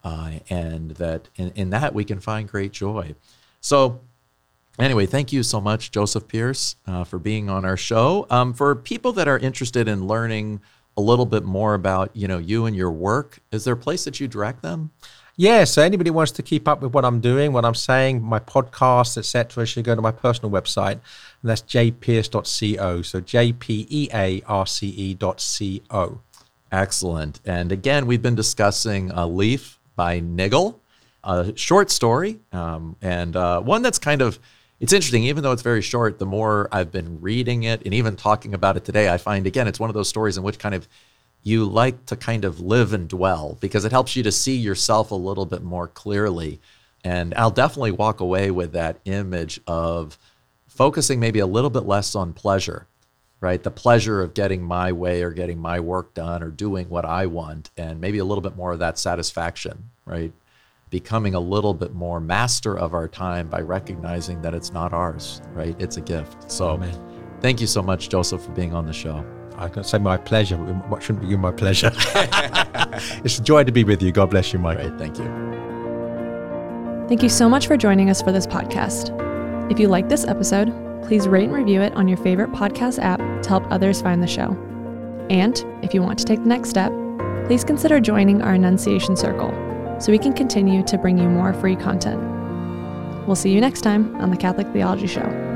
uh, 0.04 0.32
and 0.48 0.92
that 0.92 1.28
in, 1.36 1.50
in 1.54 1.70
that 1.70 1.94
we 1.94 2.04
can 2.04 2.20
find 2.20 2.48
great 2.48 2.72
joy. 2.72 3.14
So, 3.60 4.00
anyway, 4.78 5.06
thank 5.06 5.32
you 5.32 5.42
so 5.42 5.60
much, 5.60 5.90
Joseph 5.90 6.28
Pearce, 6.28 6.76
uh, 6.86 7.04
for 7.04 7.18
being 7.18 7.50
on 7.50 7.64
our 7.64 7.76
show. 7.76 8.26
Um, 8.30 8.54
for 8.54 8.74
people 8.74 9.12
that 9.12 9.28
are 9.28 9.38
interested 9.38 9.88
in 9.88 10.06
learning 10.06 10.60
a 10.96 11.00
little 11.00 11.26
bit 11.26 11.44
more 11.44 11.74
about 11.74 12.14
you 12.14 12.28
know 12.28 12.38
you 12.38 12.66
and 12.66 12.76
your 12.76 12.90
work, 12.90 13.40
is 13.52 13.64
there 13.64 13.74
a 13.74 13.76
place 13.76 14.04
that 14.04 14.20
you 14.20 14.28
direct 14.28 14.62
them? 14.62 14.90
Yeah, 15.36 15.64
so 15.64 15.80
anybody 15.80 16.10
wants 16.10 16.32
to 16.32 16.42
keep 16.42 16.68
up 16.68 16.82
with 16.82 16.92
what 16.92 17.02
I'm 17.02 17.20
doing, 17.20 17.54
what 17.54 17.64
I'm 17.64 17.74
saying, 17.74 18.22
my 18.22 18.40
podcast, 18.40 19.16
etc., 19.16 19.64
should 19.64 19.84
go 19.84 19.94
to 19.94 20.02
my 20.02 20.10
personal 20.10 20.50
website, 20.50 20.92
and 20.92 21.00
that's 21.42 21.62
jpearce.co. 21.62 23.00
So 23.00 23.20
J 23.20 23.52
P 23.54 23.86
E 23.88 24.08
A 24.12 24.42
R 24.46 24.66
C 24.66 24.88
E 24.88 25.14
dot 25.14 25.40
C 25.40 25.82
O. 25.90 26.20
Excellent. 26.72 27.40
And 27.44 27.72
again, 27.72 28.06
we've 28.06 28.22
been 28.22 28.34
discussing 28.36 29.10
a 29.10 29.26
Leaf 29.26 29.78
by 29.96 30.20
Niggle, 30.20 30.80
a 31.24 31.52
short 31.56 31.90
story, 31.90 32.38
um, 32.52 32.96
and 33.02 33.34
uh, 33.34 33.60
one 33.60 33.82
that's 33.82 33.98
kind 33.98 34.22
of 34.22 34.38
it's 34.78 34.92
interesting. 34.92 35.24
Even 35.24 35.42
though 35.42 35.52
it's 35.52 35.62
very 35.62 35.82
short, 35.82 36.18
the 36.18 36.26
more 36.26 36.68
I've 36.72 36.90
been 36.90 37.20
reading 37.20 37.64
it 37.64 37.82
and 37.84 37.92
even 37.92 38.16
talking 38.16 38.54
about 38.54 38.76
it 38.76 38.84
today, 38.84 39.12
I 39.12 39.18
find 39.18 39.46
again 39.46 39.66
it's 39.68 39.80
one 39.80 39.90
of 39.90 39.94
those 39.94 40.08
stories 40.08 40.36
in 40.36 40.42
which 40.42 40.58
kind 40.58 40.74
of 40.74 40.88
you 41.42 41.64
like 41.64 42.06
to 42.06 42.16
kind 42.16 42.44
of 42.44 42.60
live 42.60 42.92
and 42.92 43.08
dwell 43.08 43.56
because 43.60 43.84
it 43.84 43.92
helps 43.92 44.14
you 44.14 44.22
to 44.22 44.32
see 44.32 44.56
yourself 44.56 45.10
a 45.10 45.16
little 45.16 45.46
bit 45.46 45.62
more 45.62 45.88
clearly. 45.88 46.60
And 47.02 47.34
I'll 47.34 47.50
definitely 47.50 47.92
walk 47.92 48.20
away 48.20 48.50
with 48.50 48.72
that 48.72 49.00
image 49.06 49.60
of 49.66 50.18
focusing 50.68 51.18
maybe 51.18 51.38
a 51.38 51.46
little 51.46 51.70
bit 51.70 51.84
less 51.84 52.14
on 52.14 52.32
pleasure 52.32 52.86
right? 53.40 53.62
The 53.62 53.70
pleasure 53.70 54.20
of 54.20 54.34
getting 54.34 54.62
my 54.62 54.92
way 54.92 55.22
or 55.22 55.30
getting 55.30 55.58
my 55.58 55.80
work 55.80 56.14
done 56.14 56.42
or 56.42 56.50
doing 56.50 56.88
what 56.88 57.04
I 57.04 57.26
want, 57.26 57.70
and 57.76 58.00
maybe 58.00 58.18
a 58.18 58.24
little 58.24 58.42
bit 58.42 58.56
more 58.56 58.72
of 58.72 58.78
that 58.80 58.98
satisfaction, 58.98 59.90
right? 60.04 60.32
Becoming 60.90 61.34
a 61.34 61.40
little 61.40 61.72
bit 61.72 61.94
more 61.94 62.20
master 62.20 62.76
of 62.76 62.94
our 62.94 63.08
time 63.08 63.48
by 63.48 63.60
recognizing 63.60 64.42
that 64.42 64.54
it's 64.54 64.72
not 64.72 64.92
ours, 64.92 65.40
right? 65.52 65.74
It's 65.78 65.96
a 65.96 66.00
gift. 66.00 66.50
So, 66.50 66.70
Amen. 66.70 66.94
thank 67.40 67.60
you 67.60 67.66
so 67.66 67.82
much, 67.82 68.08
Joseph, 68.08 68.42
for 68.42 68.52
being 68.52 68.74
on 68.74 68.86
the 68.86 68.92
show. 68.92 69.24
I 69.56 69.68
can 69.68 69.84
say 69.84 69.98
my 69.98 70.16
pleasure. 70.16 70.56
What 70.56 71.02
shouldn't 71.02 71.28
be 71.28 71.36
my 71.36 71.52
pleasure? 71.52 71.92
it's 73.24 73.38
a 73.38 73.42
joy 73.42 73.64
to 73.64 73.72
be 73.72 73.84
with 73.84 74.02
you. 74.02 74.10
God 74.10 74.30
bless 74.30 74.52
you, 74.52 74.58
Michael. 74.58 74.88
Great, 74.88 74.98
thank 74.98 75.18
you. 75.18 75.50
Thank 77.08 77.22
you 77.22 77.28
so 77.28 77.48
much 77.48 77.66
for 77.66 77.76
joining 77.76 78.08
us 78.08 78.22
for 78.22 78.32
this 78.32 78.46
podcast. 78.46 79.10
If 79.70 79.78
you 79.78 79.88
like 79.88 80.08
this 80.08 80.24
episode, 80.24 80.89
please 81.04 81.28
rate 81.28 81.44
and 81.44 81.52
review 81.52 81.80
it 81.80 81.92
on 81.94 82.08
your 82.08 82.18
favorite 82.18 82.52
podcast 82.52 82.98
app 82.98 83.18
to 83.42 83.48
help 83.48 83.64
others 83.70 84.00
find 84.00 84.22
the 84.22 84.26
show. 84.26 84.56
And 85.30 85.64
if 85.82 85.94
you 85.94 86.02
want 86.02 86.18
to 86.18 86.24
take 86.24 86.40
the 86.40 86.48
next 86.48 86.70
step, 86.70 86.92
please 87.46 87.64
consider 87.64 88.00
joining 88.00 88.42
our 88.42 88.54
Annunciation 88.54 89.16
Circle 89.16 89.50
so 90.00 90.12
we 90.12 90.18
can 90.18 90.32
continue 90.32 90.82
to 90.84 90.98
bring 90.98 91.18
you 91.18 91.28
more 91.28 91.52
free 91.54 91.76
content. 91.76 92.20
We'll 93.26 93.36
see 93.36 93.52
you 93.52 93.60
next 93.60 93.82
time 93.82 94.16
on 94.16 94.30
the 94.30 94.36
Catholic 94.36 94.66
Theology 94.72 95.06
Show. 95.06 95.49